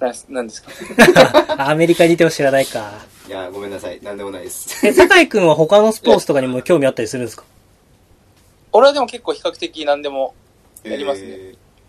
[0.01, 0.71] ななんですか？
[1.71, 2.93] アメリカにいても知らないか。
[3.27, 4.01] いや、ごめんなさい。
[4.03, 4.87] なんでもないです。
[4.87, 7.45] え、酒井くんは他のスポーツとかにも興味あったりするんですか？
[8.73, 10.35] 俺はでも結構比較的何でも
[10.85, 11.29] やりますね。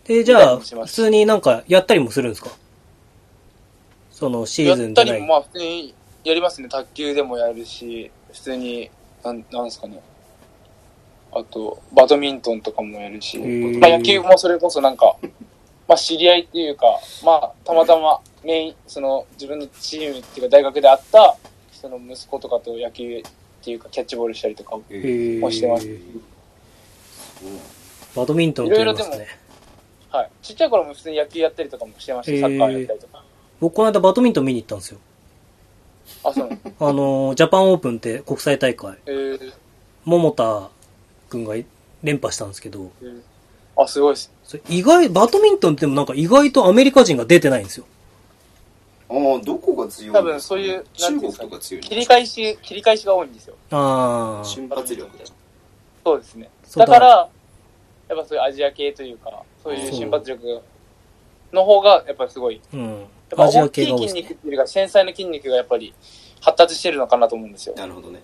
[0.08, 2.50] ええ、じゃあ、普通になんかやったりもするんですか？
[4.12, 5.14] そのシーズンじゃない。
[5.14, 5.94] やったりもまあ普通に
[6.24, 6.68] やりますね。
[6.70, 8.90] 卓球でもやるし、普通に、
[9.24, 10.02] なん、なんですかね。
[11.32, 15.16] あと、バドミントンとかもやるし、ーまあ野球もそれこそなんか、
[15.88, 21.36] まあ知り合いっていうか、まあたまたまメイン、その自分のチームっていうか大学で会った
[21.72, 23.22] 人の息子とかと野球っ
[23.64, 24.84] ていうかキャッチボールしたりとかも
[25.52, 25.88] してます。
[28.16, 29.28] バドミントンって言いますいろいろね。
[30.10, 30.30] はい。
[30.42, 32.48] ちっちゃい頃も普通に野球やったりとかもしてました。
[32.48, 33.24] サッカーやったりとか。
[33.60, 35.00] 僕この間バドミントン見に行ったんですよ。
[36.24, 36.50] あ、そう
[36.80, 38.98] あのー、ジャパンオープンって国際大会。
[39.06, 39.54] えー、
[40.06, 40.70] 桃田
[41.30, 41.56] くんが
[42.04, 43.22] 連覇したんですけど、えー
[43.82, 44.32] あ、すごいです。
[44.68, 47.86] 意外、バドミントンってでもなんか意外とアメリカ人が出てないんですよ。
[49.10, 53.56] ああ、どこが強い多分そういう、中国とか強いの切り返し、切り返しが多いんですよ。
[53.72, 54.46] あー。
[54.46, 55.24] 瞬発力だ。
[56.04, 56.50] そうですね。
[56.76, 57.30] だから、
[58.10, 60.62] やっぱそういうアジア系というか、そういう瞬発力
[61.54, 63.06] の方が、やっぱりすごい、うん。
[63.32, 64.22] やっぱアジア大きい系が多いですね。
[64.22, 65.94] 筋肉っていうか、繊細な筋肉がやっぱり
[66.42, 67.76] 発達してるのかなと思うんですよ。
[67.76, 68.22] なるほどね。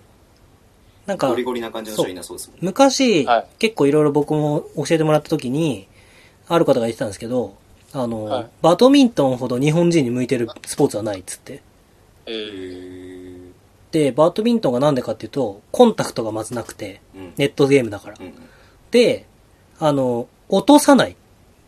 [1.06, 2.60] なんかゴリ、ゴリな感じの人いなそうですもんね。
[2.62, 5.86] 昔、はい結構いろいろ僕も教えてもらった時に、
[6.48, 7.56] ある方が言ってたんですけど、
[7.92, 11.62] あの、はいバドミントンほど日本人に向いてるスポーツはないっつって。
[12.26, 13.46] えへーー
[13.92, 17.32] で、バドミントンがなんでかっていうと、コンタクトがまずなくて、うん。
[17.36, 18.16] ネットゲームだから。
[18.18, 18.34] うんうん。
[18.90, 19.26] で、
[19.78, 21.16] あの、落とさない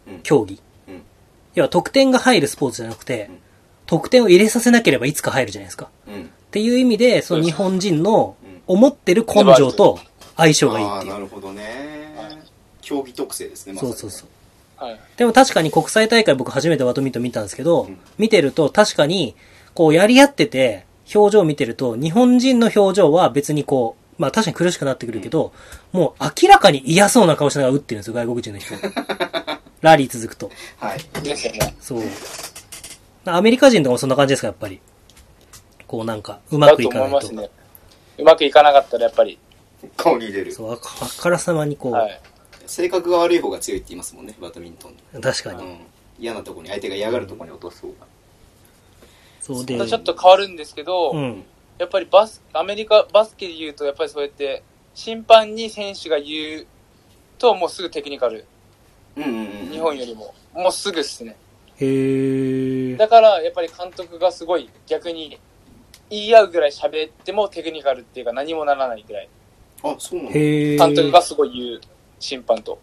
[0.09, 0.55] うん競技。
[0.55, 0.61] うん
[1.55, 3.39] 要は得点が入るスポーツじゃなくて、うん
[3.89, 5.89] 得点を入れさせなければいつか入るじゃないですか。
[6.07, 6.25] うん。
[6.25, 9.99] っていう意味で、その日本人のうん思ってる根性と
[10.37, 11.13] 相性がいいああ、っていう。
[11.15, 12.39] なるほどねはい。
[12.83, 13.93] 競技特性ですね、まさに。
[13.95, 14.85] そうそうそう。
[14.85, 15.01] はい。
[15.17, 19.35] でも確かに国際大会僕初めてバドミントン見たんですけど、うん見てると確かに、
[19.73, 20.85] こうやり合ってて、
[21.15, 25.53] 表情を見てると、日本人の表情は別にこう、まあ確かに苦しくなってくるけど、
[25.93, 28.75] もう明らかに嫌そうな顔しながら打ってるんですよ、外国人の人。
[29.81, 30.51] ラリー続くと。
[30.79, 31.23] はい。
[31.23, 31.75] ですよね。
[31.81, 32.03] そう。
[33.25, 34.81] アメリカ人とかもそんな感じですか、やっぱり。
[35.87, 37.17] こうなんか、うまくいかないと。
[37.17, 37.51] 思いますね。
[38.19, 39.39] うまくいかなかったらやっぱり、
[39.97, 40.53] 顔に出る。
[40.53, 42.21] そう、あかあからさまにこう、はい。
[42.67, 45.21] 性格が悪い方が強いって言いますもんね、バドミントン。
[45.21, 45.63] 確かに。
[45.63, 45.79] うん。
[46.19, 47.95] 嫌なとこに、相手が嫌がるとこに落とす方が。
[49.41, 51.45] そうで、またちょっと変わるんですけど、うん。
[51.79, 54.63] やっぱりバス、アメリカ、バスケで言うと、やっぱりそうやって、
[54.95, 56.67] 審判に選手が言う
[57.39, 58.45] と、もうすぐテクニカル。
[59.17, 59.48] うんうんうん。
[59.69, 60.35] 日本よりも。
[60.55, 61.37] もうすぐっすね。
[61.77, 62.97] へー。
[62.97, 65.39] だから、やっぱり監督がすごい逆に
[66.11, 69.29] 言い合うぐらい喋ってもテクニカルっていうか何もならないぐらい。
[69.83, 70.33] あ、そうなん。
[70.33, 71.81] 監督がすごい言う
[72.19, 72.79] 審判と。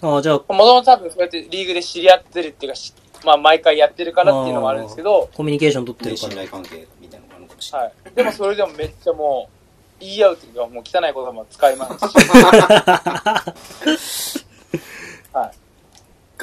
[0.00, 6.30] ああ、じゃあ、もともと多分そうやってリーグで知り合ってるっていうか、しまあ毎回やってるからっていうのもあるんですけど、コミュニケーション取ってねるから。
[6.30, 7.88] 信頼関係みたいなのがあるのかもしれない。
[7.88, 8.14] はい。
[8.14, 9.54] でもそれでもめっちゃもう、
[10.00, 13.54] 言い合うというか、もう汚い言葉も使いますし、は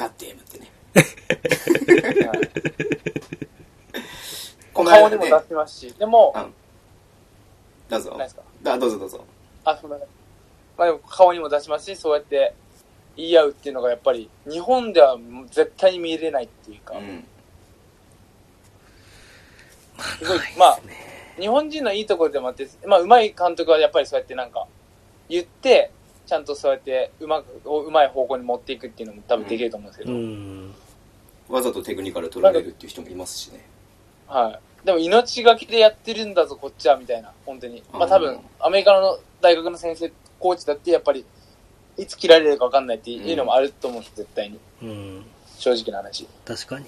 [0.02, 0.68] ガッテームってね。
[4.74, 6.34] こ の顔にも間ね出しますし、でも、
[7.88, 8.18] どうぞ何。
[8.18, 8.42] ですか？
[8.72, 9.24] あ、どうぞどうぞ。
[9.64, 10.08] あ、すみません。
[10.76, 12.54] まあでも顔にも出しますし、そうやって
[13.16, 15.16] 言い合うっていうのがやっぱり、日本では
[15.50, 17.24] 絶対に見れないっていうか、うん。
[20.18, 20.80] すごい、まあ、
[21.38, 24.66] 日本人のいいところでもあって、まあ、うまい監督はやっぱりそうやってなんか、
[25.28, 25.92] 言って、
[26.26, 30.74] ちゃんとそうやってうまく、うまい方向に持っていくっていうのも多分できると思うんですけうど、ん。
[31.48, 33.64] わざとテクニカル取られるっていう人もいますしね。
[34.26, 34.86] はい。
[34.86, 37.82] でも命がけでやってるんだぞ、こっちは、みたいな、本当に。
[37.92, 41.24] まあ多分うん、アメリカの大学の先生、コーチだってやっぱり、
[41.96, 44.58] いつ切られるか分かんないっていうのもあると思うんです、絶対に。
[44.82, 45.24] うん。
[45.58, 46.26] 正直な話。
[46.44, 46.86] 確かに。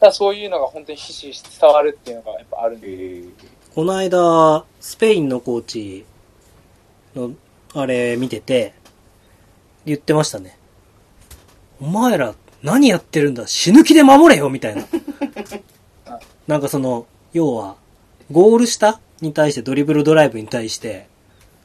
[0.00, 2.88] ただそういうのが本当にひしひし伝わるっていうのがやっぱあるんで。
[2.88, 3.32] えー、
[3.74, 6.04] この間、スペインのコーチ
[7.14, 7.32] の、
[7.74, 8.74] あれ見てて、
[9.84, 10.56] 言ってましたね。
[11.80, 14.84] お前ら、何やってるんだ死ぬ気で守れよみたいな。
[16.46, 17.76] なんかその、要は、
[18.30, 21.06] ゴール下に対してドリブルドライブに対して、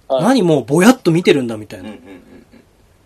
[0.07, 1.89] はい何もうぼやっと見てるんだみたいな。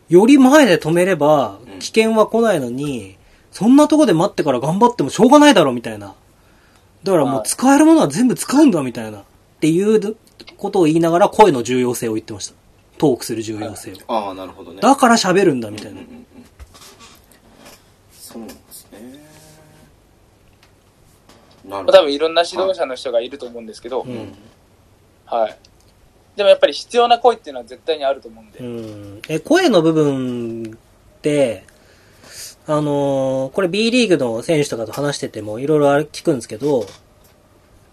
[0.09, 3.17] より前で止めればうん危険は来ないのに、
[3.51, 6.15] そんなとこで待ってから頑張ってもしょうがないだろみたいな。
[7.03, 9.19] だからもうはい使えるものは全部使うんだみたいな。
[9.19, 9.23] っ
[9.59, 10.17] ていう
[10.57, 12.55] ことを言いながら声の重要性を言ってました。
[12.97, 13.95] トークする重要性を。
[13.95, 14.01] うん。
[14.07, 14.81] ああ、なるほどね。
[14.81, 16.11] だから喋るんだみたいなうんうん。
[16.11, 16.27] うん
[18.11, 18.99] そうなんですね。
[19.01, 19.19] なる
[21.69, 21.69] ほど。
[21.69, 24.33] まあ多分いろんな指導者の人がいると思うんですけど、うん。
[25.25, 25.57] はい。
[26.35, 28.59] でもやっぱり必要な声っていうのは絶対にあると思うんで。
[28.59, 29.21] うん。
[29.27, 31.63] え、声の部分って、
[32.67, 36.85] あのーこれ B リーグの選手とかと話しててもいろいろ聞くんですけど、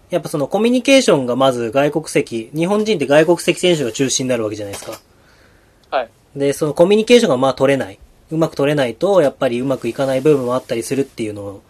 [0.09, 4.99] やっぱそのコミュニケーションがまず外国籍、日本人って外国籍選手が中心になるわけじゃないですか。
[5.89, 6.09] はい。
[6.35, 7.99] で、そのコミュニケーションがまあ取れない。
[8.31, 11.61] うまく取れないと、やっぱりうまくいかない部分もあったりするっていうのを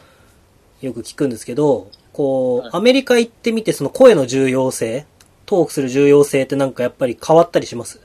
[0.82, 5.06] よく聞くんですけど、こはいうアメリカ行ってみてその声の重要性、
[5.46, 8.02] トークする重要性ってなんかやっぱり変わったりします？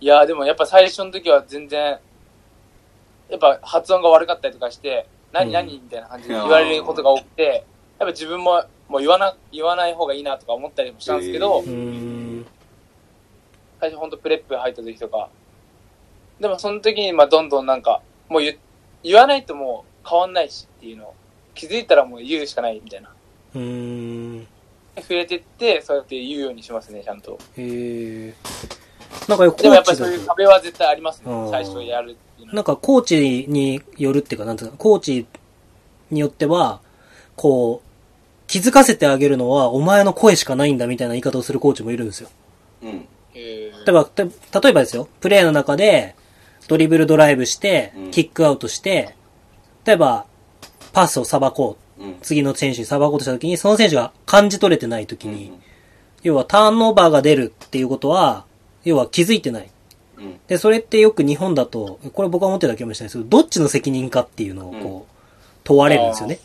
[0.00, 1.98] いやーでもやっぱ最初の時は全然、
[3.30, 7.64] やっぱ発音が悪かったりとかして、何うん何みたいな感じで言われることが多くて、
[7.98, 12.46] やっぱ自分ももう言わな、言わない方がいいなとか思ったりもしたんですけど、うーん。
[13.80, 15.28] 最初ほんとプレップ入った時とか。
[16.40, 18.56] でもその時にまあどんどんなんか、もう言
[19.02, 21.14] 言わないともう変わんないしっていうのを
[21.54, 23.10] 気づいたらもう言うしかないみたいな。
[23.54, 24.46] うーん。
[25.00, 27.38] 触れてって、そうやって言うようにしますね、ちゃんと。
[27.56, 28.34] へえ。
[29.28, 32.16] なんかよくコでもやっぱりそういう壁は絶対ありますねうん、最初やる。
[32.52, 35.26] なんかコーチによるっていうか、なんていうか、コーチ
[36.10, 36.80] によっては、
[37.34, 37.85] こう、
[38.46, 42.28] 気づかせてあげるのはお前の声しかないんだみたいな言い方をするコーチもいるんですよ。
[42.82, 43.06] うん。
[43.34, 44.30] え例えば、た例
[44.70, 46.14] えばですよ、プレーの中で、
[46.68, 49.14] ドリブルドライブしてうん、キックアウトして、
[49.84, 50.26] 例えば、
[50.92, 52.02] パスをさばこう。
[52.02, 52.16] うん。
[52.22, 55.62] 次の選手にさばこうとした時に、その選手が感じ取れてない時に、うん
[56.26, 58.46] 要はターンオーバーが出るっていうことは、
[58.84, 59.70] 要は気づいてない。
[60.18, 60.40] うん。
[60.48, 65.12] で、それってよく日本だと、これ僕は思ってるだけかもしれないですけど、どっちの責任かっていうのをこう、
[65.62, 66.40] 問われるんですよね。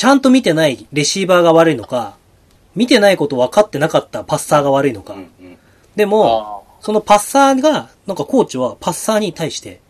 [0.00, 2.16] ちゃんと見てないレシーバーが悪いのか、
[2.74, 5.12] 見てないこと分かってなかったパッサーが悪いのか。
[5.12, 5.20] うん。
[5.20, 5.58] うん。
[5.94, 9.82] でも、あそのパッサーが、なんかコーチはパッサーに対して、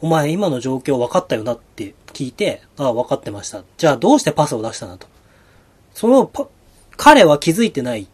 [0.00, 3.64] お前今の状況分かったよなって聞いて、ああ、分かってました。
[3.76, 5.08] じゃあどうしてパスを出したなと。
[5.94, 6.46] そのパ、
[6.96, 8.06] 彼は気づいてない。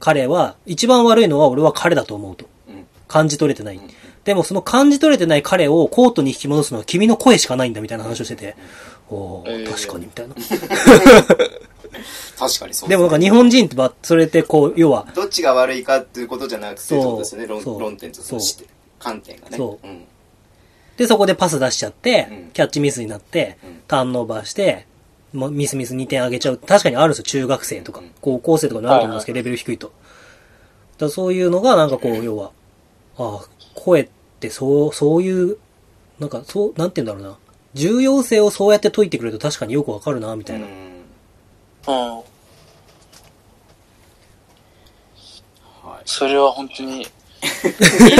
[0.00, 2.44] 彼は、一番悪いのは俺は彼だと思うと。
[2.68, 2.86] うん。
[3.08, 3.78] 感じ取れてない。
[3.78, 3.80] ん
[4.24, 8.54] でもその感じ取れてない彼をコートに引き戻すのは君の声しかないんだみたいな話をしてて、
[9.10, 10.34] おー、えー確かにみたいな。
[12.38, 17.46] 確かにそうでもなんか日本人ってば、それってこう、要は、どっちが悪いかっていうことじゃなくて、そうですね。
[17.46, 18.64] 論論点とそして、
[18.98, 19.56] 観点がね。
[19.56, 20.04] そううん。
[20.96, 24.86] で、そこでパス出しちゃって、うんキャッチミスになって、うんターンオーバーして、
[25.32, 26.56] ミスミス2点上げちゃう。
[26.58, 27.24] 確かにあるんですよ。
[27.24, 29.92] 中学生とか、うん高校生とかにあると思うんですけど、レベル低いと。
[30.98, 32.52] だそういうのがなんかこう、要は、
[33.18, 34.08] ああ、声っ
[34.40, 35.56] てそう、そういう、
[36.18, 37.38] なんかそう、なんて言うんだろうな。
[37.74, 40.66] 重要性をそうやって解いてくれると確かによくわかるな、みたいな。
[40.66, 42.16] うん。
[42.16, 42.24] はい。
[46.04, 47.10] それは本当に、いいと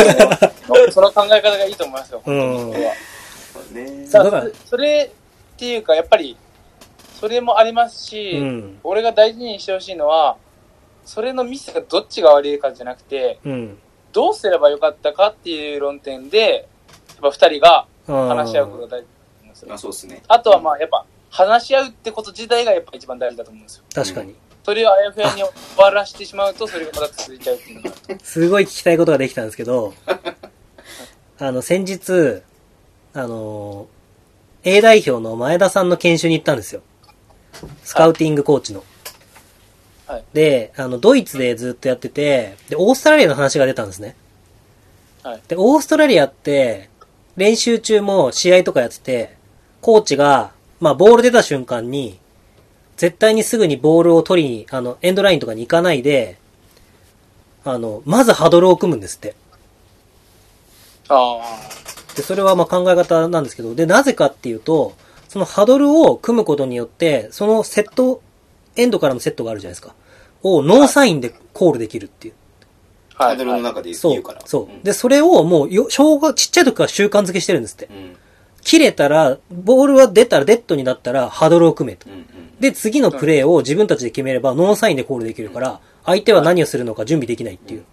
[0.02, 0.93] 思います。
[0.93, 2.22] その考え方がいいと思いますよ。
[2.24, 4.06] うん本当にそれはね。
[4.06, 6.36] さだからそれっていうか、やっぱり、
[7.18, 8.78] それもありますし、うん。
[8.85, 10.36] 俺が大事にしてほしいのは、
[11.05, 13.78] それのミスがどっちが悪いかじゃなくて、うん。
[14.12, 16.68] どうすればよかったかっていう論点で、
[17.20, 19.06] やっぱ二人がうん話し合うことが大事
[19.61, 19.74] ですよ。
[19.74, 20.23] あ、そうですね。
[20.28, 23.85] あとはまあやっぱ話し合うってこと自体がやっぱ一番大事だと思うんですよ。
[23.95, 24.35] 確かに。
[24.65, 27.97] それをあやふやに終わらしてしまうと、それがまた続いちゃうっていうのが。
[28.23, 29.95] すごい聞きたいことができたんですけど、
[31.39, 32.43] あの、先日、
[33.15, 33.89] あの、
[34.62, 36.82] A 代表の前田さんの研修に行ったんですよ。
[37.82, 38.85] スカウティングコーチの。
[40.07, 44.16] はいで、あの、ドイツでずっとやってて、で、オーストラリアの話が出たんですね。
[45.23, 46.91] はいで、オーストラリアって、
[47.37, 49.37] 練習中も試合とかやってて、
[49.81, 52.19] コーチが、まあ、ボール出た瞬間に、
[52.97, 56.39] 絶対にすぐにボールを取りに、あの、エンドラインとかに行かないで、
[57.65, 59.35] あの、まずハドルを組むんですって。
[61.09, 61.39] あ
[62.16, 64.94] で、それはまあ考え方なんですけど、で、なぜかっていうと、
[65.28, 68.23] そのハドルを組むことによって、そのセット、
[68.77, 69.94] エンドからのセットがあるじゃないですか。
[70.43, 72.35] をノーサインでコールできるっていう。
[73.16, 73.24] あ。
[73.24, 73.36] はい。
[73.36, 74.43] ハードルの中でそう言うから。。
[74.44, 74.85] そう。
[74.85, 77.93] で、それをもうよ、小学、ちっちゃい時から習慣づけしてるんですってう。
[77.93, 78.16] ん。
[78.71, 82.09] 切れたら、ボールは出たらデッドになったらハドルを組めと。
[82.09, 82.15] うん。
[82.15, 82.25] うん。
[82.61, 87.85] で、次のプレーを自分たちで決めれば、ノーサインでコールできるから、相手は何をするのか準備できないっていう。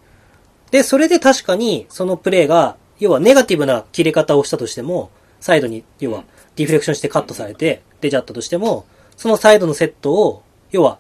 [0.70, 5.10] で、それで確かに、そのプレーが、要はネガティブな切れ方をしたとしても、
[5.40, 6.26] サイドに、要は、
[6.56, 8.86] ディフレクションしてカットされて、出ちゃったとしても、
[9.16, 11.00] そのサイドのセットを、要は、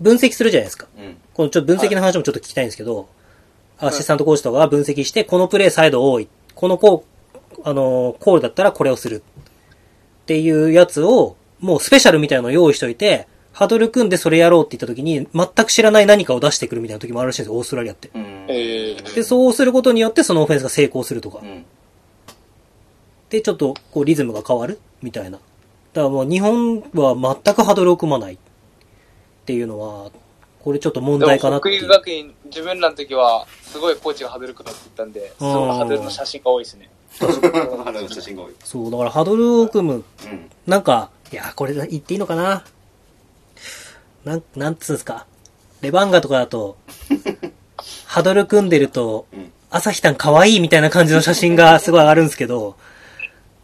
[0.00, 0.86] 分析するじゃないですか。
[0.98, 1.16] うん。
[1.32, 3.08] このちょっと分析の話もちょっと聞きたいんですけど、
[3.78, 6.28] アシスタントコーチとかが分析して、このプレーサイド多い。
[6.54, 7.11] このこう、
[7.64, 9.22] あのーコールだったらこれをする。
[10.22, 18.10] っていうやつを、もうスペシャルみたいなのを用意しといて、ハドル組んでそれやろうって言った時に、全く知らない何かを出してくるみたいな時もあるらしいんですよ、オーストラリアって。
[19.14, 21.44] で、そうすることによってそのオフェンスが成功するとかう。
[21.44, 21.64] ん。
[23.28, 25.32] で、ちょっと、こう、リズムが変わるみたいな。
[25.32, 25.40] だか
[25.94, 28.34] らもう、日本は全くハドルを組まない。
[28.34, 28.38] っ
[29.44, 30.10] ていうのは、
[30.62, 31.68] これちょっと問題かなって。
[31.68, 36.88] 北陸学院、自分らの時は、すごいコーチがハドル組むって言ったんで、すごいハドルの写真が多いですね。
[37.18, 40.50] そう、だからハドルを組むうん。
[40.66, 42.64] なんか、いや、これ言っていいのかな？
[44.24, 45.26] なん、なんつうんすか？
[45.80, 46.76] レバンガとかだと、
[48.06, 52.76] ハドル組んでるとうん、朝日たん可愛いみたいな感じの写真がすごい上がるんですけど、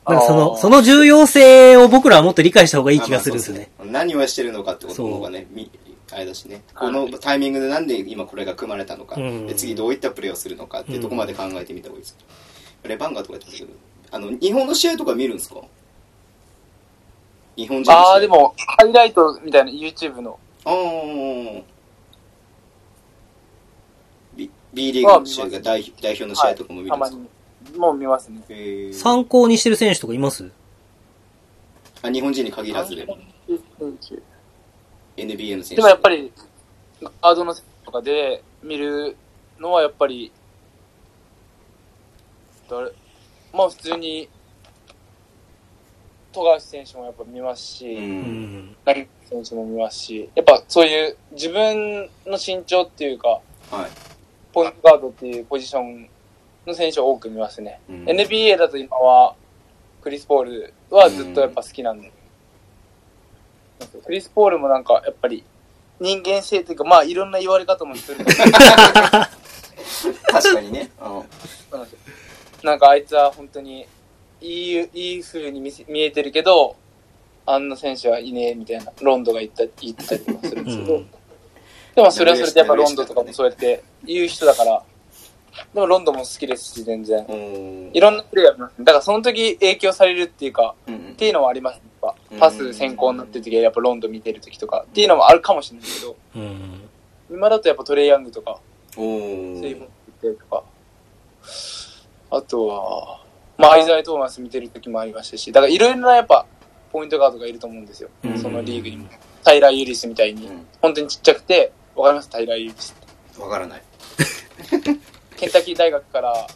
[0.06, 3.70] なんかその、その重要性を僕らはもっと理解した方がいい気がするんですよね。
[3.84, 5.70] ね何をしてるのかってことの方がね、み
[6.10, 6.62] あれだしね。
[6.74, 12.16] このタイミングでなんで今これが組まれたのか、うんで次どういったプレーをするのかっていうところまで考えてみた方がいいです。
[12.84, 13.72] レバンガとか言ってたけど、
[14.10, 15.60] あの、日本の試合とか見るんですか？
[17.56, 18.00] 日本人の試合。
[18.12, 18.28] ああ、で。
[18.28, 20.38] も、ハイライトみたいな YouTube の。
[20.64, 21.62] あー。
[24.36, 27.18] B, B リーグの試合が代代表の試合とかも見るんですか、
[27.72, 27.78] に。
[27.78, 28.92] もう見ますね。
[28.92, 30.50] 参考にしてる選手とかいます？
[32.02, 33.18] あ日本人に限らずでも。
[35.16, 35.76] NBA の選手。
[35.76, 36.32] でもやっぱり、
[37.02, 39.16] ガードの選手とかで見る
[39.58, 40.30] のはやっぱり、
[42.68, 42.92] 誰
[43.52, 44.28] まあ普通に、
[46.32, 48.76] 富樫選手もやっぱ見ますし、ううん
[49.28, 53.40] 選手も見ますし、やっぱそういう自分の身長っていうか、
[53.70, 53.90] はい、
[54.52, 56.08] ポイントガードっていうポジション
[56.66, 57.80] の選手を多く見ますね。
[57.88, 58.04] うん。
[58.04, 59.34] NBA だと今は、
[60.00, 62.10] クリス・ポールはずっとやっぱ好きなんで。
[64.04, 65.44] クリス・ポールもなんかやっぱり
[66.00, 68.24] 人間性っていうか、まあいろんな言われ方もする。
[70.30, 70.90] 確かにね、
[72.62, 73.86] なんかあいつは本当に
[74.40, 76.76] いい、いい風に見せ見えてるけど、
[77.46, 81.06] あんな選手はいねえみたいな、ロンドが言った言ってたりとかするんですけど、うん
[81.94, 84.82] でもそれはそれでやっぱロンドとかもそうやって言う人だから、
[85.74, 87.24] でもロンドも好きですし、全然。
[87.26, 88.74] うんいろんなプレーやります。
[88.78, 91.74] だからその時影響されるっていうか、うんっていうのはあります。
[91.74, 96.88] やっうんぱパス先行になってる時はやっぱロンド見てる時とかっていうのもあるかもしれないけど、うん。
[97.30, 98.60] 今だとやっぱトレイヤングとか、
[98.96, 100.62] おそういうーの見てるとか、
[102.30, 103.20] あとは、
[103.56, 106.46] まあアイザイ・トーマス見てる時もありましたし、だからいろいろなやっぱ
[106.92, 108.08] ポイントガードがいると思うんですよ。
[108.24, 109.08] うんそのリーグにも。
[109.44, 112.28] タイラー・ユリスみたいに、うん本当にちっちゃくて、わかります？
[112.30, 112.94] タイラー・ユリス
[113.32, 113.42] って。
[113.42, 113.82] わからない。
[115.36, 116.46] ケンタッキー大学から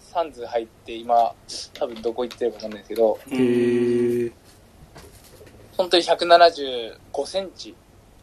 [0.00, 1.32] サンズ入って今、
[1.74, 3.18] 多分どこ行ってるかわかんないですけど。
[5.76, 7.74] 本当に175センチ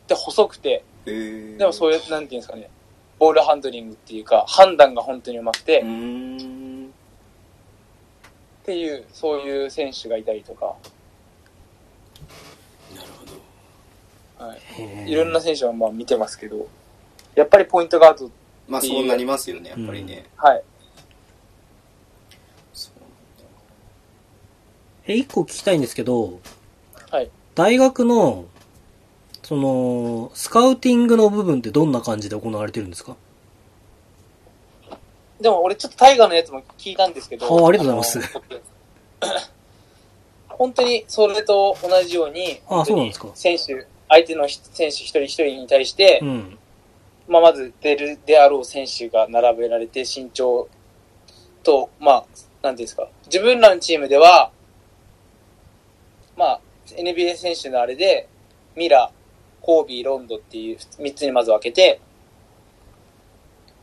[0.07, 2.69] で細くて、でもそういう、なんていうんですかね、
[3.17, 5.81] ボールハンドリングっていうか、判断が本当にうまくて、
[8.71, 8.75] っん。
[8.75, 10.75] ていう、そういう選手がいたりとか、
[12.95, 13.25] なるほ
[14.45, 14.47] ど。
[14.47, 14.55] は
[15.05, 16.67] い、いろんな選手はまあ見てますけど、
[17.35, 18.29] やっぱりポイントガード、
[18.67, 20.25] まあそうなりますよね、やっぱりね。
[20.35, 20.63] はい。
[22.73, 22.93] そう
[25.07, 26.39] え、一個聞きたいんですけど、
[27.09, 27.29] はい。
[27.55, 28.45] 大学の、
[29.43, 33.15] その、スカウティングの部分ってどんな感じで行われてるんですか？
[35.39, 37.45] でも俺ちょっとタイガーのやつも聞いたんですけど。
[37.45, 38.41] あありがとうございます。
[40.49, 46.59] 本当にそれと同じように、あそうなんですか選手、相手の選手一人一人に対して、うん。
[47.29, 50.67] まあ、まず出るであろう選手が並べられて、身長
[51.63, 52.25] と、まあ、
[52.61, 54.51] なんていうんですか、自分らのチームでは、
[56.35, 58.27] まあ、NBA 選手のあれで、
[58.75, 59.11] ミラ、
[59.61, 62.01] コービー、ロンドっていう3つにまず分けて、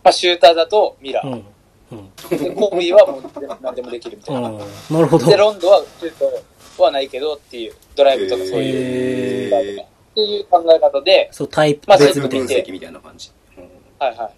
[0.06, 1.44] まあ、シューターだとミラ、うん。
[1.90, 2.10] うん。
[2.30, 3.22] でコービーはもう
[3.60, 4.50] 何でもできるみたいな。
[4.50, 4.58] うん。
[4.58, 5.26] なるほど。
[5.26, 6.44] で、ロンドはシュー
[6.76, 12.46] トはないけどっていう、ドライブとかそういう、へーっていう考え方で、そう、タイプまあ別みたいな。
[12.46, 13.32] 分析みたいな感じ。
[13.58, 13.64] うん
[13.98, 14.30] はいはい。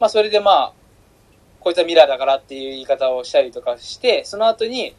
[0.00, 0.72] まあ、それでまあ、
[1.60, 4.96] こいつはミラーだからっていう言い方をしたりとかして、その後に、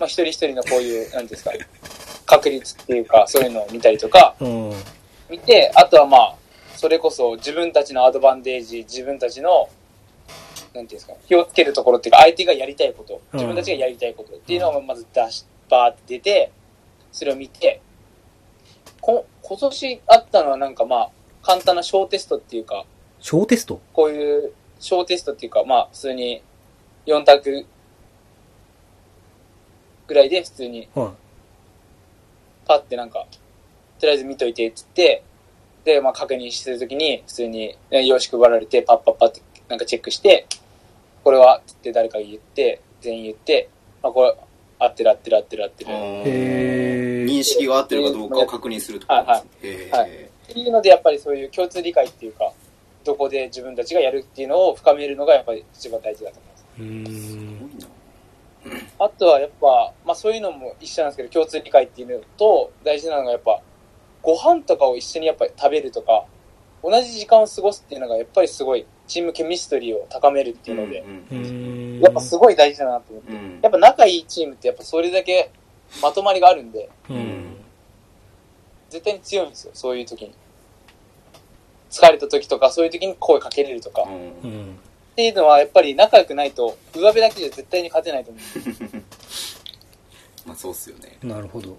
[0.00, 1.50] まあ、一人一人のこういう、なんですか、
[2.24, 4.72] 確率っていうか、そういうのを見たりとか、うん。
[5.28, 6.41] 見て、あとはまあ、
[6.82, 9.68] それこそ自分たちのアドバンテージ、自分たちの、
[10.58, 13.38] なんていうんですか、気をつけるところっていうか、相手がやりたいこと、うん。
[13.38, 16.50] 自分たちがやりたいことっていうのをまず出し、バーって出て、
[17.12, 17.80] それを見て、
[19.00, 21.10] こ今年あったのはなんかまあ、
[21.44, 22.84] 簡単な小テストっていうか、
[23.20, 23.80] 小テスト？
[23.92, 26.42] こういう小テストっていうか、まあ、普通に
[27.06, 27.64] 4択
[30.08, 31.14] ぐらいで普通には
[32.66, 33.24] パッてなんか、
[34.00, 35.22] とりあえず見といてっつって、
[35.84, 40.46] で、まあ確認するときに普通にね用紙配られてパッパッパってなんかチェックして、
[41.24, 43.68] これはって誰かが言って、全員言って、
[44.02, 44.36] まあこれ
[44.78, 45.90] 合ってる合ってる合ってる合ってる。
[45.90, 49.50] 認識が合ってるかどうかを確認するところですね。
[49.62, 52.52] へーはいていうのでやっぱりそういう共通理解っていうか、
[53.04, 56.66] どこで自分たちがやるっていうのを深めるのがやっぱり一番大事だと思います。
[56.78, 57.16] うーん。
[57.16, 57.36] す
[58.68, 58.82] ごいな。
[58.98, 63.60] あとはやっぱ、まあそういうのも一緒なんですけど、共通理解っていうのと、大事なのがやっぱ、
[64.22, 66.24] ご飯とかを一緒にやっぱり食べるとか、
[66.82, 71.00] 同じ時間を過ごすっていうのがやっぱりすごい、チームケミストリーを高めるっていうので、
[71.30, 71.48] ううんう
[71.98, 72.00] ん。
[72.00, 73.32] やっぱすごい大事だなと思って。
[73.32, 75.50] うんやっぱ仲いいチームってやっぱそれだけ
[76.00, 77.56] まとまりがあるんで、うん。
[78.90, 80.34] 絶対に強いんですよ、そういう時に。
[81.90, 84.02] 疲れた時とか、そういう時に声かけれるとか。
[84.02, 84.18] っうんう
[84.48, 84.78] ん。
[85.14, 88.42] ていうのはやっぱり仲良くないと、上辺だけじゃ絶対に勝てないと思う。
[90.48, 91.18] まあそうっすよね。
[91.22, 91.76] なるほど。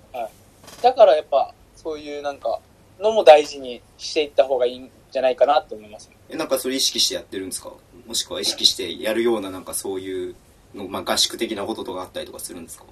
[0.82, 1.54] だからやっぱ、
[1.84, 2.60] そういうなんか、
[3.00, 6.10] のも大事にしていった方がいいんじゃないかなと思います。
[6.30, 7.72] え、なんかそれ意識してやってるんですか？
[8.08, 10.36] もしくは意識してやるようななんかそういう
[10.74, 12.86] の、まあ合宿的なこととかあったりとかするんですか？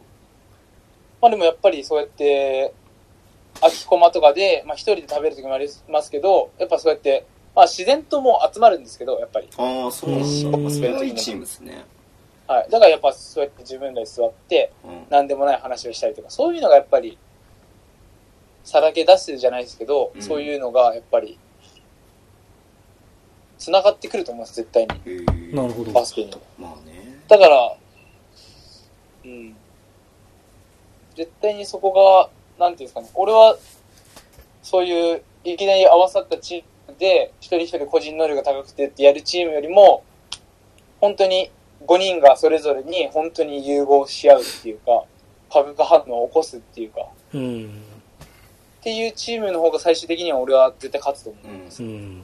[1.21, 2.73] まあでもやっぱりそうやって、
[3.59, 9.47] 空きコマとかで、まあ一人で食べる時もありますけど、やっぱそうやって、まあ自然ともう集まるんですけど、やっぱり。
[9.57, 10.69] ああ、そうなんですうんか。
[10.71, 11.85] それはいいチームですね。
[12.47, 12.69] はい。
[12.69, 17.17] だからやっぱそうやって自分らで座って、うん何でもない話をしたりとか、そういうのがやっぱり、
[18.63, 21.37] さらけ出すじゃないですけど、うんそういうのがやっぱり、
[23.57, 25.53] 繋がってくると思います、絶対に。
[25.53, 25.91] なるほど。
[25.91, 26.31] バスケに。
[26.57, 27.19] まあね。
[27.27, 27.77] だから、
[29.25, 29.55] うん。
[31.15, 31.91] 絶対にそこ
[32.57, 33.57] が、なんていうんですかね、俺は、
[34.63, 40.03] そういう、いきなり合わさったチームで、一人一人個人能力が高くてってやるチームよりも、
[40.99, 41.51] 本当に
[41.85, 45.03] 5人がそれぞれに本当に融合し合うっていうか、
[45.51, 47.83] 化学反応を起こすっていうか、うん。
[48.81, 51.45] っていうチームの方が最終的には俺は絶対勝つと思う。
[51.45, 52.21] うんうん。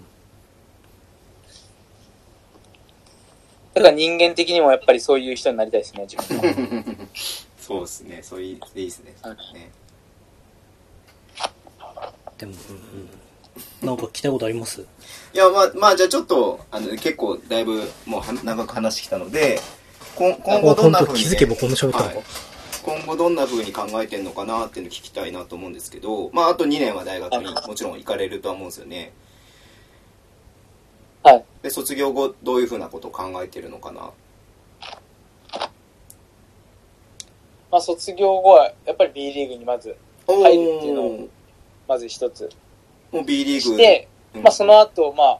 [3.76, 6.84] だから人間的にもやっぱりそういう人になりたいですね、自分は。
[7.62, 8.24] そうですね。
[8.24, 9.14] そういい、いいですね。
[9.22, 9.72] はいね
[12.40, 13.10] でも、うんうん。
[13.88, 14.82] なんか聞きたいことあります？
[14.82, 19.60] いや、まあ、まあ、じゃあちょっと、あの、結構、だいぶ、もうは、長く話してきたので、
[20.16, 22.24] こん今後どんな風に、ね、気づけばこんな喋ったのかはい。
[22.88, 29.12] 今後どんな風に考えてんのかなっていうのを聞きたいなと思うんですけど、まあ、あと2年は大学にもちろん行かれるとは思うんですよね。
[31.22, 31.44] はい。
[31.64, 34.14] で、卒業後、どういう風なことを考えてるのかな？
[37.70, 41.28] まあ卒業後はやっぱり B リーグにまず、入るっていうのを
[41.90, 42.50] まず一つ
[43.12, 43.60] もう B リーグ。
[43.60, 45.40] して、うんまあその後、まあ、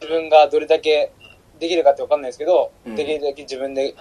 [0.00, 1.12] 自分がどれだけ
[1.60, 3.94] できるかってわかんないですけど、うんできるだけ自分で、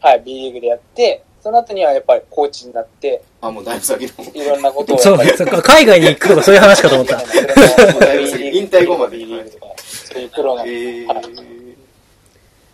[0.00, 4.24] はい、B リーグでやって、その後にはやっぱりコーチになって、あ、もうだいぶ先の。
[4.34, 5.18] いろんなことをそう
[5.62, 7.20] 海外に行くとかそういう話かと思った。
[7.20, 11.50] 引退後までそういうプロの、ええー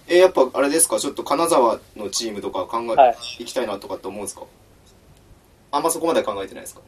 [0.08, 1.00] やっぱあれですか？
[1.00, 3.16] ちょっと金沢のチームとか考え、はい。
[3.40, 4.42] 行きたいなとかって思うんですか？
[5.72, 6.80] あんまそこまで考えてないですか？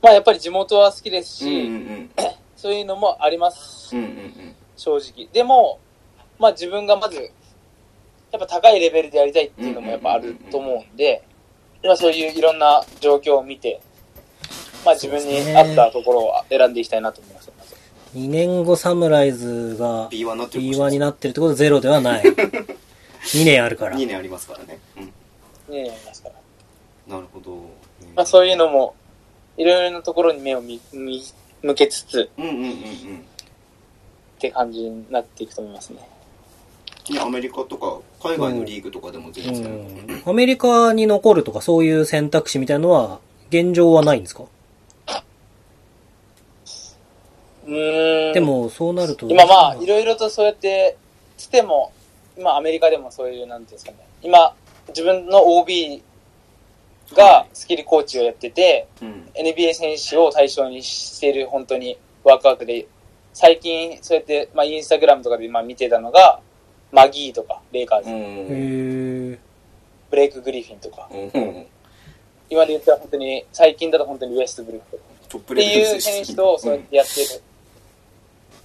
[0.00, 2.10] まあやっぱり地元は好きですし、うんうん。
[2.56, 4.54] そういうのもあります、うんうんうん。
[4.76, 5.26] 正直。
[5.32, 5.80] でも、
[6.38, 7.32] まあ自分がまず、
[8.32, 11.22] やっぱ高いレベルでやりたいっていうのもやっぱあると思うんで、
[11.84, 13.80] まあそういういろんな状況を見て、
[14.84, 17.52] まあ自分に合ったところを選んでいきたいなと思います。
[18.14, 22.24] 2年後サムライズが B1 になってる B1 になってるってことはゼロではない。
[23.24, 23.96] 2年あるから。
[23.96, 24.78] 2年ありますからね。
[24.96, 25.74] うん。
[25.74, 26.34] ねありますから。
[27.14, 27.52] なるほど。
[28.14, 28.94] まあそういうのも、
[29.56, 31.22] いろいろなところに目を見見
[31.62, 32.68] 向けつつうんうんうんうん。
[32.68, 36.00] って感じになっていくと思いますね。
[37.10, 40.18] ね、アメリカとか海外のリーグとかでも全う然。
[40.18, 40.22] ん。
[40.24, 43.18] アメリカに残るとかそういう選択肢みたいなのは、
[43.48, 44.44] 現状はないんですか？
[47.66, 48.32] うーん。
[48.32, 49.28] で、も、そうなると。
[49.28, 50.96] 今まあ、いろいろとそうやって、
[51.36, 51.92] つっても、
[52.38, 53.98] 今アメリカでもそういう、なんていうんですかね。
[54.22, 54.54] 今、
[54.88, 56.02] 自分の OB
[57.14, 59.28] がスキルコーチをやってて、うん。
[59.34, 62.86] NBA 選手を対象にしている本当にワークアウトで、
[63.34, 66.40] 最近そうやって、まあインスタグラムとかでまあ見てたのが、
[66.92, 69.38] マギーとか、レイカーズ、ー。
[70.10, 71.66] ブレイク・グリフィンとか、うん。
[72.50, 77.42] 今で言ったら本当に、最近だと本当にウエストブルックとかっていう選手とそうやってやってる、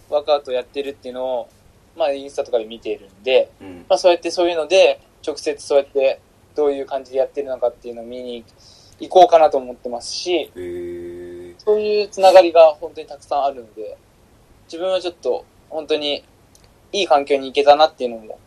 [0.10, 1.50] ワークアウトをやってるっていうのを、
[1.96, 3.86] まあインスタとかで見ているんで、うん。
[3.88, 6.20] まあそうやってそういうので、直接そうやって
[6.54, 8.44] どういう感じでやってるのかっていうのを見に
[9.00, 10.52] 行こうかなと思ってますし。
[10.54, 13.98] そういうつながりが本当にたくさんあるので、
[14.66, 16.26] 自分はちょっと本当に
[17.00, 18.40] いい環境に行けたなっていうのも、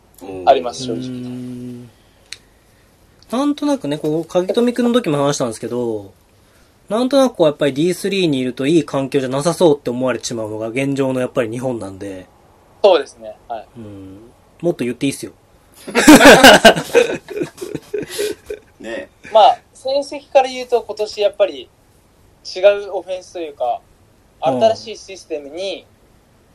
[0.47, 1.91] あります正直うーん
[3.31, 6.13] なんとなくね、こう、影富くんの時も話したんですけど、
[6.89, 12.27] なんとなくこうやっぱり D3 にいるといい環境じゃなさそうって思われてしまうのが現状のやっぱり日本なんで、
[12.83, 13.37] そうですね。
[13.47, 13.67] はい。
[13.77, 14.19] うん、
[14.61, 15.33] もっと言っていいっすよ。
[18.81, 21.69] ねまあ、戦績から言うと今年やっぱり
[22.45, 23.91] 違うオフェンスというか、うん
[24.43, 25.85] 新しいシステムに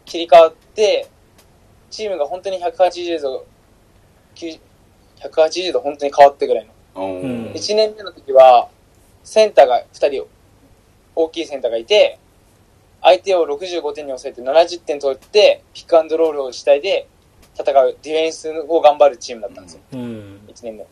[0.06, 1.08] 切り替わって、
[1.96, 3.46] チームが本当に180度、
[4.36, 4.60] 9
[5.22, 7.04] 180度本当に変わってぐらいの。
[7.04, 7.22] うん。
[7.22, 8.70] うん1年目の時は、
[9.24, 10.28] センターが2人、
[11.16, 12.20] 大きいセンターがいて、
[13.02, 17.08] 相手を65点に抑えて70点取って、ピックアンドロールを主体で
[17.58, 19.82] 戦う、ディフェンスを頑張るチームだったんですよ。
[19.94, 20.00] うん。
[20.48, 20.86] 1年目。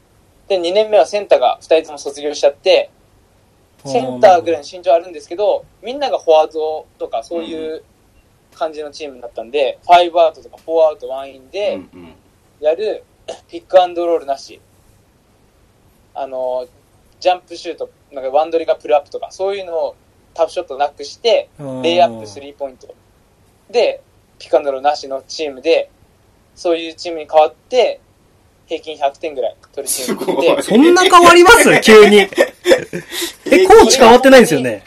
[0.48, 2.90] で、2年目はセンターが2人とも卒業しちゃって、
[3.86, 7.84] センターぐらいの身長あるんですけど、みんながフォワードとかそういう
[8.54, 11.80] 感じのチームだったんで、5アウトとか4アウト1インうで。
[12.60, 13.04] やる
[13.50, 14.60] ピックアンドロールなし。
[16.16, 16.68] あの、
[17.20, 19.96] ジャンプシュート、なんかワンドリがプルアップとか、そういうのを
[20.34, 21.50] タフショットなくして、
[21.82, 22.94] レイアップスリーポイント。
[23.72, 24.02] で、
[24.40, 25.90] ピックアンドロールなしのチームで、
[26.56, 28.00] そういうチームに変わって、
[28.68, 31.70] 平均100点ぐらい取るチームすごでい、そんな変わります？
[31.82, 32.18] 急に。
[33.52, 34.84] え、コーチ変わってないんですよね？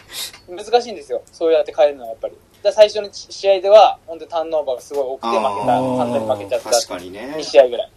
[0.49, 1.23] 難しいんですよ。
[1.33, 2.35] そうやって変えるのはやっぱり。
[2.73, 7.43] 最初の試合では、本当にターンオーバーがすごい多くて負けた、簡単に負けちゃった確かにね2。
[7.43, 7.91] 試合ぐらい。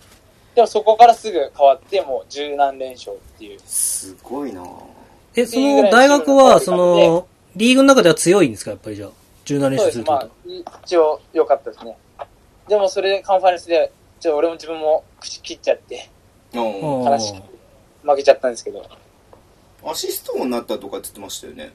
[0.55, 3.59] でもそこからすぐ変わって、もう十何連勝っていう。
[3.65, 4.63] すごいな
[5.35, 8.71] え、その大学は、その、リーグの中では強いんですか？
[8.71, 9.09] やっぱりじゃあ。
[9.45, 9.97] 17連そうです。
[9.97, 11.97] 勝するってこまあ、一応良かったですね。
[12.67, 16.09] でもそれでカンファレンスで、ちょっと俺も自分も口切っちゃって。
[16.53, 17.41] 悲しく
[18.03, 18.83] 負けちゃったんですけど、
[19.83, 21.71] アシスト王になったとかって言ってましたよね。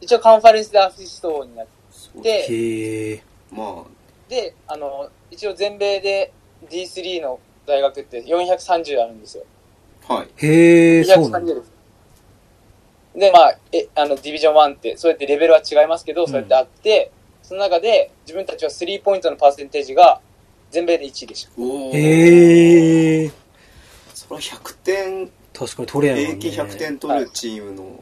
[0.00, 1.77] 一応カンファレンスでアシスト王になっそう
[2.22, 3.22] で。
[3.50, 3.86] ま
[4.28, 6.32] て、あの、一応全米で
[6.70, 9.44] D3 の大学って430あるんですよ。
[10.08, 10.28] あ、はい。
[10.36, 11.52] へえ、そうなんだ。
[11.52, 11.72] 230です。
[13.16, 17.10] で、まあ、え、あの、ディビジョン1って、そうやってレベルは違いますけど、そうやってあって、
[17.42, 20.20] その中で、自分たちはスリーポイントのパーセンテージが、
[20.70, 21.50] 全米で1位でした。
[21.56, 23.30] おーへえ。
[24.14, 26.28] それは100点、確かに取れないね。
[26.38, 27.94] 平均100点取るチームのはい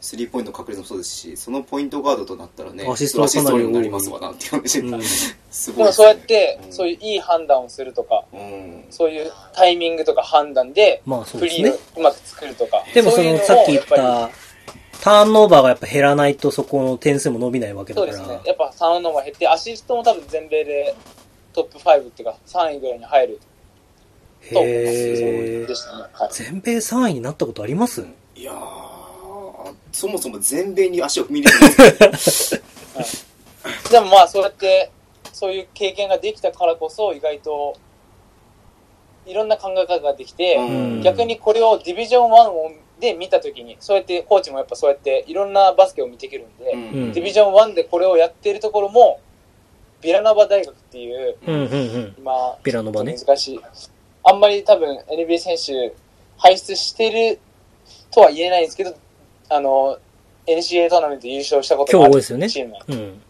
[0.00, 4.78] スリーポイントの確率もそうですし、そのポイントガードとなったらね、アシストはかなり多いになりますわなっていう感じ。
[4.78, 5.02] うん。
[5.02, 5.74] すごいですね。
[5.76, 8.84] でもそうやって、そういいういい判断をするとか、うん。
[8.90, 11.82] そういうタイミングとか判断で、まあそうフリーをですね。
[11.98, 12.82] うまく作るとか。
[12.94, 14.30] でもその、さっき言った、
[15.02, 18.12] ターンオーバーがやっぱ減らないとそこの点数も伸びないわけだから。
[18.14, 18.40] そうですね。
[18.46, 20.94] やっぱ3のが減って、アシストも多分全米で
[21.52, 23.40] トップ5っていうか、3位ぐらいに入る
[24.52, 24.96] と思います。
[24.96, 25.26] へそう
[25.64, 25.74] えで。
[25.74, 26.04] したね。
[26.12, 26.28] はい。
[26.32, 28.06] 全米3位になったことあります？
[28.36, 28.56] いやー、
[29.92, 32.62] そもそも全米に足を踏み入れてないです
[33.90, 34.90] でもまあそうやって、
[35.32, 37.76] そういう経験ができたからこそ、意外と、
[39.26, 49.20] いろんな考え方ができて、うん逆にこれをディビジョン1をで見たときに、そうやって、コーチもやっぱそうやって、いろんなバスケを見てくるんで、うんディビジョン1でこれをやっているところも、
[50.02, 52.14] ビラノバ大学っていう、うんうんうん。
[52.18, 53.16] 今、ビラノバね。
[53.16, 53.60] 難しい。
[54.22, 55.94] あんまり多分 NBA 選手
[56.38, 57.38] 輩出してる
[58.10, 58.94] とは言えないんですけど、
[59.50, 59.98] あの、
[60.46, 63.20] NCAA トーナメント優勝したことがある今日多いですよねチームうん。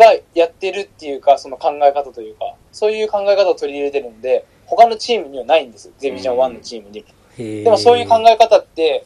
[0.00, 5.92] がやってるっていうか、その考え方というか、そういう考え方を取り入れてるんで、他のチームにはないんです。
[6.00, 7.00] ディビジョン1のチームに。
[7.00, 7.64] へえ。
[7.64, 9.04] でもそういう考え方って、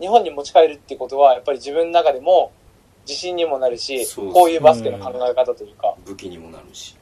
[0.00, 2.52] 日本に持ち帰るってことは、やっぱり自分の中でも、
[3.06, 6.94] 自信にもなるし、そうこういうバスケの考え方というか、武器にもなるし。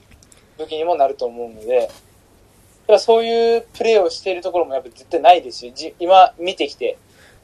[0.56, 6.96] 武器にもなると思うので、だからそういうプレーをしているところもやっぱ絶対ないですし、じ今見てきて、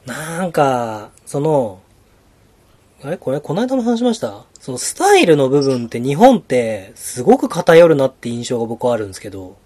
[0.05, 1.79] なんか、その、
[3.03, 3.17] あれ？
[3.17, 4.45] これ、この間も話しました？
[4.59, 9.57] そのスタイルの部分って日本ってすごく偏るなって印象が僕はあるんですけど。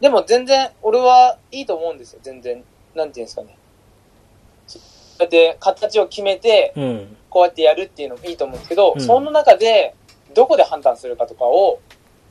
[0.00, 2.62] でも全然俺はいいと思うんですよ、全然。
[2.94, 3.56] なんていうんですかね。
[4.66, 4.82] そう
[5.20, 7.16] やって形を決めて、うん。
[7.30, 9.94] こうやってやるっていうのもいいと思うんですけど、うんその中で
[10.34, 11.80] どこで判断するかとかを、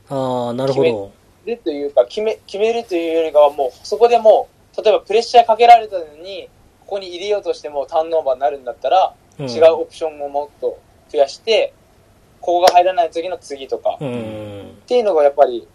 [0.08, 1.12] ああ、なるほど。
[1.44, 6.48] でというか決め、決めるというよりかはもう、そこでもう、例えばプレッシャーかけられたのに、
[6.86, 10.80] ここに入れようとしてもターンオーバーになるんだったら、うん違うオプションをもっと
[11.10, 11.74] 増やして、
[12.40, 14.78] ここが入らない次の次とか、うっん。
[14.86, 15.68] ていうのがやっぱり、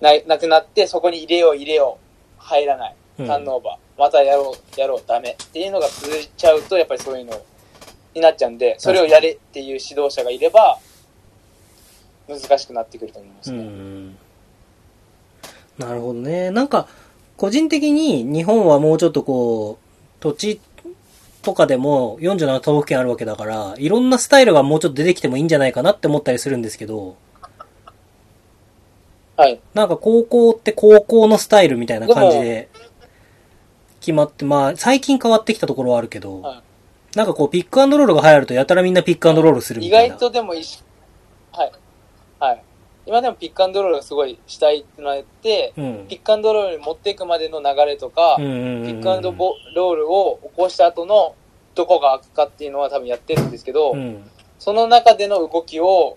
[0.00, 1.98] な、なくなって、そこに入れよう入れよ
[2.38, 7.38] う、入らない、うんターンオーバー、またやろう、やろう、ダメっていうのが続いちゃうと、やっぱりそういうの
[8.14, 10.78] になっちゃうんで、それをやれっていう指導者がいれば、
[12.26, 13.64] 難しくなってくると思いますうね。
[13.64, 14.16] ん。
[15.76, 16.50] なるほどね。
[16.50, 16.88] なんか、
[17.36, 20.60] 個人的に日本はもうちょっとこう、土地
[21.42, 27.16] とかでも47都道府県あるわけだから、いろんなスタイルがもうちょっと出てきてもいいんじゃないかなって思ったりするんですけど、
[29.36, 29.60] はい。
[29.74, 32.68] なんか高校って高校のスタイルみたいな感じで
[34.00, 36.62] 決まって、まあ最近変わってきたところはあるけど、はい
[37.14, 40.14] なんかこうピックアンドロールが流行るとやたらみんなピックアンドロールするみ意たいな。
[40.16, 40.82] 外とでも意識、
[41.52, 41.72] はい。
[42.40, 42.62] はい。
[43.06, 46.06] 今でもピックアンドロールがすごいしたいってなって、うん。
[46.08, 51.34] ピックアンドロールに持っていくまでの流れとか、うんうんうんピックアンドロールを起こした後の
[51.74, 54.30] どこが開くかっていうのは多分やってるんですけど、うん。
[54.58, 56.16] その中での動きを、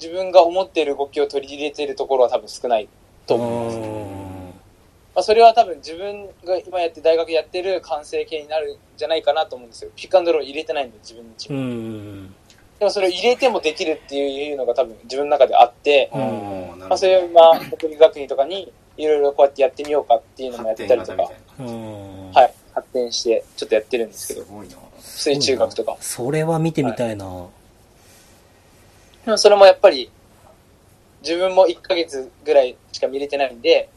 [0.00, 2.88] 自分が思っている動きを取り入れているところは多分少ない
[3.26, 4.20] と思います。
[5.14, 9.90] まあ、それは多分自分が今やって大学やってる完成形になるんじゃないかなと思うんですよ。
[9.96, 12.30] ピックアンドロール入れてないんで、自分のチーム。
[12.80, 12.80] ん。
[12.80, 21.22] でもそれを入れてもできるっていうのが多分自分の中であって、まあ、それを今、国立学院とかにいろいろこうやってやってみようかっていうのもやっ発たりとか。
[21.22, 24.46] はい、発展してちょっとやってるんですけど。
[24.98, 25.96] 水中学とか。
[26.00, 27.46] それは見てみたいな。
[29.24, 30.10] でもそれもやっぱり、
[31.22, 33.90] 自分も1ヶ月ぐらいしか見れてないんで、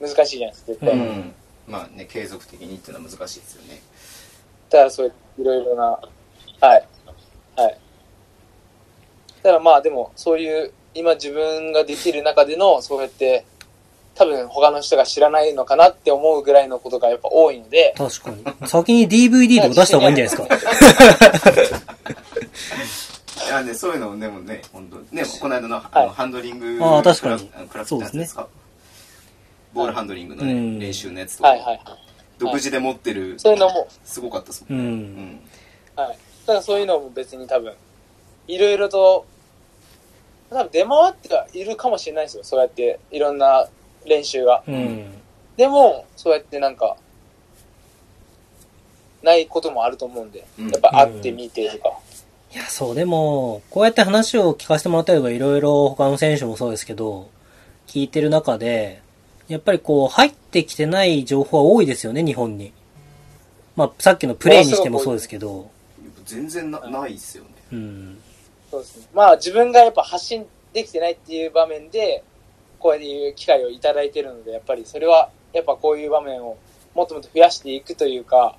[0.00, 0.90] 難しいじゃないですか、絶対。
[0.90, 1.34] ううんん。
[1.66, 3.82] まあね、継続的にっていうのは難しいですよね。
[4.70, 6.86] だからそういういろいろな、はい。
[7.56, 7.78] はい。
[9.46, 13.44] だからまあでも、そういう、今自分ができる中での、そうやって、
[14.16, 18.44] 多分他の人が知らないのかなって思うぐらいのことがやっぱ多いので、確かに。
[18.66, 20.72] 先に DVD とか出した方がいいんじゃないです
[23.12, 23.16] か。
[23.46, 28.48] いやね、そういうのもでもね、本当ね、この間のあはいのハンドリングあー確かにクラフトってやつですか？
[29.74, 31.80] ボールハンドリングのね、うん練習のやつとか、はいはい。
[32.38, 34.72] 独自で持ってる、そういうのも、すごかったですう。
[34.72, 34.90] もんね。
[34.90, 35.40] うんん。
[35.94, 36.08] はい。
[36.08, 36.14] だ
[36.46, 37.72] からそういうのも別に多分、
[38.48, 39.24] いろいろと、
[40.50, 42.44] 多分出回ってはいるかもしれないですよ。
[42.44, 43.66] そうやって、いろんな
[44.04, 44.62] 練習が。
[44.66, 45.06] うん。
[45.56, 46.96] でも、そうやってなんか、
[49.22, 51.98] ないこともあると思うんで、うんやっぱ会ってみてとか。
[52.52, 57.28] いや、そう、でも、こうやって話を聞かせてもらったりとか、いろいろ他の選手もそうですけど、
[57.86, 59.02] 聞いてる中で、
[59.48, 62.72] やっぱりこう、入ってきてない情報は多いですよね、日本に。
[63.74, 65.70] まあ、さっきのプレイにしてもそうですけど、
[66.24, 67.50] 全然なないっすよね。
[67.72, 68.18] うん。
[68.70, 69.06] そうですね。
[69.14, 72.22] まあ自分がやっぱ発信できてないっていう場面で、
[72.78, 76.58] こういう機会をいただいてるので、やっぱりそれは、やっぱこういう場面を
[76.94, 78.56] もっともっと増やしていくというか、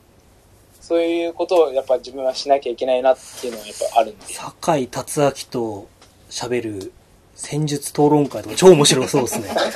[0.81, 4.25] そういうことをやっぱ自分はしなきゃいけないなっていうのはやっぱあるんで。
[4.33, 5.87] 酒井達明と
[6.29, 6.93] 喋る
[7.35, 9.47] 戦術討論会とか超面白そうですね。
[9.53, 9.71] そう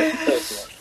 [0.00, 0.75] ですね。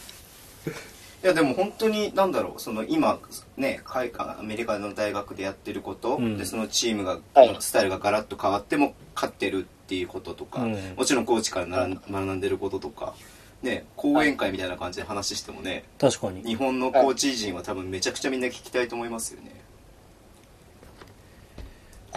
[1.26, 3.20] いやでも本当になんだろうその今
[3.58, 13.16] ね海外アメリカの大学でやってること、うんでそのチームが、はいスタイルがガラッと変わっても勝ってるっていうこととか、うんもちろんコーチからなら学んでることとか
[13.64, 16.44] ね講演会みたいな感じで話してもね、確かに。
[16.44, 19.50] 日本のコーチ陣は多分めちゃくちゃみんな聞きたいと思いますよね。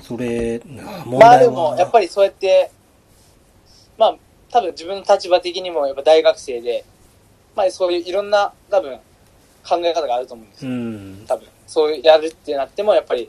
[0.02, 0.60] それ、
[1.06, 1.38] 問まあ題は。
[1.44, 2.70] でも、やっぱりそうやって、
[3.96, 4.16] まあ、
[4.50, 6.84] 多分自分の立場的にもやっぱ大学生で、
[7.58, 8.96] まあそういういろんな多分
[9.68, 10.74] 考え方があると思うんですうよ。
[10.76, 11.24] ん。
[11.26, 11.48] 多分。
[11.66, 13.28] そういうやるってなってもやっぱり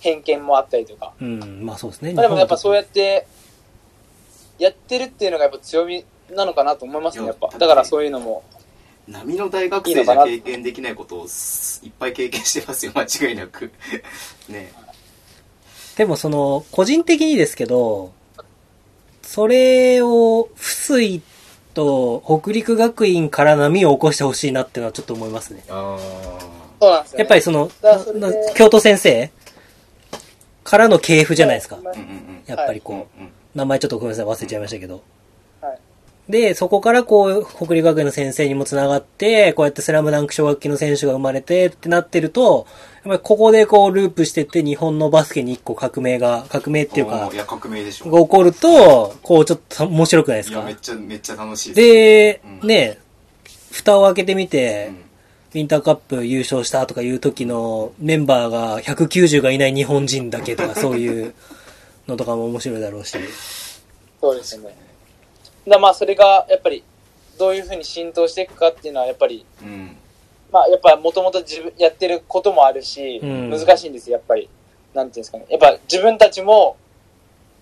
[0.00, 1.12] 偏見もあったりとか。
[1.20, 1.64] うん。
[1.64, 2.12] まあそうですね。
[2.12, 3.28] まあでもやっぱそうやっって、
[4.58, 7.48] やってるっていうのがやっぱ強みなのかなと思いますね、やっぱ。
[7.56, 8.42] だからそういうのも、
[9.06, 13.72] 波の大学生じゃ経験できないことをすいっぱい経験してますよ間違いなく
[14.48, 14.72] ね
[15.96, 18.12] でもその、個人的にですけど、
[19.22, 21.20] それを、不水
[21.74, 25.64] と北陸学院から波を起こしてほしいなっていうのはちょっと思いますね。
[25.68, 25.98] あ
[26.80, 27.22] そうなんですよ、ね。
[27.22, 27.70] やっぱりその
[28.54, 29.30] そ都先生
[30.64, 31.78] からの系譜じゃないですか。
[32.46, 33.22] やっぱりこう、
[33.54, 35.02] 名前ちょっとごめんなさい、忘れちゃいましたけど。
[36.30, 36.42] はい。
[36.42, 42.66] で、そこからこう、北陸学園の先生にも繋がって、こうやってスラムダンク小学期の選手が生まれてってなってると、
[42.96, 48.10] やっぱりここでこうループしてって日本のバスケに一個革命が、革命っていうかい、や、革命でしょ。
[48.10, 52.98] が起こると、こうちょっと面白くないですいや、かめっちゃ、めっちゃ楽しいで、うんね、
[53.72, 55.10] 蓋を開けてみて、うん
[55.52, 61.34] ウィンターカップ優勝したとかいう時のメンバーが190がいない日本人だけとかそういう
[62.06, 63.18] のとかも面白いだろうし。
[64.20, 64.89] そうですね。
[65.66, 66.84] だまあ、それが、やっぱり、
[67.38, 69.96] どういうふうに浸透していくかっていうのは、やっぱり、うん。
[70.52, 74.48] まあ、やっぱ、もともと自分、やってることもあるし、うん難しいんですよ、やっぱり。
[74.94, 75.46] なんていうんですかね。
[75.48, 76.76] やっぱ、自分たちも、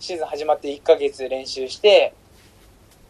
[0.00, 2.14] シーズン始まって1ヶ月練習して、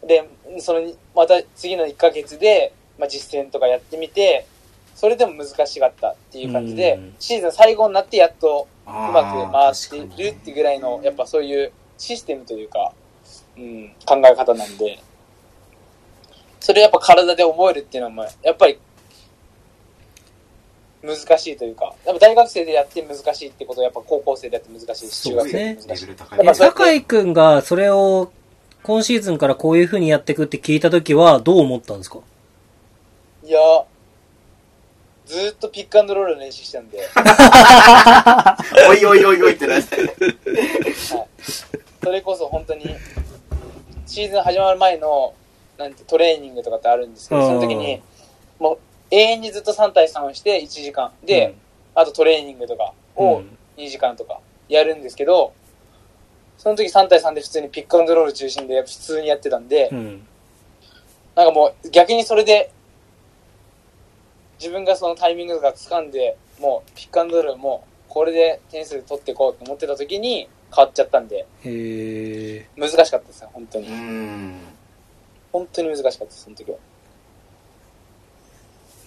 [0.05, 0.27] で、
[0.59, 4.45] その、また次の1ヶ月で、まあ、実践とかやってみて、
[4.95, 12.93] それでも難しかったっていう感じで、うんシーズン最後になってやっとううまく回ってるってぐらいの、やっぱそういうシステムというか、
[13.59, 14.99] うん、考え方なんで、
[16.61, 18.79] それやっぱ体で覚えるっていうのは、やっぱり、
[21.01, 26.05] 難しいというか、やっぱ大学生でやって難しいってことは、やっぱ高校生でやって難しいし、中学生でやって難しい。
[26.05, 26.37] レベル高い。
[26.39, 28.31] やっぱそうやって酒井くんがそれを
[28.83, 32.19] 今シーズンからこういう風にやっていくって聞いた時はどう思ったんですか？
[33.45, 33.59] いや、
[35.25, 36.99] ずーっとピックアンドロールの練習してたんで、
[38.89, 39.97] おいおいおいおいってなって。
[42.03, 42.85] それこそ本当に、
[44.09, 45.35] シーズン始まる前の、
[45.77, 48.01] なんてトレーニングとかってあるんですけど、その時に、
[48.57, 48.77] もう
[49.11, 51.11] 永遠にずっと3対3をして1時間。
[51.23, 51.53] で、
[51.93, 53.43] あとトレーニングとかうん、を
[53.77, 55.53] 2時間とかやるんですけど、
[56.57, 60.27] その時3対3で普通にピックアンドロール中心で普通にやってたんでう、ん。
[61.35, 62.71] なんかもう逆にそれで、
[64.59, 73.91] 自分がそのタイミングとか掴んで、もうピックアンドロールもこれで点数取っていこうと思ってた時に変わっちゃったんで、へ難しかったですよ、本当にう。
[73.91, 74.55] ん。
[75.51, 76.77] 本当に難しかったです、その時は。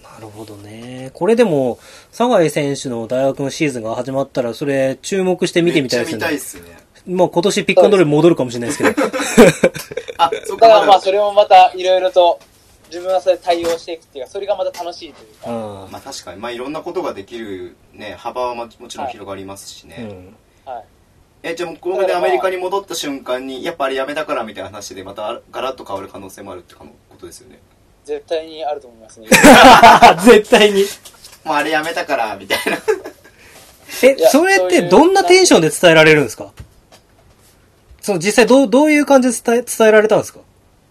[0.03, 0.15] ー。
[0.15, 1.11] なるほどね。
[1.15, 1.79] これでも、
[2.11, 6.39] 酒井選手の大学のシーズンが始まったら、それ注目して見てみたいですよね見たいっ。
[6.39, 6.93] すね。
[7.07, 9.09] まあ今年ピックアンドロール戻るかもしれないですけど。
[10.19, 10.69] あ、そっか。
[10.69, 12.39] だからまあだそれもまたいろいろと
[12.89, 19.97] 自分はそれで対応していくっていうか、それがまた楽しいというか、うんまあ確かに、まあいろんなことができるね、幅はももちろん広がりますしね。
[19.99, 20.71] うん。
[20.71, 20.85] はい。
[21.44, 26.86] え、じゃあもうここでアメリカに戻った瞬間に、やっぱあれやめたからみたいな話でまたガラッと変わる可能性もあるってこ
[27.19, 27.59] とですよね。
[28.05, 29.28] 絶対にあると思いますね。
[30.24, 30.85] 絶対に。
[31.44, 32.78] もうあれやめたから、みたいな。
[34.05, 36.52] えそれってどんなテンションで伝えられるんですか？
[38.01, 40.40] その実際どう、どういう感じで伝え、伝えられたんですか？
[40.40, 40.43] い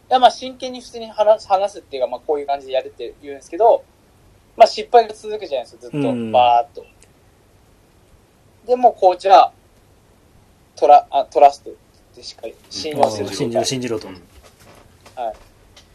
[0.10, 3.84] やまあ真剣に普通に話す話すっていうか、まあこういう感じでやるって言うんですけど、
[4.58, 5.98] まあ失敗が続くじゃないですか、ずっと。
[5.98, 6.86] うんバーっと。
[8.68, 9.52] でもコーチは、
[10.82, 11.74] トラ、あトラストっ
[12.16, 14.08] てしっかり信用するあー信じろ、信じろと。
[14.08, 14.22] うん
[15.16, 15.34] はい。
[15.34, 15.34] っ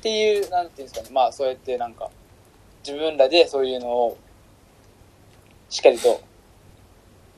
[0.01, 2.09] ていう、なんていうんですかね、まあそうやってなんか、
[2.87, 4.19] 自分らでそういうのを、
[5.69, 6.21] しっかりと、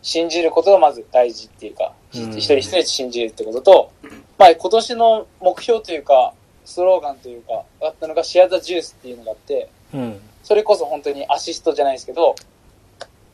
[0.02, 3.92] 信じることがまず大事っていうか、うん一人一人信じるってことと、
[4.36, 6.34] まあ今年の目標というか、
[6.66, 10.20] スローガンというか、あったのがシェアザジュースっていうのがあって、うん。
[10.42, 12.34] それこそ本当にアシストじゃないですけど、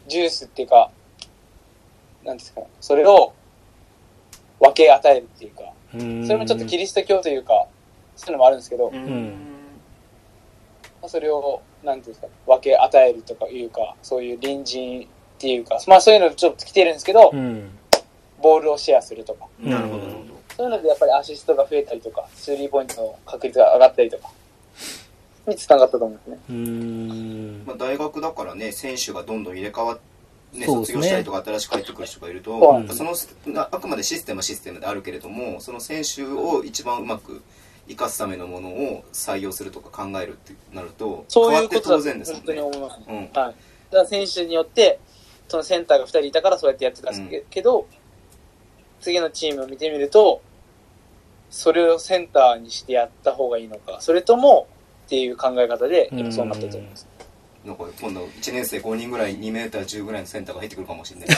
[0.07, 0.93] ジュースっていうか、
[2.23, 3.32] なんですか、それを
[4.65, 5.62] 分け与えるっていうか、
[5.95, 7.66] うんそれもちょっとキリスト教というか、
[8.16, 9.28] そういうのもあるんですけど、ん
[11.01, 15.07] まあそれを、なんていうんですか、分け与えるとかいうか、そういう隣人っ
[15.39, 17.70] ていうか、まあそういうのちょっと来てるんですけど、うん。
[18.43, 20.03] ボールをシェアするとか、なるほど。
[20.57, 24.31] そういうのでやっぱりアシストが増えたりとか、スリーポイントの確率が上がったりとか、
[25.47, 26.39] につながったと思うんですね。
[26.51, 27.62] うん。
[27.66, 30.14] まあ、大学だからね、選手がどんどん入れ替わって、
[30.55, 33.15] ね、卒業したりとか新しく入ってくる人がいると、その
[33.47, 37.43] なあくまでシステムはシステムであるけれども、その選手を一番うまく
[37.89, 42.45] 生かすためのものを採用するとか考えるってなると、そういう変わってことだ当然ですもんね。
[42.47, 43.05] 当に思いますね。
[43.09, 43.33] うんはい。
[43.33, 43.55] だか
[43.91, 45.01] ら選手によって、
[45.49, 47.87] そのセンターが2人いたからそうやってやってたんですけ,、ど、
[49.01, 50.41] 次のチームを見てみると、
[51.51, 54.67] それをセンターにしてやった方がいいのか、それとも
[55.07, 57.07] っていう考え方で、今そうなったと思います。
[57.65, 61.28] なんか今度1年生5人ぐらい2メーター10ぐらいのセンターが入ってくるかもしれない。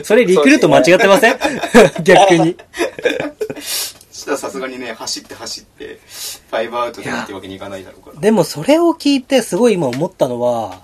[0.04, 1.38] それリクルート間違ってません？
[2.02, 2.56] 逆に。
[4.12, 5.98] したらさすがにね、走って走って、
[6.50, 8.20] 5アウトでってわけにいかないだろうから。
[8.20, 10.80] でもそれを聞いてすごい今思ったのは、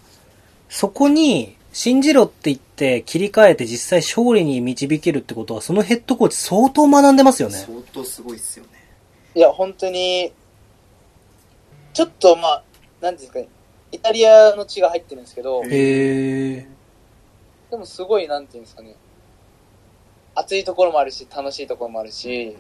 [0.69, 7.57] そこに信じろって言って切り替えて実際勝利に導けるってことは、そのヘッドコーチ相当学んでますよね。
[7.57, 8.71] 相当すごいっすよね。
[9.35, 10.33] いや、本当に、
[11.95, 12.63] ちょっとまあ、
[13.01, 13.49] なんですかね、
[13.93, 16.67] イタリアの血が入ってるんですけど、へえ。
[17.71, 18.95] でもすごい、なんていうんですかね。
[20.35, 22.57] 熱いところもあるし、楽しいところもあるし、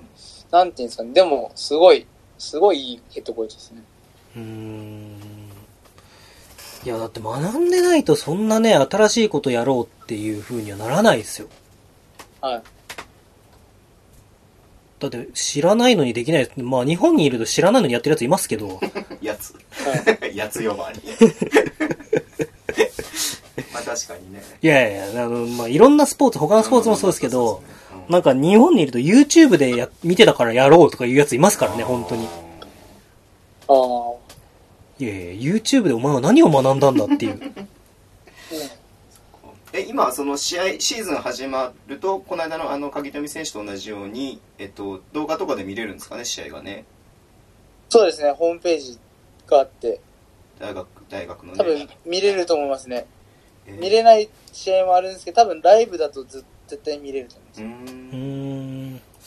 [0.50, 1.12] なんていうんですかね。
[1.12, 2.06] でも、すごい、
[2.38, 3.82] すごいいいヘッドコーチですね。
[4.36, 5.20] うーん。
[6.84, 11.48] いや、だって学んでないとそんなね、新しいことやろうっていう風にはならないですよ。
[12.40, 12.62] はい。
[15.08, 16.50] だって知らないのにできない。
[16.56, 18.80] まあ日本にいると知らないのにやってるやついますけど。
[19.22, 19.54] やつ。
[19.54, 21.00] は やつ呼ばわり。
[23.72, 24.42] まあ確かにね。
[24.62, 32.26] いやいやいや、あの、まあいろんなスポーツ、他のスポーツもそうですけど、うんなんか日本にいると YouTube でや見てたからやろうとかいうやついますからね、本当に。
[33.68, 34.12] ああ。
[34.98, 37.40] いやいや、YouTube でお前は何を学んだんだっていう。
[39.72, 46.84] え今その試合シーズン始まるとこの間のあの鍵富選手と同じように、えっと、動画とかで見れるんですかね試合がね
[47.88, 48.98] そうですね、ホームページ
[49.48, 50.00] があって、
[50.60, 53.06] 大学大学のね多分見れると思いますね。
[53.66, 57.92] えー見れない試合もあるんですけど、多分ライブだとず絶対見れると思いうます。
[58.12, 58.39] ーうん。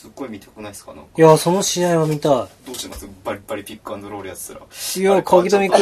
[0.04, 0.92] すっごい見たくないですか？
[0.92, 3.08] なんかいや、その試合は見たどうします？
[3.24, 5.00] バリバリピックアンドロールやってたらい。
[5.00, 5.80] いや、鍵富くん、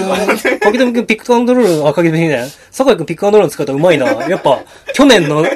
[0.61, 2.47] 鍵富くんピックアンドロール、あ、鍵富ね。
[2.71, 4.07] 酒井くんピックアンドロール使ったらうまいな。
[4.29, 4.63] やっぱ、
[4.95, 5.49] 去年のオフ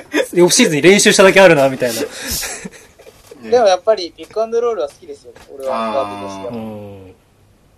[0.52, 2.00] シーズンに練習しただけあるな、みたいな。
[2.00, 2.06] ね
[3.52, 5.32] でもやっぱりピックアンドロールは好きですよ。
[5.56, 6.52] 俺はガードとしては。
[6.52, 7.14] うん。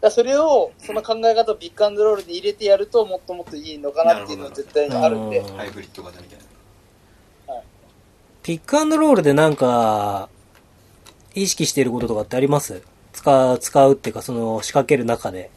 [0.00, 6.44] らそれを、その考え方をピックアンドロールで入れてやるともっともっといいのかなっていうのは絶対にあるんでハイブリッド型みたいな
[8.42, 10.30] ピックアンドロールでなんか、
[11.42, 12.82] 意識していることとかってあります？
[13.12, 15.50] 使う、使うっていうか、その、仕掛ける中で。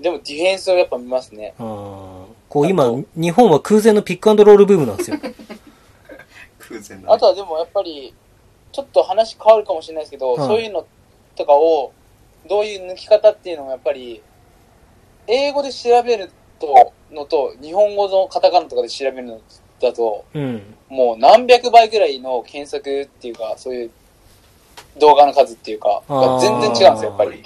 [0.00, 1.54] でもディフェンスをやっぱ見ますね。
[1.58, 1.66] うん。
[2.48, 2.84] こう今、
[3.16, 5.18] 日本は空前のピックアンドロールブームなんですよ。
[6.58, 8.14] 空前のあとはでもやっぱり、
[8.72, 10.86] ちょっと話変わるかもしれないですけど、はいそういうの
[11.36, 11.92] とかを、
[12.48, 14.22] どういう抜き方っていうのもやっぱり、
[15.26, 19.40] 英語で調べると、のと、日本語のカタカナとかで調べるの
[19.80, 20.62] だと、うん。
[20.88, 23.90] もう何百倍ぐらいの検索っていうか、そういう
[24.98, 26.02] 動画の数っていうか、
[26.40, 27.42] 全然違うんですよ、やっぱり。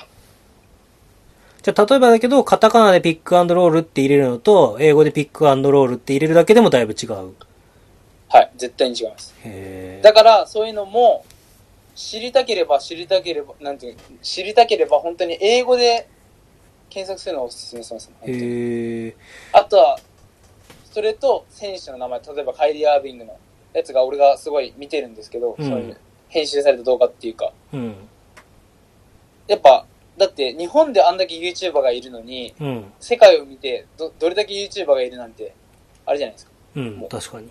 [1.62, 7.35] じゃあ、例えばだけど、カタカナでピックアンドロールって入れるのと、英語でピックアンドロールって入れるだけでもだいぶ違う。
[8.28, 9.35] はい、絶対に違います。
[9.44, 11.24] へだから、そういうのも、
[11.94, 16.09] 知りたければ知りたければ、なんていうの知りたければ本当に英語で
[16.90, 19.16] 検索するのをお勧めします、へえ。
[19.52, 19.98] あとは、
[20.94, 23.36] それと選手の名前、例えばカイリー・アービングの
[23.72, 25.96] やつが俺がすごい見てるんですけど、うんそういう
[26.28, 27.94] 編集された動画っていうか、うん。
[29.48, 32.92] やっぱ、だって日本であんだけ YouTuber がいるのに、うん。
[33.00, 35.52] 世界を見てど、どれだけ YouTuber がいるなんて、
[36.06, 36.52] あれじゃないですか。
[36.76, 37.08] うん。
[37.08, 37.50] 確かに。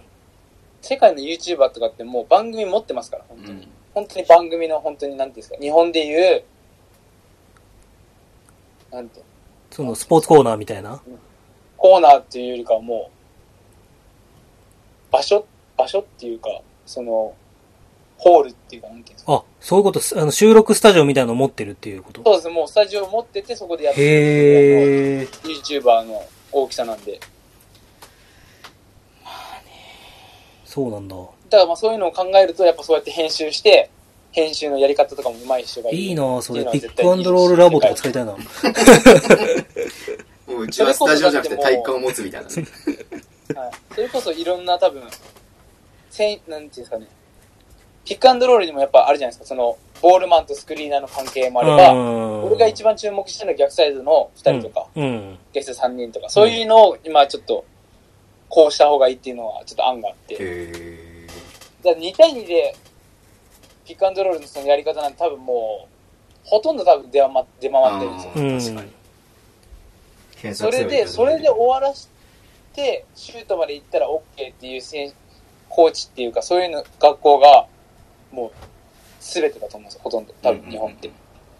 [0.81, 3.63] 世界の YouTuber とかってもう番組持ってますから、本当に。
[3.63, 6.43] うん本当に番組の本当に、なんていうんですか、日本でいう、
[8.89, 9.21] なんて、
[9.69, 10.99] その、スポーツコーナーみたいな。
[11.77, 13.12] コーナーっていうよりかはもう、
[15.13, 15.45] 場所、
[15.77, 16.49] 場所っていうか、
[16.87, 17.33] その、
[18.17, 19.33] ホールっていうか、なんていうんですか。
[19.33, 22.23] あ、そういうことす、あの、収録スタジオみたいなの持ってるっていうこと？
[22.23, 25.29] そうですね、もうスタジオを持ってて、そこでやってる。
[25.43, 27.19] YouTuber の大きさなんで。
[30.65, 31.15] そうなんだ。
[31.15, 33.91] だからまあそういうのを考えると、やっぱそうやって編集して、
[34.31, 35.97] 編集のやり方とかも上手い人がいる。
[35.99, 36.65] いいなそれ。
[36.65, 38.31] ピックアンドロールラボとか使いたいな。
[40.47, 42.65] もううちはスタジオじゃなくて体育館を持つみたいなね
[43.55, 43.71] はい。
[43.93, 45.03] それこそいろんな多分、
[46.09, 47.07] せん、なんていうんですかね。
[48.05, 49.45] ピックアンドロールにもやっぱあるじゃないですか。
[49.45, 51.93] その、ボールマンとスクリーナーの関係もあれば、
[52.43, 55.03] 俺が一番注目したのは逆サイドの2人とか、うん。
[55.03, 55.37] うん。
[55.53, 57.65] 逆サイド3人とか、そういうのを今ちょっと、
[58.49, 60.35] こうした方がいいっていうのはちょっと案があって。
[60.39, 61.27] へ
[61.83, 62.75] だから2対2で、
[63.85, 65.87] ピックアンドロールのそのやり方なんて多分もう、
[66.43, 67.29] ほとんど多分出回
[67.61, 68.75] 出回ってるんですよ。
[68.75, 69.03] 確かに
[70.43, 72.07] 検それで、それで終わらし
[72.73, 75.15] て、シュートまで行ったら OK っていう選手
[75.69, 77.67] コーチっていうか、そういうの学校が、
[78.31, 78.51] もう、
[79.19, 80.33] すべてだと思うんですよ、ほとんど。
[80.41, 81.11] 多分、日本って。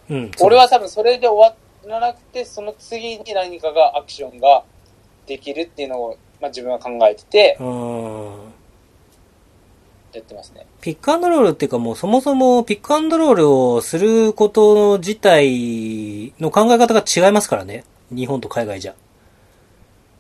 [0.10, 0.32] うん。
[0.42, 4.64] 俺は多分、それで終わらなくて、その次に何かが、アクションが
[5.26, 8.54] できるっていうのを、まあ自分は考えてて、うん。
[10.14, 10.68] やってますね。
[10.82, 17.84] ピックアンドロールっていうかもうそもそもピックアンドロールをすること自体の考え方が違いますからね。
[18.12, 18.96] 日本と海外じゃ。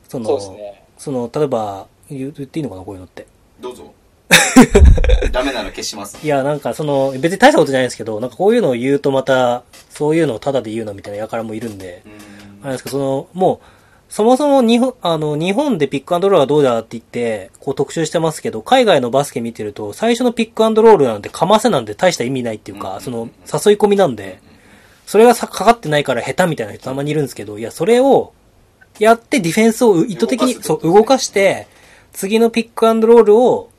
[0.10, 0.83] その、そうですね。
[0.98, 3.28] その、例えば、言っていいのかなこういうのって。
[3.60, 3.94] どうぞ。
[5.32, 6.18] ダメなら消します。
[6.24, 12.64] いや、なんかその、別に大したことじゃないんですけど、なんかこういうのを言うとまた、そういうのをタダで言うのみたいな輩もいるんでう、ん。
[12.64, 13.66] あれですけど、その、もう、
[14.14, 23.02] そもそも日本、あの、日本でピックアンドロールはどうだって言って、こう特集してますけど、海外のバスケ見てると、最初のピックアンドロールなんてかませなんて大した意味ないっていうか、うん。
[23.02, 24.40] その、誘い込みなんで、
[25.08, 28.34] それがさかかってないから下手みたいな人たまにいるんですけど、いや、それを
[29.00, 31.68] やってディフェンスを意図的に、そう、動かして、
[32.12, 33.70] 次のピックアンドロールを、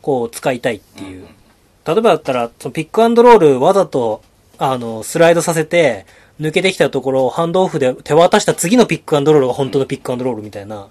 [0.00, 1.26] こう、使いたいっていう。
[1.86, 4.22] 例えばだったら、そのピックアンドロールわざと、
[4.58, 6.06] あの、スライドさせて、
[6.40, 10.88] 抜けてきたところをハンドオフで手渡した次のピックアンドロールが本当のピックアンドロールみたいな、っ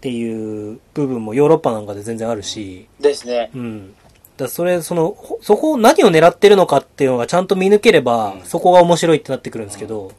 [0.00, 3.50] ていう部分もヨーロッパなんかで全然あるし、ですね。
[3.54, 3.94] うん。
[4.36, 10.10] だそれ、その、ほそこを何を狙ってるのかっていうのがちゃんと見抜ければ、うんそこが面白いってなってくるんですけど、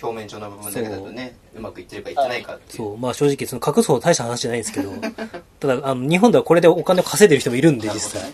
[0.00, 4.92] 表面上の部分だけだとねうまくいってるかいってないかっていうそう、まあ正直その隠すほど大した話じゃないんですけど、
[5.60, 8.32] ただ、あの、日本ではこれでお金を稼いでる人もいるんで、実際。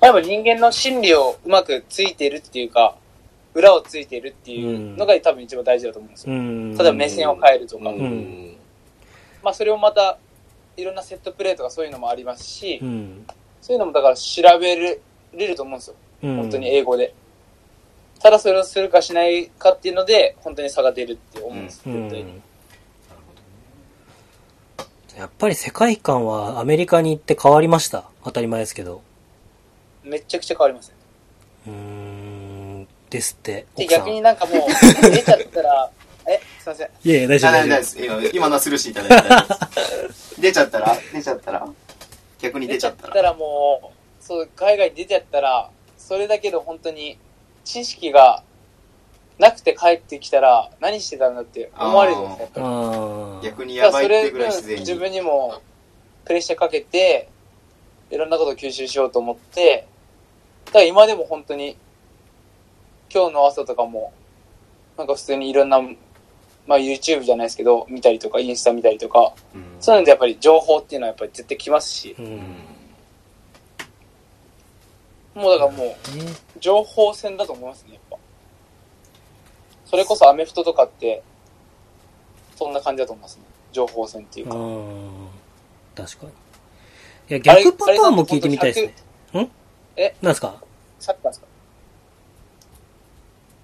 [0.00, 2.96] やっぱ人間の心理をうまくついてるっていうか、
[3.54, 6.32] 裏をついてるっていうのが多分一番大事だと思うんですよ。
[6.32, 6.76] うん。
[6.76, 7.90] 例えば目線を変えるとか。
[7.90, 8.56] うん
[9.42, 10.18] まあそれをまた、
[10.76, 13.26] いろんなセットプレーとかそういうのもありますし、うん。
[13.60, 15.00] そういうのもだから調べれ
[15.32, 15.96] ると思うんですよ。
[16.22, 16.36] うん。
[16.36, 17.14] 本当に英語で。
[18.22, 22.32] ただそれをするかしないかっていうので、本当に差が出るって思うんです、う絶対に。
[22.32, 22.42] ん。
[25.16, 28.04] やっぱり世界観はアメリカに行って変わりました？
[28.24, 29.02] 当たり前ですけど。
[30.04, 30.94] めちゃくちゃ変わりますね。
[31.66, 32.88] うーん。
[33.10, 33.66] ですって。
[33.76, 35.90] で、奥さん逆になんかもう、出ちゃったら、
[36.28, 36.88] え、すいません。
[37.04, 38.06] いやいや、大丈夫、あ大大丈夫。
[38.06, 41.68] 丈夫です今今のはスルーしていただいて大丈夫です出ちゃったら出ちゃったら
[42.38, 47.18] 逆に出出ちゃっらちゃったたらもう、そう、海外に出ちゃったら、それだけで本当に
[47.68, 48.42] 知識が
[49.38, 54.80] なくて帰ってきたら、何してたんだって思われるんです逆にやばいってぐらい自然に。
[54.80, 55.60] 自分にも
[56.24, 57.28] プレッシャーかけて、
[58.10, 59.86] いろんなことを吸収しようと思って、
[60.64, 61.76] だから今でも本当に、
[63.12, 64.14] 今日の朝とかも、
[64.96, 65.78] なんか普通にいろんな、
[66.66, 69.64] まあ YouTube じゃないですけど、見たりとか、インスタ見たりとか、うん。
[69.78, 72.22] そういうのでやっぱり情報っていうのはやっぱり絶対来ますし、う。
[72.22, 72.67] うんん
[75.38, 75.94] もうだからもう、ね
[76.60, 78.16] 情報戦だと思いますね、やっぱ。
[79.86, 81.22] それこそアメフトとかって、
[82.56, 83.42] そんな感じだと思いますね。
[83.70, 84.56] 情報戦っていうか。
[84.56, 85.28] うん。
[85.94, 86.32] 確かに。
[87.30, 88.92] いや、逆パターンも聞いてみたいで
[89.32, 89.42] すね。
[89.42, 89.50] ん？
[89.96, 90.16] え？
[90.20, 90.56] なんですか？
[90.98, 91.46] サッカーですか？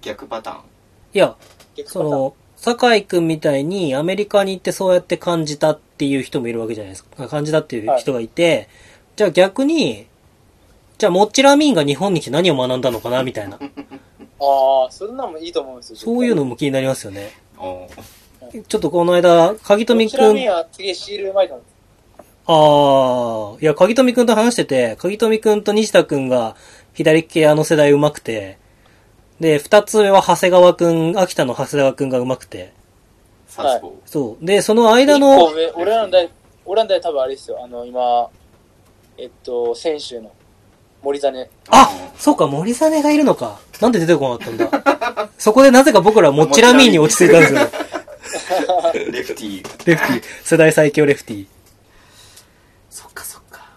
[0.01, 0.59] 逆パターン
[1.13, 1.35] いや、
[1.87, 7.27] その、酒井くんみたいにアメリカに行ってそうやって感じたっていう人もいるわけじゃないですか。
[7.27, 8.69] 感じたっていう人がいて、
[9.17, 10.07] じゃあ逆に、
[10.97, 13.57] じゃあモッチラミーンが日本に来て何を学んだのかなみたいな。
[13.57, 15.95] ああ、そんなのもいいと思うんですよ。
[15.97, 17.31] そういうのも気になりますよね。
[17.57, 17.87] お
[18.69, 21.51] ちょっとこの間、鍵富くんちなみに、は次シールうまい。
[21.51, 21.55] あ
[22.47, 26.55] あ、いや、鍵富くんと話してて、鍵富くんと西田くんが
[26.93, 28.57] 左利きあの世代上手くて、
[29.39, 32.73] で、二つ目は長谷川くん、秋田の長谷川くんが上手くて、
[33.47, 34.45] サウスポーそう。
[34.45, 36.29] で、その間一の俺らの代、
[36.65, 37.63] 俺らの代多分あれですよ。
[37.63, 38.29] あの、今、
[39.17, 40.31] えっと、選手の
[41.05, 41.49] 森実。
[41.69, 43.59] あそうか、森実がいるのか。
[43.79, 45.29] なんで出てこなかったんだ。
[45.37, 47.59] そこでなぜか僕らモッチラミーンに落ち着いたんですよ。
[49.11, 50.23] レフティーレフティー。
[50.43, 51.47] 世代最強レフティー。
[52.89, 53.67] そっかそっか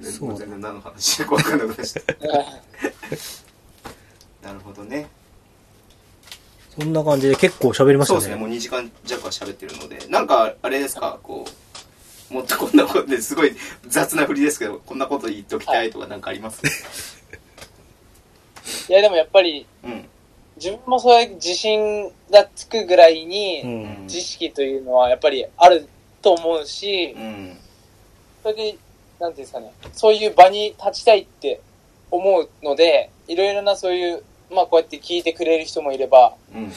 [0.00, 2.14] そう全然何の話か分かんなくなっちゃった
[4.48, 5.08] なるほどね
[6.78, 8.46] そんな感じで結構喋りましそうですね、たね。
[8.46, 11.50] もう2時間弱は喋ってるので、なんか、あれですか、こう、
[12.30, 13.54] もっとこんなことですごい
[13.86, 16.62] 雑な振りですけど、こんなこと言っときたいとかなんかあります？
[18.88, 20.08] いや、でもやっぱり、うん。
[20.56, 23.66] 自分もそういう自信がつくぐらいに、う
[24.04, 24.08] ん。
[24.08, 25.88] 知識というのはやっぱりある
[26.22, 27.56] と思うし、うん。
[28.42, 28.76] それで、
[29.20, 31.60] なんていうんですかね、そういう場に立ちたいって
[32.10, 36.72] 思うので、いろいろなそういう、まあこうやって聞いてくれる人もいれば、うん。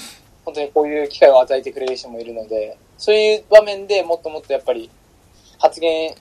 [0.46, 4.90] 本当にこういう機会を与えてくれる人もいるので、そういう場面でもっともっとやっぱり
[5.60, 6.16] 発言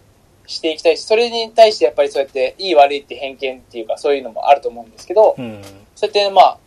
[0.47, 5.62] していきたいし、それに対してやっぱりそうやっていい悪いって偏見っていうかそういうのもあると思うんですけど、うん。
[5.94, 6.59] そうやってまあ、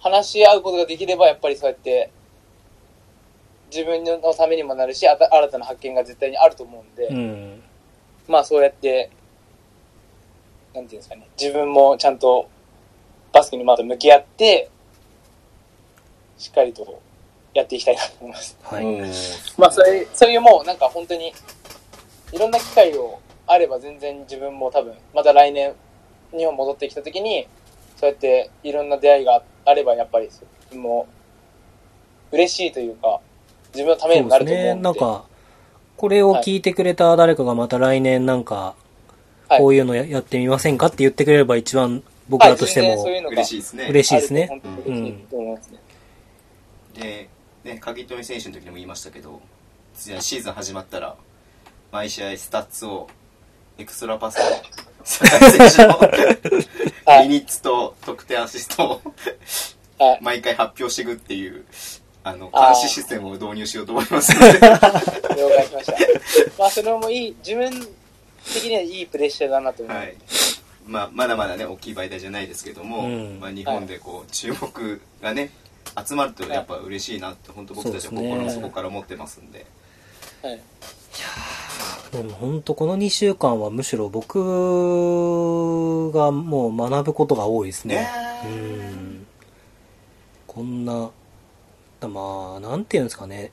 [0.00, 2.10] 話し合うことができればやっぱりそうやって
[3.72, 7.62] 自分のためにもなるし、新たな発見が絶対にあると思うんで、うん。
[8.28, 9.10] まあそうやって、
[10.74, 12.48] なんていうんですかね、自分もちゃんと
[13.32, 14.70] バスケにまた向き合って、
[16.38, 17.00] しっかりと
[17.56, 18.56] やっていきたいなと思います。
[18.62, 18.84] はい。
[18.84, 19.12] うん
[19.58, 21.32] まあそういう、そういうもうなんか本当に、
[22.32, 25.74] いろんな機会をあれば全然自分も多分、また来年
[26.36, 27.46] 日本戻ってきた時に、
[27.96, 30.28] そうやっていろんな出会いがあればやっぱり、
[30.74, 31.06] も
[32.32, 33.20] う、嬉しいというか、
[33.72, 34.62] 自分のためにもなそうですね。
[34.62, 34.82] ると思うんで。
[34.82, 35.24] なんか、
[35.96, 38.86] これを聞いてくれた誰かがまた来年なんか、はい
[39.48, 43.86] こういうのややってみませんかって言ってくれれば一番僕らとしても嬉しいですね。
[43.88, 44.54] 嬉しいですねあ。
[44.56, 45.78] ると本当に嬉しいと思いますね。
[46.94, 47.28] で、
[47.66, 49.42] ね、鍵富選手の時にも言いましたけど、
[49.94, 51.16] シーズン始まったら、
[51.90, 53.08] 毎試合スタッツを、
[53.76, 54.42] エクストラパスを
[55.04, 55.98] 酒井選手の
[57.04, 59.02] はいミニッツと得点アシストを
[59.98, 60.18] はい。
[60.22, 61.64] 毎回発表していくっていう、
[62.22, 64.60] あの、監視システムを導入しようと思いますので。
[64.60, 64.78] 了
[65.48, 65.92] 解しました。
[66.58, 67.70] まあ、それもいい、自分
[68.52, 70.06] 的にはいいプレッシャーだなと思います。
[70.06, 70.16] はい。
[70.86, 75.50] まあ、まだまだね、大きい媒体じゃないですけども、うんまあ、日本でこう、注目がね、
[76.04, 79.66] 集まるとやっぱ嬉しいなって、本当僕たちは心の底から思ってますんで。
[80.42, 80.60] はい。
[82.12, 84.38] でも本当この2週間はむしろ僕
[86.12, 87.96] がもう学ぶことが多いですね。
[87.96, 88.08] ね
[88.44, 89.26] うん。
[90.46, 91.10] こんな、
[92.08, 93.50] まあ、なんていうんですかね。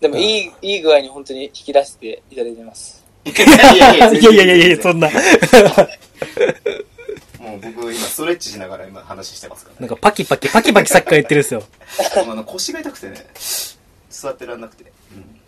[0.00, 3.04] でも、いい、いい具合に本当に引き出していただいてます。
[3.24, 5.10] いやいやいやいやいやいやいや、そんな。
[7.58, 9.80] 僕今ストレッチしながら今話してますからね。
[9.80, 11.62] なんかパキパキ、パキパキさっきから言ってるんですよ。
[12.30, 13.26] あの腰が痛くてね、
[14.10, 14.84] 座ってらんなくて。
[15.12, 15.38] うん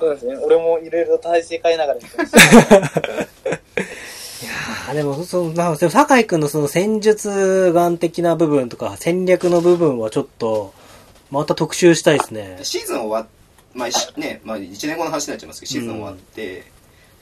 [0.00, 0.36] そうですね。
[0.38, 2.34] 俺もいろいろ体勢変えながらやってます。
[4.88, 10.72] あでも、その、まあ、でも酒井くんのその戦術眼的な部分とか戦略の部分はちょっと、
[11.30, 12.58] また特集したいですね。
[12.62, 13.26] シーズン終わっ、
[13.74, 16.64] まあ、しね、まあ、1年後の話になっちゃいますけど、シーズン終わって、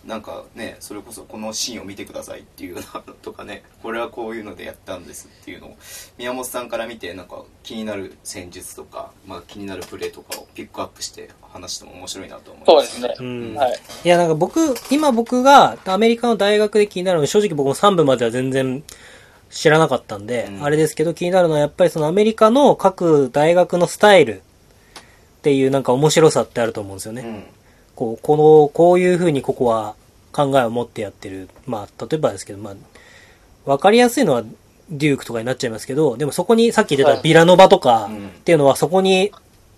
[0.05, 2.83] なんかね、それこそこのシーンを見てくださいっていうの
[3.23, 5.77] とかね、 これはこういうのでやったんですっていうのを、
[6.17, 12.93] 宮本さんから見て、なんか気になる戦術とか、まあ気になるプレーとかをピックアップして話しても面白いなと思います。
[12.93, 13.27] そうですね。
[13.27, 13.55] うん。
[13.55, 13.81] はい。
[14.05, 18.83] いや、なんか僕、今僕がアメリカの大学で気になるのは、正直僕も3部までは全然
[19.51, 27.23] 知らなかったんで、うんあれですけど気になるのはやっぱりそのアメリカの各大学のスタイルっていうなんか面白さってあると思うんですよね。
[27.23, 27.45] うん。
[27.99, 29.97] こう、この、こういう風にここは
[30.31, 31.49] 考えを持ってやってる。
[31.67, 32.75] まあ、例えばですけど、まあ、
[33.69, 34.45] わかりやすいのは
[34.89, 39.33] デュークとかになっちゃいますけど、でもそこにさっき言ってはいたビラノバとかうんっていうのはそこに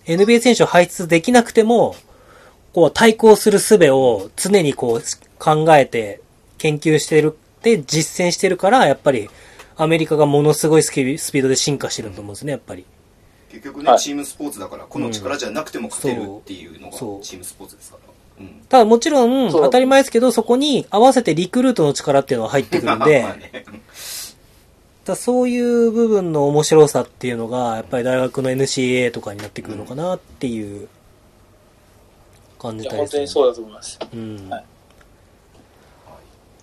[0.05, 1.95] NBA 選手を輩出できなくても、
[2.73, 5.01] こう対抗する術を常にこう
[5.39, 6.21] 考えて
[6.59, 9.29] 研究してるって実践してるから、やっぱり
[9.77, 12.85] アメリカがものすごいスピスピードで進化してると思うんですね、やっぱり。
[13.49, 17.97] 結局ね、はいチームスポーツだから、この力じゃなくても勝てるっていうのがチームスポーツですか？
[18.69, 23.25] ただもちろん当たり前ですけど、そこに合わせてリクルートの力っていうのは入ってくるんで、
[25.05, 30.87] だそういう部分の面白さっていうのが、やっぱり大学の NCAA とかになってくるのかなっていう
[32.59, 33.19] 感じたいですね。
[33.19, 33.99] 本当にそうだと思います。
[34.13, 34.49] うん。
[34.49, 34.63] はい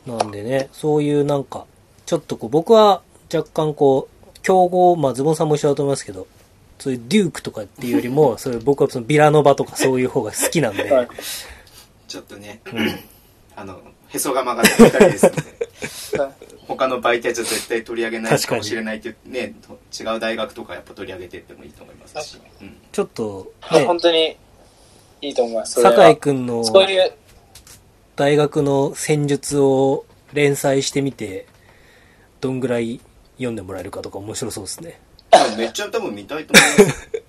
[0.08, 1.66] なんでね、そういうなんか、
[2.06, 3.02] ちょっとこう、僕は
[3.32, 6.26] 若干こう、競合、まあズボンさんも一緒だと思いますけど、
[6.78, 11.08] そういうデュークとかっていうよりも、 そういう僕はそのビラノバとかそういう方が好きなんで、はい
[12.08, 12.60] ちょっとね、
[13.54, 22.38] あの、へそが曲がってる二人ですので、は い他の媒体じゃ絶対取り上げない確かもしれないっていうね、と違う大学とかやっぱ取り上げていってもいいと思いますし。
[22.60, 24.36] うんちょっと、はいね、本当に
[25.22, 25.80] いいと思います。
[25.80, 27.12] 酒井くんのそういう、
[28.16, 31.46] 大学の戦術を連載してみて、
[32.40, 33.00] どんぐらい
[33.36, 35.00] 読んでもらえるかとか面白そうですね。
[35.56, 37.22] めっちゃ多分見たいと思います。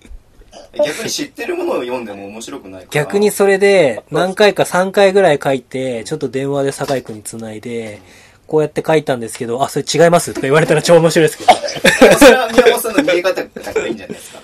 [0.77, 3.03] 逆に知ってるものを読んでも面白くないから。
[3.03, 8.01] 逆にそれで何回か3回ぐらい書いて、ちょっと電話で酒井くんに繋いで、
[8.47, 11.53] こうやって書いたんですけど、あ、それ違いますとか言われたら 超面白いですけど。
[11.53, 14.41] いそれは宮本さんの見え方だからいいんじゃないですか。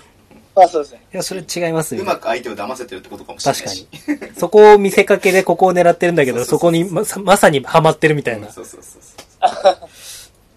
[0.56, 1.02] ま あそうですね。
[1.12, 2.02] や、それ違いますよ。
[2.02, 3.88] うまく相手を騙せてるってことかもしれない確かし。
[4.08, 4.40] に。
[4.40, 8.48] そこを見せかけでここを狙ってるんだけど、そこにまさまさにハマってるみたいな。
[8.48, 9.76] うんそうそうそうそう。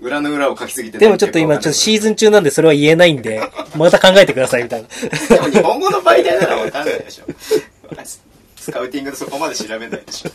[0.00, 3.40] 裏の裏を書きすぎてでもちょっと今、ちょっとシーズン中なんでそれは言えないんで、
[3.76, 4.88] また考えてくださいみたいな。
[4.88, 7.24] 日本語の媒体ならわかんないでしょ。
[8.56, 10.30] スカウティングでそこまで調べないでしょ。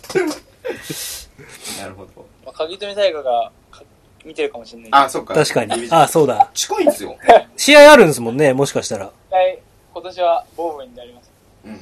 [1.81, 2.25] なるほど。
[2.45, 3.83] まあ、鍵富大河がか
[4.25, 4.89] 見てるかもしれない。
[4.91, 5.33] あ、そっか。
[5.33, 5.87] 確かに。
[5.91, 6.49] あ、そうだ。
[6.53, 7.17] 近いんですよ。
[7.55, 9.11] 試合あるんですもんね、もしかしたら。
[9.29, 9.59] はい。
[9.93, 11.31] 今年はボームになります。
[11.65, 11.79] うん。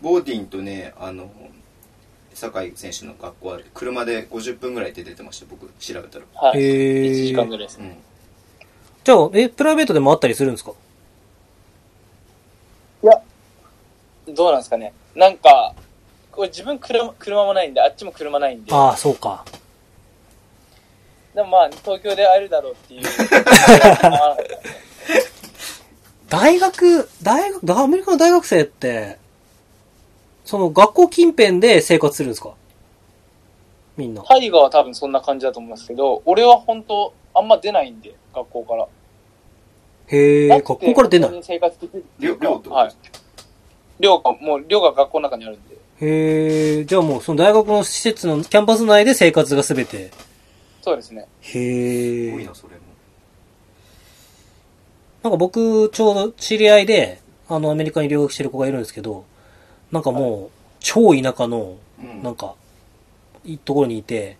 [0.00, 1.30] ボーディンとね、あの、
[2.40, 6.24] 酒井選手の学校は車で50分ぐらいで出てました、僕調べたら。
[6.34, 6.60] はい。
[6.60, 7.88] へー1時間ぐらいですね。
[7.88, 7.96] うん。
[9.04, 10.72] じゃあ、え、プライベートでもあったりするんですか？
[13.02, 13.20] いや、
[14.28, 14.92] どうなんですかね。
[15.14, 15.74] なんか、
[16.32, 18.72] これ自分車、車もないんで、あっちも車ないんで。
[18.72, 19.44] ああ、そうか。
[21.34, 23.02] でもまあ、東京で会えるだろうっていう。
[26.28, 29.18] 大学、大学、アメリカの大学生って、
[30.50, 32.54] その学校近辺で生活するんですか？
[33.96, 34.22] みんな。
[34.24, 38.88] タイガは多分そんな感じだと思いますけど、俺は本当あんま出ないんで、学校から。
[40.08, 41.40] へえ、学校から出ない？
[41.40, 42.94] 生活できるっていうか寮寮とはい。
[44.00, 45.76] 寮が、もう寮が学校の中にあるんで。
[46.00, 50.10] へえ、じゃあもうその大学の施設のキャンパス内で生活がすべて。
[50.82, 51.28] そうですね。
[51.42, 52.30] へえ。
[52.30, 52.80] すごいな、それも。
[55.22, 59.26] なんか僕、ちょうど知り合いで、あの、アメリカに留学してる子がいるんですけど、
[59.92, 60.50] なんかもう、
[60.80, 62.22] 超田舎の、うん。
[62.22, 62.54] なんか、
[63.44, 64.36] いいところにいて、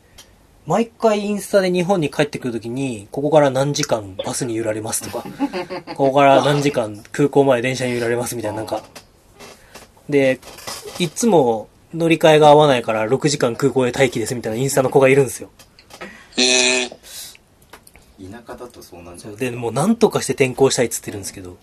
[0.66, 5.24] 毎回インスタで日本に帰ってくるときに、ここから何時間バスに揺られますとか、
[5.96, 8.82] ここから何時間空港まで電車に揺られますみたいな、なんか。
[10.08, 10.38] で、
[10.98, 15.48] いつも乗り換えが合わないから6時間空港で待機ですみたいなインスタの子がいるんですよ。
[18.20, 19.36] 田舎だとそうなんじゃない？
[19.38, 21.56] で、もう何とかして転校したいっつってるんですけど。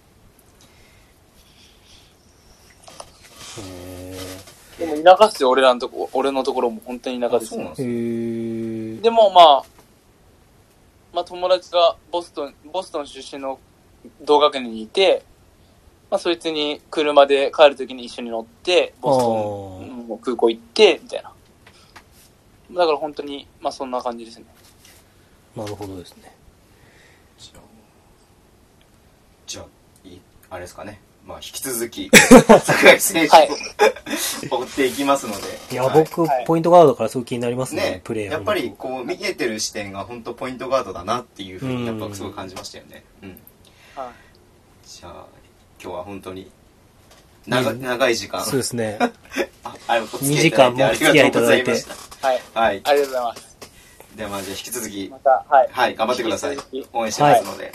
[5.04, 9.02] 田舎っすよ、俺らのとこ、俺のところも本当に田舎ですねあそうなんで。
[9.02, 9.64] でもまあ、
[11.14, 13.60] まあ友達がボストン、ボストン出身の
[14.22, 15.24] 同学年にいて、
[16.10, 21.32] まあそいつに車で帰るときに一緒に乗って、ボストンの空港行って、みたいな。
[22.72, 24.46] だから本当に、まあそんな感じですね。
[25.56, 26.36] なるほどですね。
[27.38, 27.62] じゃあ
[29.46, 29.66] じゃあ
[30.08, 32.10] いいあれですかねまあ引き続き
[32.64, 33.50] 坂井選手はい。
[34.50, 35.42] を追っていきますので。
[35.72, 36.04] いや、はい。
[36.06, 36.46] 僕、はい。
[36.48, 43.04] ポイントガードからすごく気になりますね、ねプレーのやっぱりこう見えてる視点が本当ポイントガードだなっていうふうにやっうんぱすごい感じましたよね。
[43.22, 43.40] うん。
[43.96, 44.10] はい。
[44.88, 45.26] じゃあ
[45.84, 46.50] 今日は本当に
[47.46, 47.82] 長うん。
[47.82, 48.46] 長い時間。
[48.46, 48.98] そうですね。
[49.66, 52.40] ああお付2き合時間もお付き合いいただいてありがとうござまはい。
[52.40, 52.82] したはい。
[52.86, 53.58] ありがとうございます。
[54.16, 55.10] ではまあじゃあ引き続き。
[55.12, 55.68] また、はい。
[55.70, 56.58] はい頑張ってください。
[56.94, 57.74] 応援してますので。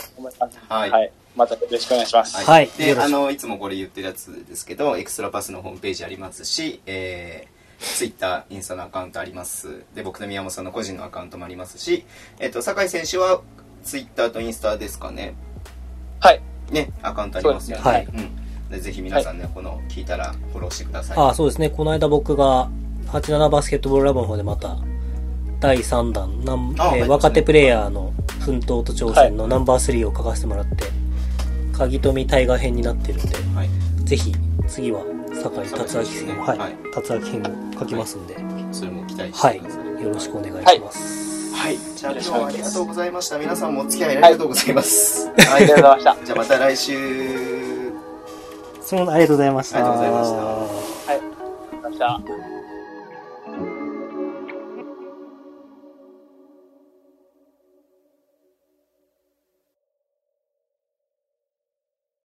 [0.67, 0.89] はい。
[0.89, 1.11] はい。
[1.35, 2.37] またよろしくお願いします。
[2.37, 9.83] はいよで、あの、いつもこれ言ってるやつですけど、エクストラパスのホームページありますし、えー、ツイッター、インスタのアカウントあります。
[9.95, 12.05] で、僕と宮本さんの個人のアカウントもありますし、
[12.39, 13.41] えっ、と、酒井選手は
[13.83, 15.33] ツイッターとインスタですかね？
[16.19, 16.41] はい。
[16.71, 17.83] ね、アカウントありますよね。
[17.83, 18.69] そうですうん。
[18.69, 21.17] でぜひ皆さんね、この、聞いたらフォローしてください。
[21.17, 21.69] ああ、そうですね。
[21.69, 22.69] この間僕が、
[23.07, 24.77] 87バスケットボールラボの方でまた、
[25.59, 30.85] 第3弾、なんあえー若手プレイヤーの奮闘と挑戦のナンバー3を書かせてもらって、
[31.73, 33.69] 鍵富大河編になってるんで、はい。
[34.05, 34.33] ぜひ、
[34.67, 35.01] 次は、
[35.33, 38.37] 酒井達明編、はい、はい達明編を書きますんで、
[38.71, 40.03] それも期待しはい、てください。
[40.03, 41.55] よろしくお願いします。
[41.55, 41.77] はい。
[41.77, 43.37] じゃあよろし今日はありがくお願いしますとうございました。
[43.39, 45.29] 皆さんもお付き合いありがとうございます。
[45.29, 46.25] ありがとうございました。
[46.25, 47.91] じゃあまた来週。
[48.81, 49.77] そう、ありがとうございました。
[49.77, 51.17] ありがとうございましたはい。
[51.17, 52.52] ありがとうございました。